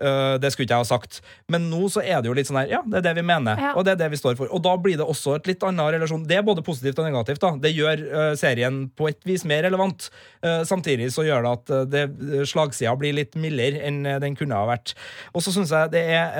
det 0.40 0.50
skulle 0.52 0.66
ikke 0.66 0.76
jeg 0.76 0.84
ha 0.84 0.86
sagt. 0.86 1.18
Men 1.50 1.66
nå 1.70 1.88
så 1.92 2.02
er 2.02 2.20
det 2.22 2.30
jo 2.30 2.34
litt 2.36 2.48
sånn 2.48 2.60
her, 2.60 2.70
ja, 2.70 2.80
det 2.86 3.00
er 3.00 3.06
det 3.08 3.14
vi 3.18 3.24
mener, 3.26 3.58
Ja. 3.60 3.72
og 3.78 3.84
det 3.86 3.94
er 3.94 4.00
det 4.02 4.10
vi 4.12 4.20
står 4.20 4.36
for. 4.38 4.50
Og 4.54 4.62
da 4.64 4.74
blir 4.80 4.98
det 4.98 5.06
også 5.06 5.36
et 5.38 5.48
litt 5.50 5.64
annen 5.66 5.92
relasjon. 5.94 6.24
Det 6.28 6.38
er 6.38 6.46
både 6.46 6.64
positivt 6.66 7.00
og 7.00 7.08
negativt. 7.08 7.40
da. 7.42 7.52
Det 7.62 7.72
gjør 7.74 8.04
serien 8.38 8.80
på 8.96 9.10
et 9.10 9.27
vis 9.28 9.44
mer 9.48 9.64
relevant. 9.68 10.08
Eh, 10.42 10.62
samtidig 10.68 11.10
så 11.14 11.26
gjør 11.26 11.46
det 11.46 11.54
at 11.56 11.74
øh, 11.98 12.42
slagsida 12.48 12.94
blir 12.98 13.16
litt 13.16 13.38
mildere 13.40 13.84
enn 13.88 14.02
den 14.22 14.38
kunne 14.38 14.58
ha 14.58 14.68
vært. 14.68 14.94
Og 15.34 15.44
så 15.44 15.54
syns 15.54 15.74
jeg 15.74 15.94
det 15.94 16.04
er 16.16 16.34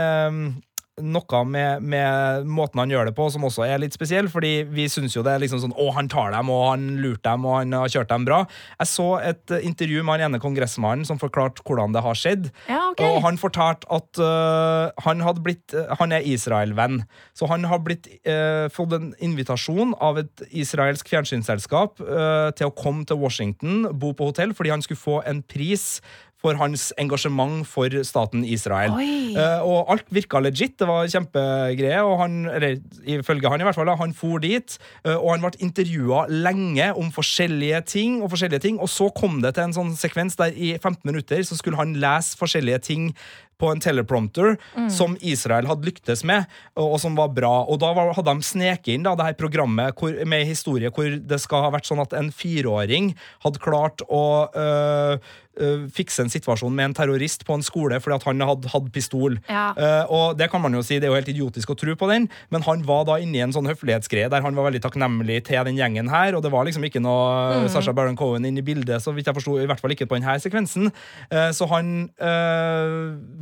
noe 1.05 1.43
med, 1.49 1.83
med 1.83 2.47
måten 2.49 2.83
han 2.83 2.93
gjør 2.93 3.09
det 3.09 3.15
på 3.17 3.29
som 3.33 3.47
også 3.49 3.65
er 3.67 3.81
litt 3.83 3.97
spesiell, 3.97 4.29
fordi 4.33 4.63
vi 4.69 4.89
syns 4.91 5.17
jo 5.17 5.25
det 5.27 5.35
er 5.35 5.43
liksom 5.43 5.63
sånn 5.63 5.77
Å, 5.79 5.89
han 5.97 6.11
tar 6.11 6.33
dem, 6.35 6.51
og 6.53 6.65
han 6.71 6.87
lurte 7.03 7.25
dem, 7.29 7.47
og 7.49 7.59
han 7.61 7.77
har 7.77 7.93
kjørt 7.93 8.13
dem 8.13 8.27
bra. 8.29 8.43
Jeg 8.79 8.91
så 8.91 9.09
et 9.23 9.55
eh, 9.55 9.65
intervju 9.69 10.05
med 10.05 10.19
han 10.19 10.29
ene 10.29 10.43
kongressmannen 10.43 11.07
som 11.09 11.21
forklarte 11.21 11.65
hvordan 11.67 11.95
det 11.97 12.05
har 12.05 12.19
skjedd. 12.19 12.51
Ja, 12.69 12.83
okay. 12.93 13.09
Og 13.09 13.23
han 13.27 13.41
fortalte 13.41 13.89
at 13.95 14.21
uh, 14.23 14.91
han 15.05 15.23
hadde 15.25 15.43
blitt 15.45 15.75
uh, 15.77 15.95
Han 16.01 16.13
er 16.15 16.27
Israel-venn. 16.27 17.03
Så 17.37 17.49
han 17.51 17.67
har 17.71 17.83
blitt, 17.85 18.09
uh, 18.29 18.67
fått 18.75 18.95
en 18.97 19.11
invitasjon 19.25 19.95
av 20.05 20.21
et 20.23 20.47
israelsk 20.49 21.09
fjernsynsselskap 21.11 21.99
til 21.99 22.69
å 22.69 22.75
komme 22.77 23.05
til 23.09 23.19
Washington, 23.21 23.87
bo 23.99 24.13
på 24.17 24.31
hotell, 24.31 24.53
fordi 24.57 24.73
han 24.73 24.83
skulle 24.85 25.01
få 25.01 25.19
en 25.29 25.43
pris 25.47 25.99
for 26.39 26.55
hans 26.55 26.93
engasjement 27.03 27.67
for 27.67 27.91
staten 28.07 28.45
Israel. 28.47 28.95
Eh, 28.99 29.63
og 29.67 29.91
alt 29.91 30.07
virka 30.15 30.39
legit. 30.43 30.77
Det 30.79 30.87
var 30.87 31.09
kjempegreier. 31.11 32.07
Og 32.07 32.21
han, 32.23 32.45
eller 32.47 32.79
ifølge 33.05 33.51
han 33.51 33.61
i 33.61 33.67
hvert 33.67 33.79
fall, 33.79 33.91
han 33.99 34.15
for 34.15 34.39
dit, 34.43 34.77
uh, 35.07 35.17
og 35.17 35.33
han 35.33 35.43
ble 35.43 35.65
intervjua 35.65 36.27
lenge 36.31 36.91
om 36.99 37.11
forskjellige 37.15 37.81
ting, 37.91 38.21
og 38.23 38.31
forskjellige 38.31 38.63
ting, 38.69 38.79
og 38.79 38.91
så 38.93 39.09
kom 39.17 39.41
det 39.43 39.57
til 39.57 39.67
en 39.67 39.75
sånn 39.75 39.93
sekvens 39.99 40.39
der 40.39 40.55
i 40.55 40.75
15 40.77 41.03
minutter 41.09 41.43
så 41.47 41.59
skulle 41.59 41.81
han 41.81 41.97
lese 41.99 42.39
forskjellige 42.39 42.83
ting 42.87 43.11
på 43.59 43.73
en 43.73 43.83
teleprompter 43.83 44.57
som 44.93 45.17
Israel 45.21 45.69
hadde 45.71 45.89
lyktes 45.89 46.25
med, 46.29 46.47
og, 46.77 46.95
og 46.95 47.03
som 47.03 47.19
var 47.19 47.33
bra. 47.35 47.53
Og 47.67 47.81
da 47.83 47.93
var, 47.97 48.15
hadde 48.17 48.37
de 48.39 48.47
sneket 48.47 48.95
inn 48.95 49.07
da, 49.07 49.17
det 49.19 49.27
her 49.31 49.39
programmet 49.39 49.99
hvor, 49.99 50.15
med 50.29 50.47
historie 50.49 50.93
hvor 50.95 51.19
det 51.19 51.43
skal 51.43 51.67
ha 51.67 51.75
vært 51.75 51.89
sånn 51.89 52.03
at 52.03 52.15
en 52.17 52.33
fireåring 52.35 53.13
hadde 53.45 53.63
klart 53.63 54.05
å 54.09 54.23
øh, 54.49 55.19
øh, 55.59 55.85
fikse 55.95 56.25
en 56.25 56.33
situasjon 56.33 56.75
med 56.75 56.91
en 56.91 56.97
terrorist 57.01 57.45
på 57.49 57.57
en 57.57 57.65
skole 57.67 57.99
fordi 58.03 58.19
at 58.19 58.27
han 58.29 58.47
hadde 58.47 58.73
hatt 58.73 58.91
pistol. 58.95 59.39
Ja. 59.51 59.71
Uh, 59.79 60.13
og 60.15 60.39
det 60.39 60.51
kan 60.53 60.63
man 60.63 60.75
jo 60.77 60.83
si, 60.85 60.99
det 60.99 61.09
er 61.09 61.13
jo 61.13 61.19
helt 61.19 61.31
idiotisk 61.33 61.73
å 61.75 61.79
tro 61.79 61.95
på 61.99 62.09
den, 62.11 62.29
men 62.55 62.65
han 62.67 62.85
var 62.87 63.07
da 63.09 63.19
inne 63.23 63.41
i 63.41 63.45
en 63.45 63.55
sånn 63.55 63.69
høflighetsgreie 63.71 64.31
der 64.33 64.45
han 64.45 64.57
var 64.59 64.69
veldig 64.69 64.83
takknemlig 64.85 65.43
til 65.49 65.67
den 65.69 65.79
gjengen 65.79 66.11
her, 66.13 66.37
og 66.37 66.45
det 66.45 66.53
var 66.55 66.69
liksom 66.69 66.87
ikke 66.89 67.03
noe 67.05 67.67
Sasha 67.73 67.95
Baron 67.97 68.19
Cohen 68.19 68.47
inn 68.49 68.61
i 68.61 68.65
bildet, 68.65 69.03
så 69.05 69.15
vidt 69.17 69.29
jeg 69.29 69.37
forsto, 69.39 69.59
i 69.61 69.69
hvert 69.69 69.83
fall 69.83 69.95
ikke 69.95 70.09
på 70.09 70.19
denne 70.19 70.39
sekvensen. 70.43 70.93
Uh, 71.33 71.51
så 71.55 71.69
han 71.73 72.09
eh, 72.23 72.95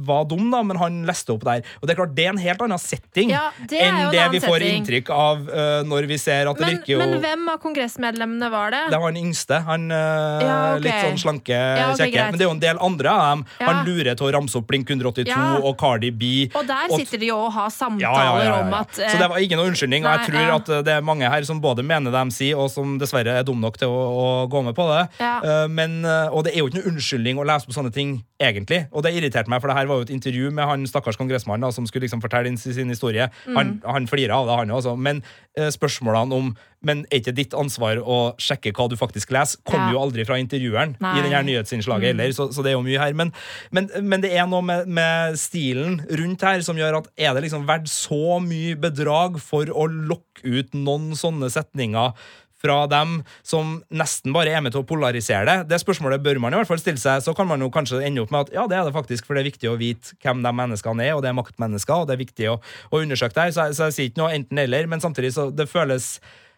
var 0.06 0.24
dum, 0.30 0.46
da, 0.52 0.62
men 0.66 0.78
han 0.80 1.00
leste 1.08 1.34
opp 1.34 1.44
der. 1.46 1.64
Og 1.80 1.86
det 1.88 1.94
er 1.94 1.98
klart, 2.00 2.14
det 2.16 2.24
er 2.26 2.32
en 2.34 2.40
helt 2.42 2.62
annen 2.64 2.80
setting 2.80 3.30
Ja, 3.34 3.48
det 3.68 3.80
enn 3.82 3.96
en 4.06 4.10
det 4.14 4.24
vi 4.32 4.40
får 4.44 4.58
setting. 4.60 4.78
inntrykk 4.80 5.10
av 5.14 5.44
uh, 5.50 5.82
når 5.86 6.06
vi 6.10 6.18
ser 6.22 6.50
at 6.50 6.60
det 6.60 6.70
virker 6.76 6.92
jo 6.94 6.98
men 7.02 7.16
hvem 7.22 7.44
av 7.52 7.58
kongressmedlemmene 7.62 8.50
var 8.52 8.70
det? 8.74 8.82
det 8.92 9.00
var 9.02 9.10
han 9.12 9.18
yngste. 9.20 9.60
Han 9.66 9.88
uh, 9.90 9.96
Ja, 10.42 10.56
okay. 10.76 10.82
Litt 10.86 11.00
sånn 11.04 11.20
slanke, 11.24 11.56
Ja, 11.56 11.90
okay, 11.92 12.06
kjekke. 12.06 12.26
Men 12.30 12.38
det 12.40 12.46
er 12.46 12.50
jo 12.50 12.54
en 12.56 12.62
del 12.62 12.80
andre 12.88 13.12
av 13.12 13.24
dem. 13.30 13.44
Han 13.60 13.82
lurer 13.88 14.14
til 14.18 14.28
å 14.28 14.32
ramse 14.36 14.58
opp 14.60 14.66
Blink 14.70 14.90
182 14.90 15.28
Ja. 15.30 15.44
og 15.60 15.76
Cardi 15.80 16.10
B. 16.10 16.32
Og 16.54 16.66
der 16.68 16.90
og- 16.90 17.00
sitter 17.00 17.18
de 17.22 17.30
jo 17.32 17.38
og 17.46 17.52
har 17.56 17.70
samtaler 17.74 18.52
om 18.60 18.74
at 18.80 18.92
uh, 18.98 19.08
Så 19.10 19.18
det 19.20 19.28
var 19.30 19.38
ikke 19.42 19.58
noe 19.60 19.70
unnskyldning. 19.72 20.06
Og 20.06 20.18
jeg 20.18 20.32
tror 20.32 20.54
at 20.56 20.72
det 20.86 20.94
er 20.96 21.04
mange 21.06 21.28
her 21.30 21.42
som 21.48 21.60
både 21.60 21.84
mener 21.86 22.10
det 22.14 22.24
de 22.26 22.34
sier, 22.36 22.56
og 22.58 22.70
som 22.72 22.96
dessverre 23.00 23.36
er 23.40 23.44
dum 23.46 23.60
nok 23.60 23.76
til 23.80 23.88
å, 23.92 24.00
å 24.22 24.26
gå 24.50 24.62
med 24.64 24.74
på 24.76 24.86
det. 24.90 25.04
Men, 25.70 25.98
og 26.04 26.44
det 26.46 26.54
er 26.54 26.62
jo 26.62 26.68
ikke 26.70 26.80
noe 26.80 26.90
unnskyldning 26.92 27.38
å 27.40 27.44
lese 27.46 27.68
på 27.68 27.74
sånne 27.76 27.92
ting, 27.94 28.16
egentlig. 28.40 28.86
Og 28.92 29.02
det 29.04 29.14
irriterte 29.16 29.50
meg, 29.52 29.60
for 29.62 29.70
det 29.72 29.76
her 29.78 29.88
var 29.90 29.95
jo 30.00 30.06
et 30.06 30.14
intervju 30.14 30.52
med 30.54 30.68
han 30.68 30.86
stakkars 30.88 31.18
kongressmannen 31.20 31.72
som 31.74 31.86
skulle 31.88 32.06
liksom 32.06 32.22
fortelle 32.24 32.52
sin, 32.58 32.88
historie. 32.92 33.28
Mm. 33.46 33.56
Han, 33.56 33.74
han 33.84 34.08
flira 34.10 34.38
av 34.40 34.48
det, 34.50 34.56
han 34.62 34.74
også. 34.78 34.96
Men 34.96 35.22
eh, 35.56 35.70
spørsmålene 35.74 36.40
om 36.40 36.56
men 36.86 37.00
er 37.10 37.18
ikke 37.18 37.32
ditt 37.34 37.54
ansvar 37.56 37.98
å 37.98 38.16
sjekke 38.38 38.70
hva 38.76 38.84
du 38.90 38.94
faktisk 39.00 39.32
leser, 39.34 39.58
kommer 39.66 39.88
Ja. 39.88 39.96
jo 39.96 40.02
aldri 40.04 40.26
fra 40.28 40.36
intervjueren 40.38 40.94
Nei. 41.00 41.12
Mm. 41.12 41.18
i 41.18 41.22
denne 41.24 41.42
nyhetsinnslaget 41.48 42.12
heller, 42.12 42.30
så, 42.36 42.46
så 42.54 42.62
det 42.62 42.70
er 42.70 42.76
jo 42.76 42.84
mye 42.86 43.00
her. 43.00 43.16
Men, 43.18 43.32
men, 43.74 43.88
men 44.06 44.22
det 44.22 44.30
er 44.36 44.46
noe 44.46 44.62
med, 44.62 44.86
med 44.86 45.34
stilen 45.40 45.98
rundt 46.20 46.44
her 46.46 46.62
som 46.62 46.78
gjør 46.78 47.00
at 47.00 47.10
er 47.16 47.34
det 47.34 47.46
liksom 47.46 47.66
verdt 47.66 47.90
så 47.90 48.38
mye 48.44 48.76
bedrag 48.78 49.40
for 49.42 49.66
å 49.72 49.88
lokke 49.90 50.44
ut 50.46 50.76
noen 50.78 51.16
sånne 51.18 51.50
setninger 51.50 52.12
fra 52.66 52.78
dem 52.90 53.20
som 53.46 53.78
nesten 53.94 54.34
bare 54.34 54.52
er 54.52 54.64
med 54.64 54.74
til 54.74 54.82
å 54.82 54.88
polarisere 54.88 55.46
det. 55.48 55.56
Det 55.70 55.80
spørsmålet 55.82 56.24
bør 56.24 56.40
man 56.42 56.54
i 56.54 56.60
hvert 56.60 56.70
fall 56.70 56.82
stille 56.82 57.00
seg. 57.00 57.22
Så 57.24 57.34
kan 57.38 57.48
man 57.48 57.62
jo 57.62 57.70
kanskje 57.72 58.02
ende 58.06 58.24
opp 58.24 58.34
med 58.34 58.46
at 58.48 58.56
ja, 58.56 58.66
det 58.70 58.78
er 58.80 58.88
det 58.88 58.96
faktisk, 58.96 59.26
for 59.28 59.38
det 59.38 59.44
er 59.44 59.50
viktig 59.52 59.70
å 59.70 59.76
vite 59.80 60.16
hvem 60.24 60.42
de 60.44 60.52
menneskene 60.62 61.06
er, 61.06 61.14
og 61.16 61.22
det 61.24 61.30
er 61.30 61.38
maktmennesker, 61.38 62.02
og 62.02 62.10
det 62.10 62.16
er 62.16 62.24
viktig 62.24 62.50
å, 62.52 62.56
å 62.90 63.04
undersøke 63.04 63.36
det 63.36 63.46
her. 63.48 63.54
Så, 63.56 63.68
så 63.78 63.88
jeg 63.90 63.96
sier 63.96 64.10
ikke 64.10 64.22
noe 64.24 64.34
enten-eller, 64.36 64.90
men 64.90 65.04
samtidig 65.04 65.32
så 65.36 65.48
det 65.54 65.68
føles 65.70 66.16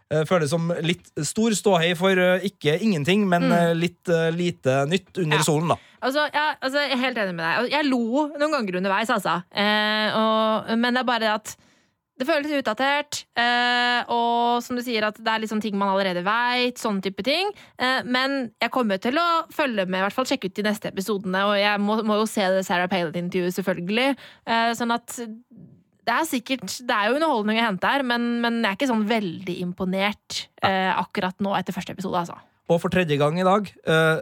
eh, 0.09 0.25
Føles 0.29 0.49
som 0.55 0.71
litt 0.85 1.11
stor 1.29 1.53
ståhei 1.59 1.93
for 1.99 2.17
eh, 2.17 2.49
ikke 2.49 2.79
ingenting, 2.81 3.27
men 3.29 3.49
mm. 3.51 3.77
litt 3.77 4.09
eh, 4.13 4.31
lite 4.33 4.81
nytt 4.89 5.21
under 5.21 5.43
Ja. 5.43 5.45
solen, 5.45 5.75
da. 5.75 5.79
Altså, 5.99 6.29
ja, 6.33 6.49
altså, 6.63 6.85
jeg 6.87 6.95
er 6.95 7.01
helt 7.03 7.19
enig 7.19 7.35
med 7.35 7.43
deg. 7.45 7.73
Jeg 7.75 7.89
lo 7.91 8.29
noen 8.39 8.53
ganger 8.55 8.81
underveis, 8.81 9.11
altså. 9.11 9.41
Eh, 9.51 10.15
og, 10.17 10.71
men 10.79 10.95
det 10.95 11.03
er 11.03 11.09
bare 11.09 11.33
at 11.41 11.57
det 12.19 12.27
føles 12.27 12.51
utdatert, 12.59 13.21
eh, 13.39 14.01
og 14.11 14.59
som 14.64 14.79
du 14.79 14.83
sier, 14.83 15.07
at 15.07 15.19
det 15.23 15.31
er 15.31 15.43
liksom 15.45 15.61
ting 15.62 15.77
man 15.79 15.93
allerede 15.93 16.25
veit, 16.27 16.81
sånne 16.83 17.05
type 17.05 17.23
ting. 17.27 17.53
Eh, 17.79 18.01
men 18.09 18.51
jeg 18.59 18.73
kommer 18.75 18.99
til 19.03 19.19
å 19.23 19.27
følge 19.55 19.87
med, 19.87 20.01
i 20.01 20.05
hvert 20.07 20.16
fall 20.16 20.27
sjekke 20.29 20.51
ut 20.51 20.59
de 20.59 20.66
neste 20.66 20.91
episodene, 20.91 21.45
og 21.47 21.55
jeg 21.61 21.83
må, 21.85 22.01
må 22.09 22.19
jo 22.19 22.27
se 22.31 22.47
det 22.57 22.64
Sarah 22.66 22.91
Palin-intervjuet, 22.91 23.55
selvfølgelig. 23.61 24.09
Eh, 24.51 24.73
sånn 24.79 24.95
at 24.97 25.14
det 26.09 26.14
er 26.16 26.25
sikkert 26.25 26.73
Det 26.89 26.95
er 26.95 27.11
jo 27.11 27.19
underholdning 27.19 27.59
å 27.61 27.66
hente 27.66 27.91
her, 27.93 28.03
men, 28.07 28.29
men 28.43 28.62
jeg 28.62 28.71
er 28.71 28.79
ikke 28.79 28.91
sånn 28.91 29.07
veldig 29.11 29.59
imponert 29.62 30.43
eh, 30.64 30.91
akkurat 30.97 31.37
nå 31.45 31.53
etter 31.59 31.77
første 31.77 31.95
episode, 31.95 32.25
altså. 32.25 32.39
Og 32.69 32.81
for 32.83 32.93
tredje 32.93 33.16
gang 33.21 33.39
i 33.41 33.47
dag, 33.47 33.71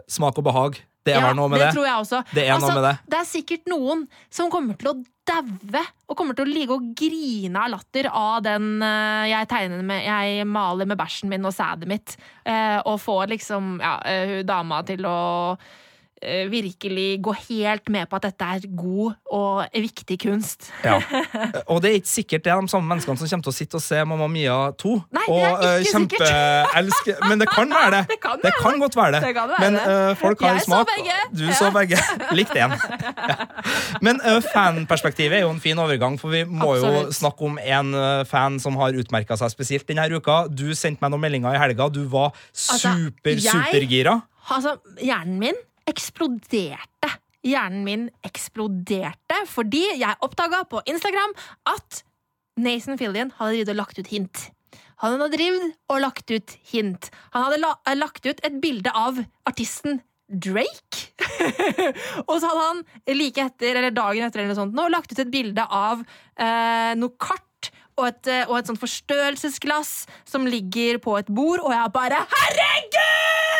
smak 0.07 0.37
og 0.39 0.45
behag. 0.47 0.77
Det 1.07 1.15
er 1.15 1.23
Ja, 1.23 1.31
det 1.33 1.59
det. 1.59 1.73
tror 1.75 1.85
jeg 1.87 1.97
også. 2.03 2.21
Det 2.35 2.43
er 2.47 2.81
det. 2.83 2.95
Det 3.07 3.17
er 3.19 3.27
sikkert 3.27 3.69
noen 3.71 4.05
som 4.31 4.51
kommer 4.51 4.77
til 4.79 4.91
å 4.91 4.95
daue 5.27 5.83
og 6.07 6.15
kommer 6.17 6.37
til 6.37 6.47
å 6.47 6.51
ligge 6.51 6.75
og 6.77 6.91
grine 6.97 7.63
av 7.63 7.73
latter 7.73 8.09
av 8.11 8.39
den 8.45 8.77
eh, 8.85 9.27
jeg 9.33 9.49
tegner 9.51 9.83
med 9.85 10.05
Jeg 10.07 10.47
maler 10.47 10.87
med 10.89 10.99
bæsjen 10.99 11.31
min 11.31 11.47
og 11.47 11.55
sædet 11.55 11.89
mitt, 11.89 12.15
eh, 12.47 12.77
og 12.79 13.01
får 13.03 13.33
liksom 13.35 13.77
ja, 13.83 13.97
eh, 14.07 14.39
dama 14.47 14.81
til 14.87 15.07
å 15.07 15.19
virkelig 16.51 17.21
gå 17.21 17.33
helt 17.49 17.89
med 17.93 18.07
på 18.09 18.15
at 18.17 18.23
dette 18.29 18.45
er 18.57 18.63
god 18.77 19.13
og 19.31 19.65
viktig 19.73 20.17
kunst. 20.23 20.69
Ja. 20.83 20.97
Og 21.71 21.81
det 21.83 21.91
er 21.91 21.97
ikke 21.99 22.09
sikkert 22.09 22.43
det 22.45 22.51
er 22.53 22.61
de 22.61 22.71
samme 22.71 22.87
menneskene 22.89 23.17
som 23.19 23.29
kommer 23.29 23.45
til 23.47 23.53
å 23.53 23.57
sitte 23.57 23.77
og 23.77 23.83
se 23.83 23.99
Mamma 24.07 24.27
Mia 24.31 24.55
2. 24.81 24.93
Nei, 25.13 25.25
det 25.27 25.37
er 25.37 25.53
og 25.53 25.65
eh, 25.67 25.75
ikke 25.83 25.91
kjempeelske 25.93 27.15
Men 27.29 27.43
det 27.43 27.47
kan 27.51 27.69
være 27.73 27.91
det. 27.97 28.01
Det 28.13 28.19
kan 28.23 28.41
Det 28.43 28.53
kan 28.61 28.79
godt 28.81 28.95
være 28.97 29.11
det. 29.17 29.21
Det 29.27 29.35
være 29.35 29.59
Men 29.61 29.79
eh, 29.81 30.15
folk 30.19 30.41
har 30.41 30.57
Jeg 30.57 30.65
smak. 30.65 30.93
Du 31.37 31.43
Ja. 31.47 31.53
så 31.59 31.69
begge. 31.75 31.99
Likt 32.37 32.55
én. 32.57 32.73
Ja. 33.27 33.35
Men 34.01 34.21
uh, 34.23 34.37
fanperspektivet 34.53 35.39
er 35.39 35.41
jo 35.43 35.49
en 35.51 35.59
fin 35.59 35.77
overgang, 35.79 36.15
for 36.19 36.31
vi 36.31 36.43
må 36.47 36.75
jo 36.79 37.11
snakke 37.11 37.43
om 37.49 37.57
en 37.59 37.93
eh, 37.97 38.23
fan 38.29 38.55
som 38.63 38.77
har 38.79 38.95
utmerka 38.97 39.35
seg 39.39 39.51
spesielt 39.51 39.87
denne 39.89 40.05
uka. 40.13 40.45
Du 40.47 40.69
sendte 40.77 41.03
meg 41.03 41.11
noen 41.13 41.23
meldinger 41.25 41.57
i 41.57 41.61
helga. 41.61 41.89
Du 41.91 42.03
var 42.11 42.31
Altså, 42.53 42.93
super, 42.95 43.35
jeg- 43.35 43.51
supergira. 43.51 44.19
Altså, 44.55 44.77
hjernen 45.03 45.39
min 45.41 45.57
eksploderte. 45.89 47.13
Hjernen 47.47 47.85
min 47.85 48.05
eksploderte 48.27 49.43
fordi 49.47 49.85
jeg 50.01 50.19
oppdaga 50.25 50.63
på 50.67 50.81
Instagram 50.89 51.35
at 51.69 52.03
Nathan 52.57 52.97
Fillion 52.99 53.31
hadde 53.37 53.53
drevet 53.53 53.73
og 53.75 53.79
lagt 53.79 53.99
ut 54.01 54.11
hint. 54.11 54.47
Han 55.03 55.13
hadde 55.13 55.37
drevet 55.37 55.75
og 55.93 56.01
lagt 56.01 56.31
ut 56.33 56.55
hint. 56.71 57.09
Han 57.35 57.45
hadde 57.45 57.61
la 57.61 57.75
eh, 57.85 57.97
lagt 57.97 58.25
ut 58.25 58.39
et 58.43 58.61
bilde 58.61 58.93
av 58.93 59.19
artisten 59.47 60.01
Drake. 60.27 61.13
og 62.27 62.33
så 62.41 62.49
hadde 62.49 62.63
han 62.65 62.81
like 63.15 63.45
etter, 63.45 63.77
eller 63.77 63.93
dagen 63.95 64.25
etter 64.25 64.41
eller 64.41 64.51
noe 64.51 64.59
sånt, 64.59 64.75
nå, 64.75 64.89
lagt 64.91 65.13
ut 65.13 65.21
et 65.23 65.31
bilde 65.31 65.63
av 65.63 66.01
eh, 66.03 66.91
noe 66.99 67.15
kart 67.21 67.71
og 67.97 68.09
et, 68.09 68.27
eh, 68.29 68.43
og 68.49 68.57
et 68.59 68.69
sånt 68.69 68.81
forstørrelsesglass 68.81 69.93
som 70.27 70.49
ligger 70.49 70.99
på 71.03 71.15
et 71.21 71.29
bord, 71.31 71.63
og 71.63 71.71
jeg 71.73 71.93
bare 71.95 72.25
Herregud! 72.33 73.05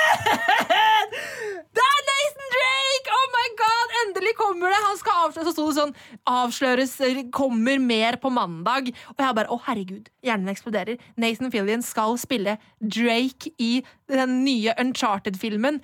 Det 1.78 1.86
er 1.86 2.04
Nathan 2.10 2.52
Drake! 2.58 3.16
Oh 3.16 3.26
my 3.38 3.48
god, 3.64 3.96
Endelig 4.18 4.34
kommer 4.38 4.72
det! 4.74 4.78
Han 4.82 4.98
skal 4.98 5.18
avsløres, 5.28 5.46
så 5.46 5.54
sto 5.54 5.66
det 5.68 5.76
sånn 5.78 5.92
Avsløres, 6.32 6.94
kommer 7.36 7.78
mer 7.78 8.18
på 8.18 8.32
mandag. 8.34 8.90
Og 9.14 9.22
jeg 9.22 9.38
bare, 9.38 9.52
å 9.54 9.60
herregud, 9.68 10.10
hjernen 10.26 10.50
eksploderer. 10.50 10.98
Nathan 11.22 11.54
Fillion 11.54 11.86
skal 11.86 12.18
spille 12.18 12.56
Drake 12.82 13.54
i 13.62 13.84
den 14.10 14.40
nye 14.42 14.74
Uncharted-filmen. 14.82 15.78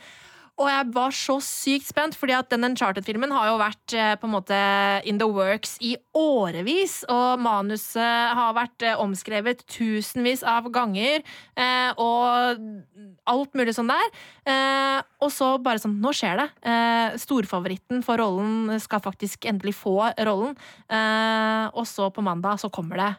Og 0.61 0.67
jeg 0.69 0.89
var 0.93 1.13
så 1.17 1.39
sykt 1.41 1.87
spent, 1.89 2.15
fordi 2.17 2.35
at 2.37 2.51
den 2.51 2.67
Uncharted-filmen 2.67 3.31
har 3.33 3.47
jo 3.49 3.55
vært 3.57 3.95
eh, 3.97 4.11
på 4.21 4.27
en 4.27 4.33
måte 4.35 4.59
in 5.09 5.17
the 5.17 5.25
works 5.25 5.79
i 5.81 5.95
årevis. 6.13 6.99
Og 7.09 7.41
manuset 7.41 8.35
har 8.37 8.53
vært 8.53 8.85
eh, 8.85 8.99
omskrevet 9.01 9.65
tusenvis 9.65 10.45
av 10.45 10.69
ganger. 10.73 11.25
Eh, 11.57 11.89
og 11.97 12.61
alt 13.33 13.57
mulig 13.57 13.73
sånn 13.73 13.89
der. 13.89 14.13
Og 15.23 15.31
så 15.33 15.49
bare 15.63 15.81
sånn, 15.81 15.97
nå 16.03 16.11
skjer 16.13 16.41
det. 16.41 16.47
Storfavoritten 17.23 18.03
for 18.05 18.19
rollen 18.19 18.75
skal 18.83 19.01
faktisk 19.01 19.47
endelig 19.49 19.77
få 19.79 19.95
rollen. 20.27 20.57
Og 21.71 21.85
så 21.87 22.09
på 22.13 22.25
mandag 22.25 22.59
så 22.61 22.69
kommer 22.73 22.99
det 22.99 23.11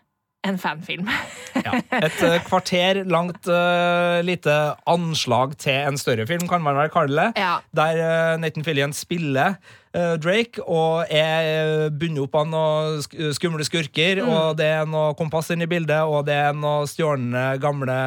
en 0.44 0.58
fanfilm. 0.60 1.08
Ja. 1.56 1.78
Et 2.00 2.18
eh, 2.26 2.36
kvarter 2.44 3.02
langt 3.08 3.48
uh, 3.48 4.18
lite 4.26 4.52
anslag 4.90 5.54
til 5.62 5.78
en 5.88 5.96
større 6.00 6.26
film, 6.28 6.44
kan 6.50 6.62
man 6.64 6.76
vel 6.76 6.90
kalle 6.92 7.16
det. 7.30 7.40
Ja. 7.40 7.54
Der 7.76 8.00
uh, 8.02 8.40
Nathan 8.42 8.66
Fillian 8.66 8.92
spiller 8.92 9.56
uh, 9.96 10.14
Drake 10.20 10.60
og 10.66 11.06
er 11.08 11.88
bundet 11.94 12.26
opp 12.26 12.36
av 12.42 12.48
noen 12.52 13.00
sk 13.06 13.16
skumle 13.38 13.64
skurker, 13.66 14.20
Mm. 14.24 14.30
og 14.30 14.56
det 14.60 14.68
er 14.76 14.86
noe 14.86 15.14
kompass 15.18 15.50
inne 15.54 15.64
i 15.68 15.70
bildet, 15.70 16.02
og 16.04 16.26
det 16.28 16.36
er 16.36 16.52
noe 16.56 16.84
stjålne 16.90 17.54
gamle 17.62 17.98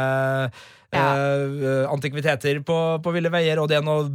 Ja. 0.95 1.07
eh, 1.19 1.83
antikviteter 1.91 2.61
på, 2.63 2.75
på 3.03 3.11
ville 3.11 3.31
veier, 3.33 3.59
og 3.59 3.67
det 3.67 3.75
er 3.79 3.83
noen 3.83 4.07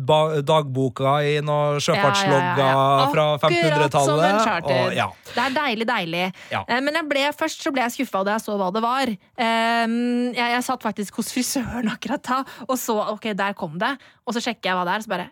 dagboka 0.48 1.18
i 1.26 1.34
noen 1.44 1.76
sjøfartslogger 1.84 2.62
Ja, 2.62 3.10
fra 3.12 3.26
Akkurat 3.36 3.92
som 3.92 4.16
1500-tallet. 4.16 4.96
Og-. 4.96 5.20
Det 5.34 5.44
er 5.44 5.56
deilig, 5.58 5.88
deilig. 5.90 6.24
Eh, 6.62 6.80
Men 6.80 6.96
ble, 7.10 7.26
først 7.36 7.62
så 7.66 7.72
ble 7.74 7.84
jeg 7.84 7.96
skuffa 7.98 8.24
da 8.24 8.38
jeg 8.38 8.46
så 8.46 8.56
hva 8.56 8.70
det 8.72 8.82
var. 8.84 9.12
Ehm, 9.36 10.32
Jeg, 10.32 10.48
jeg 10.56 10.64
satt 10.64 10.82
faktisk 10.88 11.20
hos 11.20 11.32
frisøren 11.34 11.92
akkurat 11.92 12.22
da 12.24 12.40
og 12.68 12.76
så 12.80 12.96
ok, 13.12 13.32
der 13.36 13.52
kom 13.58 13.76
det. 13.78 13.92
Og 14.26 14.34
så 14.34 14.40
sjekker 14.40 14.70
jeg 14.72 14.78
hva 14.78 14.84
det 14.88 14.96
er, 14.96 15.04
så 15.04 15.12
bare 15.12 15.28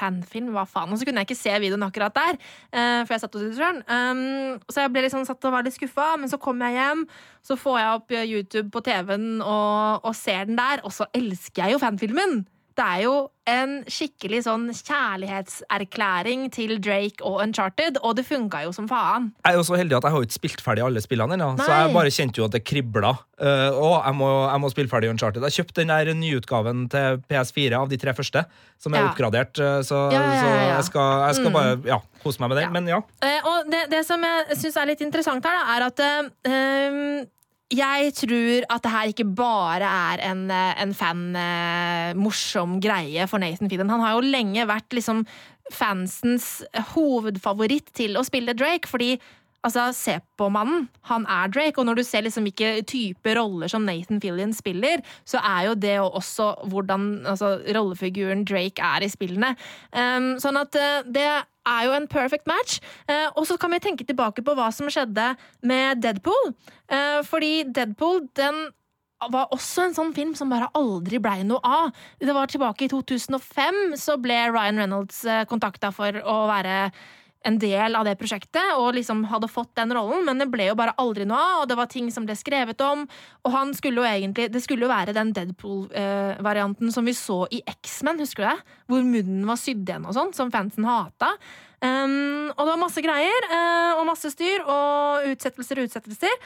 Fanfilm, 0.00 0.50
hva 0.56 0.66
faen? 0.68 0.92
Og 0.92 1.00
så 1.00 1.08
kunne 1.08 1.22
jeg 1.22 1.30
ikke 1.30 1.38
se 1.38 1.56
videoen 1.62 1.86
akkurat 1.86 2.16
der. 2.16 2.38
uh, 2.74 3.00
For 3.04 3.14
jeg 3.14 3.24
satt 3.24 3.36
hos 3.38 3.46
frisøren. 3.48 3.82
Um, 3.86 4.60
så 4.72 4.86
jeg 4.86 4.94
ble 4.94 5.04
liksom 5.06 5.26
satt 5.28 5.44
og 5.44 5.56
var 5.56 5.66
litt 5.66 5.76
skuffa, 5.76 6.14
men 6.20 6.32
så 6.32 6.40
kom 6.40 6.62
jeg 6.66 6.78
hjem. 6.78 7.04
Så 7.46 7.56
får 7.60 7.78
jeg 7.80 7.98
opp 7.98 8.16
eh, 8.16 8.28
YouTube 8.28 8.68
på 8.74 8.82
TV-en 8.84 9.28
og, 9.40 10.04
og 10.04 10.16
ser 10.16 10.48
den 10.48 10.58
der, 10.60 10.82
og 10.84 10.92
så 10.92 11.08
elsker 11.16 11.64
jeg 11.64 11.76
jo 11.76 11.82
fanfilmen! 11.82 12.42
Det 12.80 12.86
er 12.88 13.00
jo 13.04 13.14
en 13.50 13.72
skikkelig 13.92 14.38
sånn 14.46 14.68
kjærlighetserklæring 14.72 16.46
til 16.54 16.78
Drake 16.80 17.20
og 17.26 17.40
Uncharted, 17.42 17.98
og 18.00 18.14
det 18.16 18.24
funka 18.28 18.62
jo 18.64 18.70
som 18.72 18.86
faen. 18.88 19.26
Jeg 19.44 19.52
er 19.52 19.58
jo 19.58 19.64
så 19.66 19.76
heldig 19.76 19.96
at 19.98 20.06
jeg 20.06 20.14
har 20.14 20.24
ikke 20.24 20.36
spilt 20.38 20.62
ferdig 20.64 20.84
alle 20.86 21.02
spillene 21.04 21.36
ennå, 21.36 21.48
så 21.60 21.66
jeg 21.68 21.92
bare 21.92 22.12
kjente 22.14 22.40
jo 22.40 22.46
at 22.48 22.54
det 22.56 22.62
kribla. 22.64 23.10
Uh, 23.40 23.68
og 23.76 23.94
jeg 24.06 24.16
må, 24.20 24.28
jeg 24.52 24.62
må 24.64 24.70
spille 24.72 24.92
ferdig 24.92 25.10
Uncharted. 25.12 25.44
Jeg 25.48 25.58
kjøpte 25.58 25.80
den 25.82 25.92
der 25.92 26.12
nyutgaven 26.16 26.86
til 26.92 27.20
PS4 27.30 27.80
av 27.82 27.90
de 27.92 27.98
tre 28.00 28.14
første, 28.16 28.44
som 28.80 28.94
er 28.96 29.02
Ja. 29.04 29.08
oppgradert, 29.10 29.58
eh, 29.60 29.80
så, 29.84 29.98
Ja, 30.12 30.20
ja, 30.22 30.40
så 30.40 30.48
jeg 30.76 30.84
skal, 30.84 31.26
jeg 31.26 31.34
skal 31.40 31.50
Mm. 31.50 31.52
bare 31.52 31.80
ja, 31.84 31.98
kose 32.22 32.40
meg 32.40 32.48
med 32.54 32.58
den. 32.62 32.72
Men 32.72 32.86
ja. 32.88 32.98
Uh, 33.20 33.40
og 33.50 33.70
det, 33.70 33.90
det 33.90 34.06
som 34.06 34.22
jeg 34.22 34.56
syns 34.56 34.76
er 34.80 34.86
litt 34.86 35.00
interessant 35.04 35.44
her, 35.44 35.52
da, 35.52 35.76
er 35.76 35.86
at 35.90 36.00
eh, 36.48 37.26
jeg 37.70 38.14
tror 38.18 38.66
at 38.74 38.82
det 38.82 38.92
her 38.92 39.10
ikke 39.12 39.28
bare 39.38 39.86
er 39.86 40.22
en, 40.30 40.50
eh, 40.50 40.82
en 40.82 40.94
fan 40.94 41.36
eh, 41.38 42.80
greie 42.82 43.26
for 43.30 43.38
Nathan 43.38 43.70
Feeden. 43.70 43.90
Han 43.90 44.00
har 44.00 44.16
jo 44.16 44.26
lenge 44.26 44.66
vært 44.66 44.90
liksom 44.90 45.24
fansens 45.70 46.64
hovedfavoritt 46.94 47.92
til 47.94 48.16
å 48.18 48.24
spille 48.26 48.56
Drake, 48.58 48.88
fordi 48.90 49.20
Altså, 49.66 49.90
Se 49.92 50.16
på 50.38 50.48
mannen. 50.48 50.88
Han 51.10 51.26
er 51.28 51.50
Drake. 51.52 51.78
Og 51.78 51.86
når 51.86 52.00
du 52.00 52.02
ser 52.02 52.24
liksom 52.24 52.46
hvilke 52.48 52.82
type 52.88 53.34
roller 53.36 53.68
som 53.68 53.84
Nathan 53.84 54.20
Fillion 54.20 54.52
spiller, 54.56 55.04
så 55.28 55.40
er 55.44 55.68
jo 55.68 55.74
det 55.74 55.98
også 56.00 56.54
hvordan 56.72 57.26
altså, 57.26 57.58
rollefiguren 57.76 58.44
Drake 58.48 58.80
er 58.80 59.04
i 59.04 59.12
spillene. 59.12 59.54
Um, 59.92 60.32
sånn 60.40 60.56
at 60.60 60.76
uh, 60.80 61.04
det 61.04 61.28
er 61.28 61.84
jo 61.84 61.92
en 61.92 62.08
perfect 62.08 62.48
match. 62.48 62.80
Uh, 63.04 63.28
og 63.36 63.46
så 63.46 63.58
kan 63.60 63.72
vi 63.74 63.82
tenke 63.84 64.08
tilbake 64.08 64.44
på 64.44 64.56
hva 64.56 64.70
som 64.72 64.88
skjedde 64.88 65.34
med 65.60 66.00
Deadpool. 66.00 66.54
Uh, 66.88 67.20
fordi 67.28 67.64
Deadpool, 67.68 68.24
den 68.40 68.70
var 69.28 69.52
også 69.52 69.84
en 69.84 69.92
sånn 69.92 70.14
film 70.16 70.32
som 70.32 70.48
bare 70.48 70.70
aldri 70.72 71.20
blei 71.20 71.42
noe 71.44 71.60
av. 71.60 71.90
Det 72.16 72.32
var 72.32 72.48
tilbake 72.48 72.86
i 72.86 72.88
2005 72.88 73.98
så 74.00 74.16
ble 74.16 74.46
Ryan 74.48 74.80
Reynolds 74.80 75.26
kontakta 75.50 75.90
for 75.92 76.16
å 76.24 76.46
være 76.48 76.86
en 77.46 77.56
del 77.60 77.96
av 77.96 78.04
det 78.04 78.16
prosjektet, 78.20 78.74
og 78.76 78.92
liksom 78.96 79.22
hadde 79.30 79.48
fått 79.48 79.72
den 79.78 79.94
rollen, 79.96 80.26
men 80.26 80.42
det 80.42 80.50
ble 80.52 80.66
jo 80.68 80.76
bare 80.76 80.94
aldri 81.00 81.24
noe 81.28 81.40
av, 81.40 81.62
og 81.62 81.70
det 81.70 81.78
var 81.78 81.88
ting 81.88 82.10
som 82.12 82.26
ble 82.28 82.36
skrevet 82.36 82.80
om, 82.84 83.06
og 83.46 83.54
han 83.54 83.72
skulle 83.76 84.02
jo 84.02 84.08
egentlig 84.08 84.50
Det 84.52 84.60
skulle 84.64 84.84
jo 84.84 84.92
være 84.92 85.14
den 85.16 85.32
Deadpool-varianten 85.36 86.92
som 86.92 87.08
vi 87.08 87.14
så 87.16 87.42
i 87.50 87.62
X-Men, 87.80 88.20
husker 88.20 88.44
du 88.44 88.48
det? 88.50 88.76
Hvor 88.92 89.06
munnen 89.06 89.46
var 89.48 89.60
sydd 89.60 89.88
igjen 89.88 90.04
og 90.08 90.16
sånn, 90.16 90.34
som 90.36 90.52
fansen 90.52 90.88
hata. 90.88 91.32
Um, 91.80 92.50
og 92.52 92.60
det 92.60 92.72
var 92.74 92.82
masse 92.82 93.04
greier, 93.04 93.46
eh, 93.48 93.92
og 93.96 94.04
masse 94.10 94.28
styr, 94.34 94.66
og 94.68 95.30
utsettelser 95.32 95.80
og 95.80 95.88
utsettelser. 95.88 96.42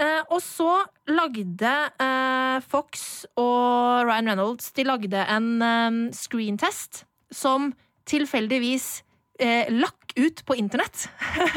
Uh, 0.00 0.22
og 0.32 0.40
så 0.40 0.70
lagde 1.12 1.70
uh, 2.00 2.56
Fox 2.64 3.26
og 3.36 4.06
Ryan 4.08 4.30
Reynolds 4.30 4.70
De 4.72 4.86
lagde 4.88 5.26
en 5.28 5.48
um, 5.60 5.98
screentest 6.16 7.02
som 7.28 7.74
tilfeldigvis 8.08 9.02
eh, 9.40 9.70
lakk 9.72 10.12
ut 10.16 10.42
på 10.46 10.56
internett. 10.58 11.06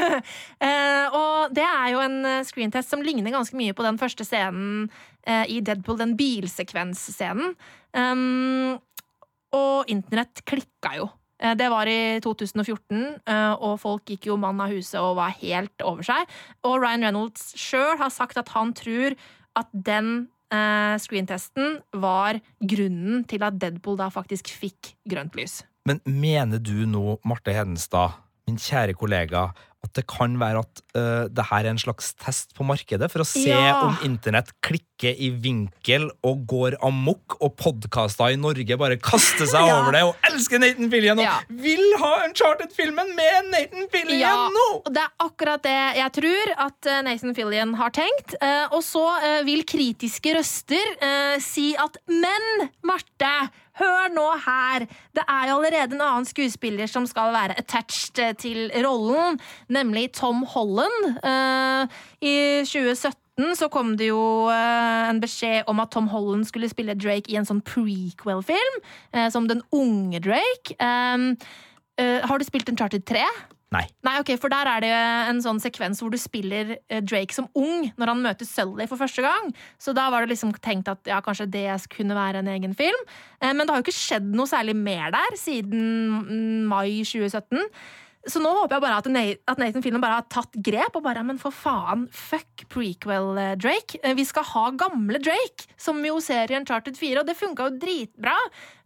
eh, 0.66 1.06
og 1.14 1.54
det 1.54 1.64
er 1.64 1.90
jo 1.94 2.02
en 2.04 2.18
eh, 2.28 2.44
screentest 2.46 2.92
som 2.92 3.02
ligner 3.04 3.34
ganske 3.34 3.56
mye 3.58 3.74
på 3.76 3.84
den 3.86 3.98
første 4.00 4.26
scenen 4.26 4.88
eh, 5.26 5.44
i 5.52 5.60
Deadpool, 5.64 5.98
den 6.00 6.16
bilsekvensscenen. 6.18 7.54
Um, 7.94 8.80
og 9.54 9.90
internett 9.92 10.42
klikka 10.48 10.96
jo. 10.98 11.08
Eh, 11.42 11.54
Det 11.58 11.70
var 11.70 11.90
i 11.90 12.20
2014, 12.24 13.02
eh, 13.26 13.52
og 13.54 13.80
folk 13.82 14.10
gikk 14.10 14.30
jo 14.30 14.38
mann 14.40 14.62
av 14.62 14.72
huset 14.74 15.00
og 15.02 15.18
var 15.20 15.34
helt 15.40 15.84
over 15.86 16.06
seg. 16.06 16.30
Og 16.64 16.78
Ryan 16.82 17.08
Reynolds 17.08 17.52
sjøl 17.58 17.98
har 18.00 18.14
sagt 18.14 18.40
at 18.40 18.54
han 18.56 18.74
tror 18.76 19.18
at 19.58 19.68
den 19.72 20.30
screentesten 20.54 21.80
var 21.98 22.36
grunnen 22.62 23.24
til 23.26 23.42
at 23.42 23.56
Deadpool 23.58 23.96
da 23.98 24.06
faktisk 24.12 24.52
fikk 24.54 24.92
grønt 25.10 25.34
lys. 25.34 25.64
Men 25.84 26.00
mener 26.08 26.62
du 26.64 26.86
nå, 26.88 27.18
Marte 27.28 27.52
Hedenstad, 27.52 28.16
min 28.48 28.56
kjære 28.60 28.94
kollega, 28.96 29.50
at 29.84 29.90
det 29.98 30.06
kan 30.08 30.32
være 30.40 30.62
at 30.62 30.80
uh, 30.96 31.26
det 31.28 31.44
her 31.50 31.66
er 31.66 31.74
en 31.74 31.80
slags 31.80 32.14
test 32.16 32.54
på 32.56 32.64
markedet 32.64 33.10
for 33.12 33.20
å 33.20 33.26
se 33.28 33.42
Ja. 33.50 33.82
om 33.84 33.98
internett 34.06 34.48
klikker 34.64 35.12
i 35.20 35.28
vinkel 35.28 36.06
og 36.24 36.46
går 36.48 36.78
amok, 36.80 37.36
og 37.44 37.52
podkaster 37.60 38.32
i 38.32 38.38
Norge 38.40 38.78
bare 38.80 38.96
kaster 38.96 39.44
seg 39.44 39.60
Ja. 39.68 39.74
over 39.82 39.92
det 39.92 40.00
og 40.08 40.24
elsker 40.30 40.62
Nathan 40.62 40.88
Fillion 40.92 41.20
og 41.20 41.26
Ja. 41.28 41.34
vil 41.52 41.84
ha 42.00 42.12
Uncharted-filmen 42.24 43.12
med 43.18 43.50
Nathan 43.52 43.84
Fillion 43.92 44.22
Ja, 44.24 44.48
nå! 44.56 44.64
og 44.86 44.88
det 44.96 45.04
er 45.04 45.12
akkurat 45.26 45.66
det 45.68 45.76
jeg 46.00 46.14
tror 46.16 46.54
at 46.64 46.88
eh, 46.94 47.02
Nathan 47.04 47.36
Fillion 47.36 47.74
har 47.76 47.92
tenkt. 47.92 48.38
Uh, 48.40 48.72
Og 48.72 48.80
så 48.88 49.04
uh, 49.20 49.42
vil 49.44 49.66
kritiske 49.68 50.32
røster 50.38 50.96
si 51.44 51.74
at 51.76 52.00
Men, 52.08 52.70
Marte, 52.88 53.34
hør 53.80 54.12
nå 54.14 54.26
her! 54.44 54.86
Det 55.14 55.24
er 55.24 55.48
jo 55.50 55.58
allerede 55.58 55.96
en 55.96 56.04
annen 56.04 56.28
skuespiller 56.28 56.90
som 56.90 57.06
skal 57.10 57.34
være 57.34 57.58
attached 57.58 58.20
eh, 58.22 58.34
til 58.38 58.70
rollen, 58.86 59.40
nemlig 59.68 60.12
Tom 60.14 60.44
Holland. 60.54 61.18
Uh, 61.24 61.86
I 62.22 62.62
2017 62.66 63.56
så 63.58 63.68
kom 63.72 63.96
det 63.98 64.12
jo 64.12 64.46
eh, 64.52 65.10
en 65.10 65.20
beskjed 65.22 65.66
om 65.70 65.82
at 65.82 65.90
Tom 65.90 66.08
Holland 66.12 66.46
skulle 66.46 66.70
spille 66.70 66.94
Drake 66.94 67.32
i 67.32 67.38
en 67.40 67.48
sånn 67.48 67.64
prequel-film, 67.66 68.78
som 69.34 69.48
den 69.50 69.64
unge 69.74 70.20
Drake. 70.22 70.76
Har 70.78 72.38
du 72.38 72.46
spilt 72.46 72.70
Uncharted 72.70 73.02
3? 73.10 73.24
Nei. 73.74 73.84
Nei, 74.06 74.14
ok, 74.22 74.34
for 74.40 74.52
der 74.52 74.68
er 74.70 74.84
det 74.84 74.92
en 74.94 75.40
sånn 75.42 75.60
sekvens 75.62 76.00
hvor 76.02 76.12
du 76.12 76.18
spiller 76.20 76.76
eh, 76.76 77.00
Drake 77.02 77.34
som 77.34 77.48
ung 77.58 77.88
når 77.98 78.12
han 78.12 78.22
møter 78.24 78.48
Sully 78.48 78.86
for 78.90 79.00
første 79.00 79.24
gang. 79.24 79.50
Så 79.82 79.94
da 79.96 80.06
var 80.14 80.24
det 80.24 80.34
liksom 80.34 80.54
tenkt 80.64 80.90
at 80.92 81.02
ja, 81.10 81.18
kanskje 81.24 81.48
det 81.50 81.66
kunne 81.94 82.16
være 82.16 82.44
en 82.44 82.52
egen 82.54 82.76
film. 82.78 83.02
Eh, 83.40 83.50
Men 83.50 83.64
det 83.64 83.74
har 83.74 83.82
jo 83.82 83.88
ikke 83.88 83.98
skjedd 83.98 84.30
noe 84.36 84.50
særlig 84.50 84.76
mer 84.78 85.10
der 85.14 85.38
siden 85.40 86.64
mai 86.70 87.02
2017. 87.02 87.60
Så 88.30 88.40
nå 88.40 88.50
håper 88.56 88.76
jeg 88.78 88.84
bare 88.84 88.98
at, 89.02 89.58
Nathan 89.60 89.84
Fillion 89.84 90.00
bare 90.02 90.20
har 90.22 90.26
tatt 90.32 90.56
grep 90.64 90.96
og 90.96 91.04
bare 91.04 91.24
Men 91.26 91.38
for 91.40 91.52
faen, 91.54 92.06
fuck 92.08 92.64
prequel 92.72 93.36
eh, 93.40 93.52
Drake. 93.60 94.00
Eh, 94.02 94.14
Vi 94.16 94.24
skal 94.28 94.46
ha 94.54 94.64
gamle 94.80 95.20
Drake, 95.22 95.68
som 95.76 96.00
jo 96.04 96.16
ser 96.24 96.52
i 96.52 96.56
Uncharted 96.58 96.96
4, 97.00 97.20
og 97.20 97.28
det 97.28 97.36
funka 97.38 97.68
jo 97.68 97.78
dritbra. 97.84 98.36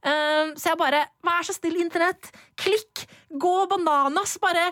Eh, 0.02 0.54
Så 0.58 0.72
jeg 0.72 0.80
bare 0.82 1.04
Vær 1.26 1.46
så 1.46 1.54
snill, 1.56 1.78
internett. 1.84 2.30
Klikk! 2.58 3.06
Gå 3.38 3.56
bananas! 3.70 4.38
Bare 4.42 4.70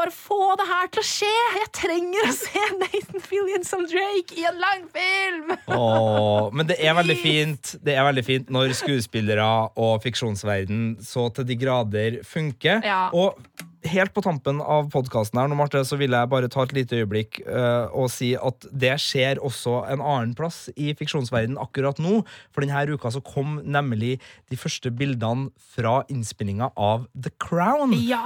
bare 0.00 0.12
få 0.14 0.54
det 0.56 0.64
her 0.64 0.86
til 0.94 1.02
å 1.02 1.04
skje! 1.04 1.30
Jeg 1.58 1.68
trenger 1.76 2.28
å 2.28 2.32
se 2.32 2.60
Nathan 2.80 3.20
Fillion 3.20 3.66
som 3.68 3.82
Drake 3.90 4.38
i 4.38 4.46
en 4.48 4.60
langfilm! 4.62 5.50
Åh, 5.76 6.46
men 6.56 6.68
det 6.70 6.78
er 6.80 6.94
veldig 6.96 7.16
fint 7.20 7.74
Det 7.84 7.98
er 7.98 8.06
veldig 8.06 8.24
fint 8.24 8.52
når 8.54 8.72
skuespillere 8.78 9.48
og 9.76 9.98
fiksjonsverden 10.06 10.94
så 11.04 11.26
til 11.36 11.44
de 11.50 11.58
grader 11.60 12.20
funker. 12.24 12.80
Ja. 12.86 13.02
Og 13.12 13.36
helt 13.88 14.12
på 14.12 14.22
tampen 14.24 14.60
av 14.60 14.90
podkasten 14.92 15.38
her, 15.40 15.48
nå, 15.48 15.56
Marte, 15.58 15.80
så 15.88 15.96
vil 16.00 16.12
jeg 16.12 16.28
bare 16.30 16.48
ta 16.52 16.62
et 16.66 16.74
lite 16.76 16.98
øyeblikk 17.00 17.40
uh, 17.46 17.88
og 17.96 18.10
si 18.12 18.32
at 18.36 18.66
det 18.70 18.92
skjer 19.00 19.40
også 19.40 19.80
en 19.90 20.02
annen 20.04 20.34
plass 20.38 20.68
i 20.76 20.92
fiksjonsverdenen 20.98 21.58
akkurat 21.60 21.98
nå. 22.02 22.20
For 22.52 22.64
denne 22.64 22.94
uka 22.94 23.10
så 23.14 23.22
kom 23.24 23.60
nemlig 23.64 24.18
de 24.50 24.58
første 24.60 24.92
bildene 24.92 25.48
fra 25.74 26.00
innspillinga 26.12 26.70
av 26.76 27.06
The 27.16 27.32
Crown. 27.40 27.94
Ja! 28.04 28.20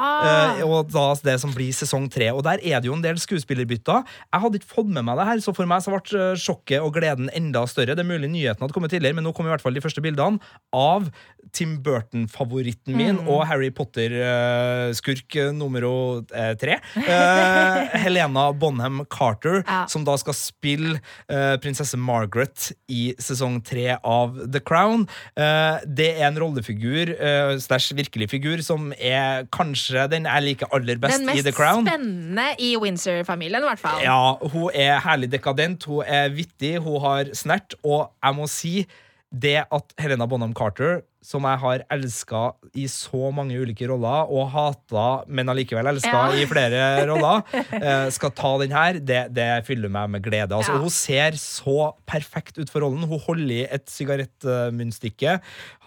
Uh, 0.61 0.65
og 0.67 0.91
da 0.93 1.07
det 1.25 1.37
som 1.41 1.53
blir 1.55 1.73
sesong 1.75 2.09
tre. 2.13 2.31
Og 2.35 2.43
der 2.47 2.59
er 2.61 2.83
det 2.83 2.91
jo 2.91 2.97
en 2.97 3.05
del 3.05 3.19
skuespillerbytter. 3.23 4.03
Jeg 4.05 4.43
hadde 4.43 4.59
ikke 4.61 4.73
fått 4.75 4.91
med 4.91 5.07
meg 5.07 5.19
det 5.21 5.29
her, 5.29 5.43
så 5.45 5.55
for 5.57 5.69
meg 5.71 5.85
så 5.85 5.93
ble 5.95 6.03
eh, 6.21 6.35
sjokket 6.41 6.83
og 6.83 6.95
gleden 6.97 7.31
enda 7.37 7.63
større. 7.71 7.95
Det 7.95 8.03
er 8.03 8.09
mulig 8.11 8.31
nyheten 8.33 8.61
hadde 8.65 8.75
kommet 8.75 8.93
tidligere, 8.93 9.17
men 9.17 9.25
nå 9.27 9.33
kom 9.37 9.47
i 9.47 9.53
hvert 9.53 9.63
fall 9.65 9.77
de 9.77 9.83
første 9.85 10.03
bildene 10.05 10.43
av 10.75 11.07
Tim 11.55 11.77
Burton-favoritten 11.85 12.97
min 12.97 13.21
Mm. 13.21 13.29
og 13.31 13.45
Harry 13.47 13.69
Potter-skurk 13.71 15.37
nummer 15.53 15.85
eh, 16.33 16.55
tre. 16.61 16.79
Eh, 16.97 17.99
Helena 18.05 18.53
Bonham 18.53 19.05
Carter, 19.11 19.63
Ja. 19.67 19.85
som 19.91 20.05
da 20.05 20.17
skal 20.21 20.35
spille 20.35 21.01
eh, 21.29 21.57
prinsesse 21.63 21.97
Margaret 22.01 22.71
i 22.89 23.15
sesong 23.19 23.61
tre 23.65 23.97
av 24.03 24.37
The 24.53 24.61
Crown. 24.61 25.07
Eh, 25.37 25.79
det 25.87 26.09
er 26.19 26.27
en 26.31 26.39
rollefigur, 26.41 27.15
eh, 27.19 27.57
slash 27.59 27.93
virkelig 27.97 28.31
figur, 28.31 28.63
som 28.63 28.93
er 28.99 29.47
kanskje 29.55 30.09
den 30.11 30.25
jeg 30.31 30.43
liker 30.49 30.73
aller 30.75 30.97
best 31.03 31.23
i 31.35 31.43
The 31.43 31.53
Crown. 31.53 31.85
Den 31.85 31.93
mest 31.93 31.95
spennende 31.95 32.49
i 32.59 32.75
Windsor-familien, 32.81 33.63
i 33.65 33.69
hvert 33.71 33.83
fall. 33.83 34.03
Ja, 34.05 34.35
hun 34.53 34.71
er 34.75 35.01
herlig 35.05 35.31
dekadent, 35.35 35.85
hun 35.91 36.05
er 36.07 36.29
vittig, 36.35 36.77
hun 36.85 37.01
har 37.05 37.25
snert, 37.37 37.75
og 37.85 38.11
jeg 38.23 38.35
må 38.39 38.49
si 38.51 38.87
det 39.35 39.65
at 39.67 39.93
Helena 39.99 40.27
Bonham 40.31 40.53
Carter, 40.55 41.03
som 41.25 41.47
jeg 41.49 41.57
har 41.63 41.83
elska 41.95 42.41
i 42.77 42.85
så 42.93 43.31
mange 43.33 43.57
ulike 43.57 43.87
roller, 43.89 44.29
og 44.29 44.51
hata, 44.53 45.25
men 45.27 45.49
allikevel 45.49 45.89
elska 45.95 46.13
Ja. 46.13 46.37
i 46.37 46.45
flere 46.47 46.83
roller, 47.09 47.41
eh, 47.81 48.11
skal 48.13 48.31
ta 48.37 48.51
den 48.61 48.75
her, 48.77 48.99
det, 49.01 49.23
det 49.35 49.47
fyller 49.67 49.89
meg 49.91 50.11
med 50.13 50.23
glede. 50.27 50.53
Altså, 50.53 50.75
Ja. 50.77 50.83
Hun 50.85 50.93
ser 50.93 51.39
så 51.41 51.95
perfekt 52.07 52.61
ut 52.61 52.69
for 52.71 52.85
rollen. 52.85 53.09
Hun 53.09 53.19
holder 53.25 53.55
i 53.57 53.65
et 53.73 53.89
sigarettmunnstykke, 53.89 55.39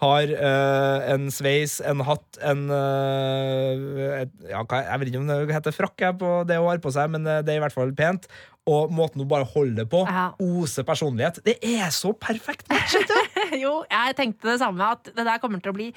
har 0.02 0.34
uh, 0.34 1.08
en 1.14 1.30
sveis, 1.34 1.78
en 1.86 2.02
hatt, 2.06 2.42
en 2.42 2.66
uh, 2.70 4.20
et, 4.24 4.34
ja, 4.50 4.62
Jeg 4.66 5.00
vet 5.00 5.08
ikke 5.12 5.22
om 5.22 5.30
det 5.30 5.40
heter 5.54 5.74
frakk 5.76 6.06
på 6.18 6.34
det 6.48 6.58
hun 6.58 6.68
har 6.72 6.82
på 6.82 6.92
seg, 6.94 7.10
men 7.14 7.24
det 7.24 7.46
er 7.54 7.58
i 7.60 7.62
hvert 7.62 7.74
fall 7.78 7.94
pent. 7.96 8.26
Og 8.68 8.90
måten 8.92 9.22
hun 9.22 9.28
bare 9.30 9.46
holder 9.48 9.86
på, 9.88 10.02
Ja. 10.04 10.26
oser 10.44 10.84
personlighet. 10.84 11.38
Det 11.46 11.54
er 11.64 11.88
så 11.94 12.10
perfekt 12.12 12.66
matchet! 12.68 13.08
Jo, 13.62 13.82
jeg 13.88 14.16
tenkte 14.18 14.50
det 14.52 14.58
samme, 14.62 14.90
at 14.96 15.10
det 15.12 15.26
der 15.26 15.40
kommer 15.42 15.62
til 15.62 15.72
å 15.72 15.76
bli 15.76 15.88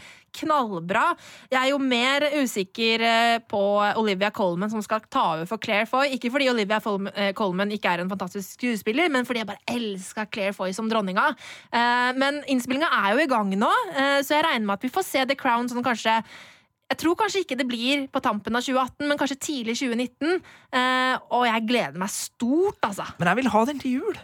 knallbra. 0.41 1.03
Jeg 1.51 1.59
er 1.59 1.71
jo 1.73 1.79
mer 1.83 2.25
usikker 2.39 3.05
eh, 3.07 3.37
på 3.51 3.61
Olivia 3.99 4.31
Colman 4.35 4.71
som 4.71 4.83
skal 4.85 5.03
ta 5.11 5.25
over 5.35 5.49
for 5.49 5.61
Claire 5.61 5.89
Foy. 5.89 6.13
Ikke 6.15 6.31
fordi 6.33 6.49
Olivia 6.51 6.79
eh, 6.79 7.33
Colman 7.37 7.73
ikke 7.75 7.95
er 7.95 8.05
en 8.05 8.11
fantastisk 8.11 8.55
skuespiller, 8.57 9.11
men 9.11 9.27
fordi 9.27 9.43
jeg 9.43 9.51
bare 9.51 9.75
elska 9.75 10.27
Claire 10.31 10.55
Foy 10.57 10.73
som 10.77 10.89
dronninga. 10.91 11.31
Eh, 11.71 12.09
Men 12.21 12.41
innspillinga 12.51 12.89
er 13.01 13.15
jo 13.15 13.25
i 13.25 13.29
gang 13.29 13.51
nå, 13.57 13.69
så 14.21 14.35
jeg 14.35 14.43
regner 14.45 14.65
med 14.65 14.79
at 14.79 14.83
vi 14.85 14.91
får 14.93 15.05
se 15.07 15.21
The 15.27 15.35
Crown 15.39 15.69
sånn 15.71 15.85
kanskje 15.85 16.19
jeg 16.91 16.99
tror 16.99 17.15
kanskje 17.15 17.45
ikke 17.45 17.55
det 17.55 17.67
blir 17.69 18.01
på 18.11 18.19
tampen 18.23 18.57
av 18.57 18.65
2018, 18.65 19.07
men 19.07 19.19
kanskje 19.19 19.39
tidlig 19.39 19.77
2019. 19.79 20.41
Eh, 20.75 21.13
og 21.31 21.45
jeg 21.47 21.67
gleder 21.69 22.01
meg 22.01 22.11
stort, 22.11 22.81
altså. 22.83 23.05
Men 23.15 23.31
jeg 23.31 23.39
vil 23.39 23.51
ha 23.53 23.61
den 23.69 23.79
til 23.79 23.95
jul. 24.01 24.19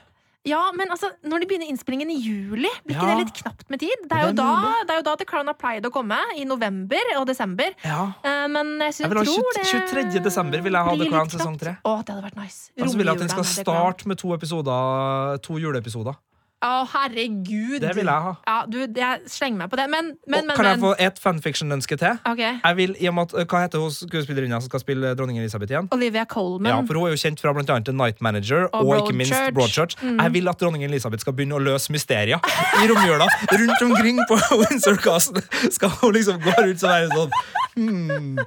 Ja, 0.48 0.62
men 0.78 0.88
altså, 0.93 1.10
når 1.28 1.43
de 1.43 1.48
begynner 1.50 1.68
innspillingen 1.72 2.10
i 2.14 2.18
juli, 2.24 2.72
blir 2.86 2.95
ikke 2.95 3.04
Ja. 3.04 3.16
det 3.16 3.26
litt 3.26 3.34
knapt 3.41 3.66
med 3.74 3.80
tid? 3.84 3.95
Det 4.04 4.10
Det 4.10 4.18
er, 4.18 4.24
er 4.24 4.30
jo 4.32 4.36
da, 4.39 4.52
det 4.88 4.95
er 4.95 5.02
jo 5.02 5.06
da 5.10 5.16
The 5.20 5.28
Crown 5.28 5.48
har 5.52 5.58
pleid 5.60 5.84
å 5.86 5.91
komme, 5.91 6.18
i 6.38 6.45
november 6.48 7.12
og 7.18 7.28
desember. 7.28 7.76
Ja. 7.84 8.14
Eh, 8.24 8.48
men 8.48 8.78
jeg, 8.80 8.93
synes, 8.95 9.04
Jeg 9.06 9.10
vil 9.10 9.18
ha 9.18 9.26
tror 9.26 9.52
20 9.52 9.58
det 9.58 10.14
23. 10.14 10.24
desember 10.24 10.62
vil 10.62 10.74
jeg 10.80 10.84
ha 10.89 10.95
The 10.95 11.10
Crown 11.12 11.30
sesong 11.30 11.58
knapt. 11.60 11.76
Å, 11.84 11.98
det 12.06 12.16
hadde 12.16 12.24
vært 12.30 12.39
nice. 12.39 12.72
Og 12.80 12.88
så 12.89 12.98
vil 12.98 13.06
jeg 13.12 13.16
at 13.16 13.20
den 13.26 13.30
skal 13.36 13.43
starte 13.43 14.08
med 14.08 14.18
to 14.18 14.34
episoder 14.34 15.38
To 15.43 15.60
juleepisoder. 15.60 16.16
Å, 16.58 16.70
herregud. 16.89 17.84
Det 17.84 17.91
vil 17.93 18.08
jeg 18.10 18.24
ha. 18.26 18.32
Ja, 18.47 18.55
du, 18.66 18.80
jeg 18.82 19.30
slenger 19.30 19.60
meg 19.60 19.70
på 19.70 19.78
det. 19.78 19.84
Men, 19.93 20.08
men, 20.26 20.47
men. 20.47 20.55
kan 20.58 20.66
jeg 20.72 20.80
få 20.82 20.93
et 21.05 21.20
fanfiction-ønske 21.22 21.99
til? 22.01 22.18
Ok. 22.26 22.41
Jeg 22.41 22.78
vil, 22.80 22.95
i 22.97 23.10
og 23.12 23.14
med 23.14 23.36
at, 23.36 23.45
Hva 23.51 23.62
heter 23.68 23.84
hun 23.84 23.93
skuespillerinna 23.93 24.58
som 24.64 24.72
skal 24.72 24.82
spille 24.82 25.12
dronning 25.20 25.38
Elisabeth 25.38 25.76
igjen? 25.76 25.89
Olivia 25.93 26.26
Colman. 26.26 26.72
Ja, 26.72 26.80
for 26.82 26.97
Hun 26.97 27.12
er 27.12 27.14
jo 27.14 27.22
kjent 27.22 27.43
fra 27.43 27.53
blant 27.53 27.70
annet 27.70 27.91
The 27.91 27.93
Night 27.93 28.26
Manager 28.26 28.66
og, 28.72 28.88
Og 28.88 29.03
ikke 29.03 29.20
minst 29.22 29.36
Broadchurch. 29.53 29.53
Broadchurch. 29.60 30.01
Mm. 30.01 30.18
Jeg 30.24 30.34
vil 30.34 30.49
at 30.49 30.64
dronning 30.64 30.88
Elisabeth 30.89 31.22
skal 31.22 31.38
begynne 31.38 31.60
å 31.60 31.62
løse 31.62 31.93
mysterier 31.93 32.41
i 32.82 32.89
romjula. 32.89 33.30
Rundt 33.53 33.86
omkring 33.91 34.24
på 34.26 34.41
Windsor 34.64 34.97
Castle 35.03 35.45
skal 35.70 35.93
hun 36.01 36.18
liksom 36.18 36.41
gå 36.41 36.58
rundt 36.58 36.84
og 36.84 36.89
være 36.89 37.10
sånn 37.14 37.32
hmm, 37.78 38.38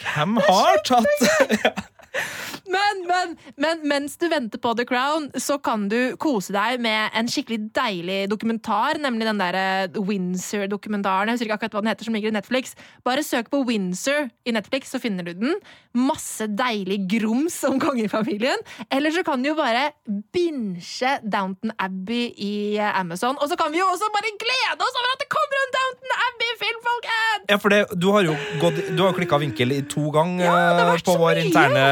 Hvem 0.00 0.38
har 0.48 0.80
tatt 0.88 1.84
Men, 2.70 3.02
men, 3.08 3.34
men 3.60 3.82
mens 3.90 4.16
du 4.20 4.28
venter 4.32 4.60
på 4.62 4.72
The 4.78 4.86
Crown, 4.88 5.28
så 5.40 5.58
kan 5.62 5.88
du 5.92 6.16
kose 6.20 6.54
deg 6.54 6.80
med 6.84 7.12
en 7.16 7.28
skikkelig 7.28 7.70
deilig 7.76 8.20
dokumentar, 8.32 8.96
nemlig 9.02 9.26
den 9.28 9.40
der 9.42 9.58
eh, 9.58 9.98
Windsor-dokumentaren. 10.00 11.28
Jeg 11.28 11.36
husker 11.38 11.48
ikke 11.50 11.58
akkurat 11.58 11.76
hva 11.76 11.82
den 11.84 11.92
heter, 11.92 12.08
som 12.08 12.16
ligger 12.16 12.32
i 12.32 12.36
Netflix. 12.38 12.74
Bare 13.06 13.24
søk 13.26 13.50
på 13.52 13.60
Windsor 13.68 14.28
i 14.48 14.54
Netflix, 14.56 14.92
så 14.94 15.00
finner 15.02 15.26
du 15.28 15.34
den. 15.36 15.54
Masse 15.94 16.48
deilig 16.50 17.02
grums 17.12 17.58
om 17.68 17.76
kongefamilien. 17.82 18.60
Eller 18.90 19.14
så 19.14 19.24
kan 19.26 19.42
du 19.44 19.50
jo 19.52 19.56
bare 19.58 19.90
binche 20.34 21.18
Downton 21.22 21.72
Abbey 21.78 22.30
i 22.40 22.54
eh, 22.78 22.98
Amazon. 23.00 23.36
Og 23.40 23.48
så 23.50 23.58
kan 23.60 23.72
vi 23.74 23.80
jo 23.82 23.86
også 23.92 24.08
bare 24.14 24.32
glede 24.40 24.88
oss 24.88 24.98
over 25.00 25.12
at 25.14 25.22
det 25.24 25.28
kommer 25.32 25.60
en 25.64 25.74
Downton 25.78 26.16
Abbey-film, 26.28 26.80
folkens! 26.88 27.46
Ja, 27.50 27.58
for 27.60 27.74
det, 27.74 27.82
Du 28.00 28.08
har 28.14 28.24
jo, 28.26 28.34
gått, 28.62 28.80
du 28.96 29.02
har 29.04 29.14
klikka 29.16 29.38
vinkel 29.42 29.74
i 29.76 29.80
to 29.90 30.08
ganger 30.14 30.44
Ja, 30.46 30.56
eh, 30.94 31.04
på 31.04 31.16
vår 31.20 31.38
mye. 31.38 31.44
interne 31.48 31.84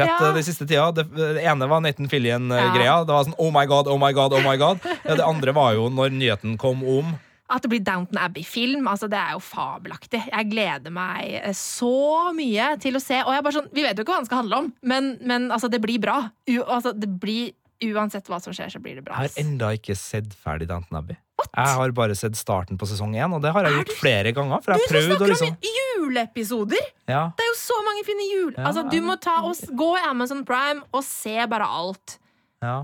filmpolitichat 0.00 0.28
Ja. 0.28 0.34
den 0.34 0.44
siste 0.46 0.66
tida. 0.66 0.90
Det, 0.92 1.04
det 1.36 1.44
ene 1.44 1.68
var 1.70 1.80
Nathan 1.84 2.08
Fillian-greia. 2.08 2.84
Ja. 2.84 3.00
Det 3.04 3.12
var 3.14 3.24
sånn 3.28 3.36
oh 3.38 3.50
my 3.54 3.66
god, 3.70 3.88
oh 3.88 3.98
my 4.00 4.12
god, 4.16 4.32
oh 4.36 4.44
my 4.44 4.56
god. 4.60 4.80
Det 5.04 5.20
andre 5.24 5.52
var 5.56 5.74
jo 5.76 5.88
når 5.92 6.10
nyheten 6.16 6.56
kom 6.60 6.82
om 6.84 7.14
At 7.50 7.64
det 7.64 7.70
blir 7.72 7.80
Downton 7.82 8.18
Abbey-film, 8.22 8.86
altså 8.86 9.08
det 9.10 9.18
er 9.18 9.32
jo 9.34 9.40
fabelaktig. 9.42 10.20
Jeg 10.30 10.50
gleder 10.52 10.92
meg 10.94 11.32
eh, 11.40 11.54
så 11.58 12.30
mye 12.36 12.76
til 12.78 12.94
å 12.94 13.00
se. 13.02 13.16
Og 13.24 13.32
jeg 13.34 13.40
er 13.40 13.46
bare 13.48 13.56
sånn, 13.58 13.70
Vi 13.74 13.82
vet 13.82 13.98
jo 13.98 14.04
ikke 14.04 14.12
hva 14.14 14.20
den 14.22 14.28
skal 14.28 14.42
handle 14.44 14.60
om, 14.62 14.68
men, 14.86 15.16
men 15.26 15.48
altså, 15.50 15.66
det 15.72 15.80
blir 15.82 15.98
bra. 15.98 16.20
U 16.46 16.60
altså, 16.62 16.92
det 16.94 17.08
blir, 17.20 17.50
uansett 17.90 18.28
hva 18.30 18.38
som 18.44 18.54
skjer, 18.54 18.70
så 18.70 18.78
blir 18.78 19.00
det 19.00 19.02
bra. 19.08 19.18
Jeg 19.24 19.34
har 19.34 19.42
enda 19.42 19.72
ikke 19.74 19.96
sett 19.98 20.30
ferdig 20.38 20.68
Downton 20.70 21.00
Abbey. 21.02 21.18
Jeg 21.56 21.74
har 21.80 21.92
bare 21.96 22.14
sett 22.18 22.36
starten 22.38 22.78
på 22.80 22.86
sesong 22.88 23.14
én, 23.16 23.32
og 23.36 23.42
det 23.42 23.52
har 23.52 23.64
jeg 23.68 23.74
gjort 23.80 23.92
flere 24.00 24.32
ganger. 24.36 24.62
For 24.64 24.72
Du 24.72 24.78
jeg 24.78 24.86
har 24.86 24.92
prøvd 24.94 25.10
å 25.10 25.16
snakker 25.16 25.32
liksom 25.32 25.48
om 25.48 25.56
juleepisoder! 26.04 26.84
ja. 27.08 27.22
Det 27.36 27.44
er 27.44 27.50
jo 27.50 27.58
så 27.60 27.78
mange 27.86 28.04
fine 28.08 28.26
jul... 28.32 28.52
Ja, 28.56 28.66
altså, 28.70 28.84
du 28.90 28.98
må 29.04 29.16
ta 29.20 29.38
og 29.46 29.56
gå 29.76 29.90
i 29.98 30.04
Amazon 30.08 30.44
Prime 30.48 30.82
og 30.92 31.04
se 31.06 31.36
bare 31.50 31.66
alt. 31.66 32.18
ja, 32.62 32.78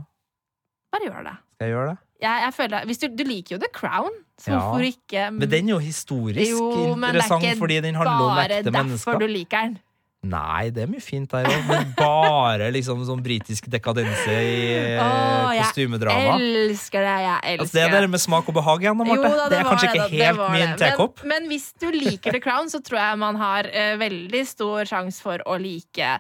Bare 0.93 1.09
gjør 1.09 1.25
det. 1.27 1.37
skal 1.57 1.67
jeg 1.69 1.75
gjøre 1.77 1.89
det? 1.93 1.97
Jeg, 2.23 2.41
jeg 2.47 2.53
føler, 2.57 2.85
hvis 2.89 2.99
du, 3.03 3.07
du 3.13 3.25
liker 3.29 3.57
jo 3.57 3.59
The 3.61 3.69
Crown, 3.75 4.13
så 4.41 4.51
Ja. 4.53 4.59
hvorfor 4.61 4.85
ikke 4.87 5.31
Men 5.33 5.51
den 5.51 5.69
er 5.69 5.73
jo 5.75 5.79
historisk 5.85 6.51
Jo, 6.51 6.71
det 6.71 6.81
er 6.81 6.95
interessant 6.97 7.59
fordi 7.61 7.81
den 7.85 7.95
handler 7.95 8.25
om 8.25 8.37
bare 8.37 8.63
derfor 8.63 8.73
mennesker. 8.83 9.19
du 9.21 9.27
liker 9.27 9.59
den. 9.67 9.79
Nei, 10.27 10.71
det 10.75 10.85
er 10.85 10.91
mye 10.91 11.05
fint 11.05 11.31
der 11.33 11.49
òg, 11.51 11.69
men 11.69 11.93
bare 11.99 12.71
liksom 12.75 13.05
sånn 13.09 13.23
britisk 13.25 13.69
dekadense 13.73 14.35
i 14.35 14.57
oh, 14.97 15.05
Åh, 15.07 15.53
jeg 15.57 15.67
elsker 15.67 17.07
det. 17.07 17.15
Jeg 17.27 17.37
elsker 17.37 17.63
Altså, 17.63 17.79
det 17.79 17.85
er 17.87 18.07
det 18.07 18.11
med 18.17 18.23
smak 18.23 18.51
og 18.51 18.59
behag 18.59 18.87
igjen, 18.87 18.99
da, 19.01 19.07
Jo 19.13 19.23
da, 19.23 19.47
det 19.53 19.61
er 19.61 19.65
var 19.65 19.73
kanskje 19.73 19.93
det 19.93 20.03
ikke 20.03 20.25
helt 20.25 20.43
min 20.57 20.75
tekopp. 20.81 21.23
Men, 21.23 21.33
men 21.37 21.49
hvis 21.53 21.71
du 21.81 21.89
liker 21.95 22.37
The 22.37 22.43
Crown, 22.43 22.73
så 22.73 22.83
tror 22.85 23.01
jeg 23.03 23.23
man 23.23 23.41
har 23.41 23.71
uh, 23.71 23.95
veldig 24.03 24.43
stor 24.49 24.89
sjanse 24.89 25.23
for 25.25 25.43
å 25.47 25.57
like 25.61 26.19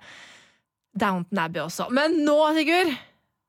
Downton 0.97 1.45
Abbey 1.45 1.61
også. 1.65 1.91
Men 1.95 2.19
nå, 2.25 2.39
Sigurd, 2.57 2.95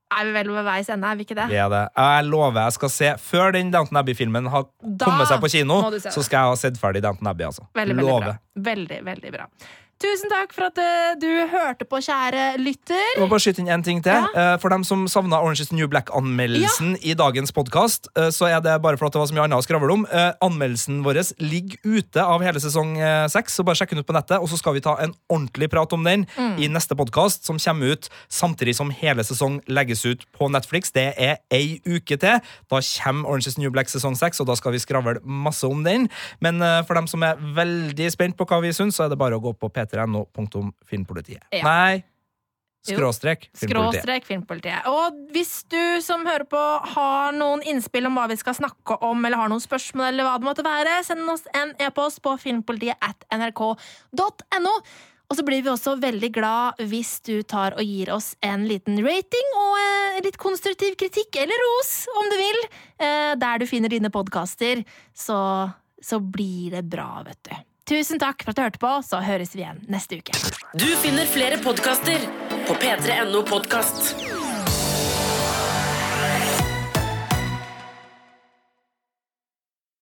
er 0.08 0.28
vi 0.28 0.36
vel 0.38 0.52
ved 0.56 0.68
veis 0.68 0.90
ende, 0.92 1.10
er 1.10 1.20
vi 1.20 1.26
ikke 1.28 1.36
det? 1.36 1.48
Det 1.52 1.60
er 1.60 1.72
det. 1.72 1.84
Jeg 2.00 2.28
lover 2.30 2.62
jeg 2.62 2.76
skal 2.78 2.92
se 2.94 3.10
Før 3.20 3.52
den 3.56 3.74
Downton 3.74 4.00
Abbey-filmen 4.00 4.48
har 4.54 4.68
Da 4.80 5.10
kommet 5.10 5.28
seg 5.32 5.42
på 5.44 5.52
kino, 5.52 5.82
så 6.00 6.24
skal 6.24 6.38
jeg 6.38 6.54
ha 6.54 6.56
sett 6.60 6.80
ferdig 6.80 7.04
Downton 7.04 7.28
Abbey. 7.28 7.48
altså. 7.48 7.68
Veldig, 7.76 7.98
veldig 8.00 8.22
bra. 8.24 8.38
Veldig, 8.70 9.02
veldig 9.10 9.34
bra. 9.36 9.50
Tusen 9.98 10.30
takk 10.30 10.52
for 10.54 10.68
at 10.68 10.78
eh, 10.78 11.16
du 11.18 11.26
hørte 11.50 11.86
på, 11.90 11.98
kjære 12.06 12.60
lytter. 12.62 13.00
Jeg 13.16 13.22
må 13.24 13.28
bare 13.32 13.42
skyte 13.42 13.64
inn 13.64 13.70
en 13.74 13.82
ting 13.86 13.98
til. 14.06 14.14
Ja. 14.14 14.28
Eh, 14.54 14.58
For 14.62 14.70
dem 14.70 14.84
som 14.86 15.08
savna 15.10 15.40
Orange 15.42 15.64
is 15.64 15.72
the 15.72 15.76
New 15.80 15.88
Black-anmeldelsen 15.90 16.92
i 17.02 17.16
dagens 17.18 17.50
podkast, 17.56 18.06
så 18.34 18.46
er 18.46 18.62
det 18.62 18.76
bare 18.84 18.98
for 19.00 19.08
at 19.10 19.16
det 19.16 19.22
var 19.24 19.30
så 19.32 19.34
mye 19.34 19.46
annet 19.48 19.58
å 19.58 19.66
skravle 19.66 19.96
om. 19.96 20.04
Eh, 20.14 20.34
Anmeldelsen 20.46 21.00
vår 21.06 21.18
ligger 21.42 21.82
ute 21.98 22.22
av 22.22 22.44
hele 22.46 22.62
sesong 22.62 22.92
eh, 23.02 23.26
seks, 23.34 23.56
så 23.58 23.66
bare 23.66 23.80
sjekk 23.80 23.96
den 23.96 24.04
ut 24.04 24.08
på 24.10 24.14
nettet. 24.14 24.38
Og 24.38 24.52
så 24.52 24.60
skal 24.62 24.76
vi 24.78 24.84
ta 24.86 24.94
en 25.02 25.16
ordentlig 25.34 25.72
prat 25.74 25.94
om 25.98 26.06
den 26.06 26.28
Mm. 26.38 26.58
i 26.62 26.68
neste 26.70 26.94
podkast, 26.98 27.46
som 27.48 27.58
kommer 27.58 27.94
ut 27.96 28.10
samtidig 28.30 28.76
som 28.78 28.92
hele 28.94 29.24
sesong 29.26 29.58
legges 29.72 30.04
ut 30.06 30.26
på 30.38 30.50
Netflix. 30.54 30.92
Det 30.94 31.08
er 31.18 31.38
ei 31.54 31.80
uke 31.88 32.18
til. 32.22 32.38
Da 32.70 32.82
kommer 32.84 33.30
Orange 33.32 33.48
is 33.50 33.56
the 33.58 33.62
New 33.64 33.72
Black 33.74 33.90
sesong 33.90 34.14
seks, 34.18 34.40
og 34.44 34.48
da 34.48 34.54
skal 34.60 34.76
vi 34.76 34.82
skravle 34.84 35.18
masse 35.26 35.66
om 35.66 35.82
den. 35.88 36.06
Men 36.44 36.62
eh, 36.62 36.84
for 36.86 36.94
dem 37.00 37.08
som 37.10 37.24
er 37.26 37.42
veldig 37.58 38.12
spent 38.14 38.38
på 38.38 38.46
hva 38.46 38.62
vi 38.62 38.74
syns, 38.78 38.98
så 39.00 39.06
er 39.08 39.10
det 39.16 39.18
bare 39.18 39.40
å 39.40 39.42
gå 39.42 39.56
på 39.58 39.72
p3no.filmpolitiet. 39.88 41.48
Ja. 41.56 41.64
Nei, 41.66 42.04
skråstrek 42.88 43.50
filmpolitiet. 43.52 43.72
Skråstrek 43.72 44.28
Filmpolitiet. 44.28 44.88
Og 44.92 45.20
hvis 45.36 45.54
du 45.72 46.00
som 46.06 46.24
hører 46.28 46.48
på 46.48 46.62
har 46.94 47.36
noen 47.36 47.64
innspill 47.68 48.08
om 48.10 48.18
hva 48.20 48.28
vi 48.32 48.40
skal 48.40 48.56
snakke 48.58 49.00
om, 49.06 49.26
eller 49.26 49.42
har 49.42 49.52
noen 49.52 49.64
spørsmål, 49.64 50.12
eller 50.14 50.28
hva 50.28 50.38
det 50.40 50.48
måtte 50.48 50.66
være, 50.68 51.02
send 51.08 51.28
oss 51.34 51.46
en 51.58 51.76
e-post 51.84 52.24
på 52.26 52.38
filmpolitiet 52.42 53.00
at 53.04 53.28
nrk.no. 53.34 54.76
Og 55.28 55.36
så 55.36 55.44
blir 55.44 55.64
vi 55.64 55.72
også 55.72 55.98
veldig 56.00 56.30
glad 56.36 56.84
hvis 56.88 57.18
du 57.28 57.42
tar 57.44 57.76
og 57.76 57.84
gir 57.84 58.14
oss 58.16 58.32
en 58.48 58.64
liten 58.70 59.02
rating 59.04 59.50
og 59.60 59.74
eh, 59.82 60.20
litt 60.24 60.40
konstruktiv 60.40 60.96
kritikk, 61.00 61.36
eller 61.42 61.66
ros, 61.66 61.92
om 62.16 62.30
du 62.32 62.38
vil, 62.40 62.62
eh, 63.04 63.34
der 63.40 63.60
du 63.60 63.68
finner 63.68 63.92
dine 63.92 64.12
podkaster. 64.14 64.86
Så, 65.12 65.40
så 66.00 66.22
blir 66.24 66.78
det 66.78 66.86
bra, 66.88 67.10
vet 67.28 67.42
du. 67.50 67.58
Tusen 67.88 68.20
takk 68.20 68.44
for 68.44 68.52
at 68.52 68.58
du 68.58 68.62
hørte 68.66 68.80
på, 68.84 68.90
så 69.08 69.22
høres 69.24 69.54
vi 69.56 69.64
igjen 69.64 69.80
neste 69.88 70.20
uke. 70.20 70.36
Du 70.76 70.88
finner 71.00 71.30
flere 71.32 71.60
podkaster 71.64 72.26
på 72.68 72.76
p3.no 72.82 73.46
podkast. 73.48 74.37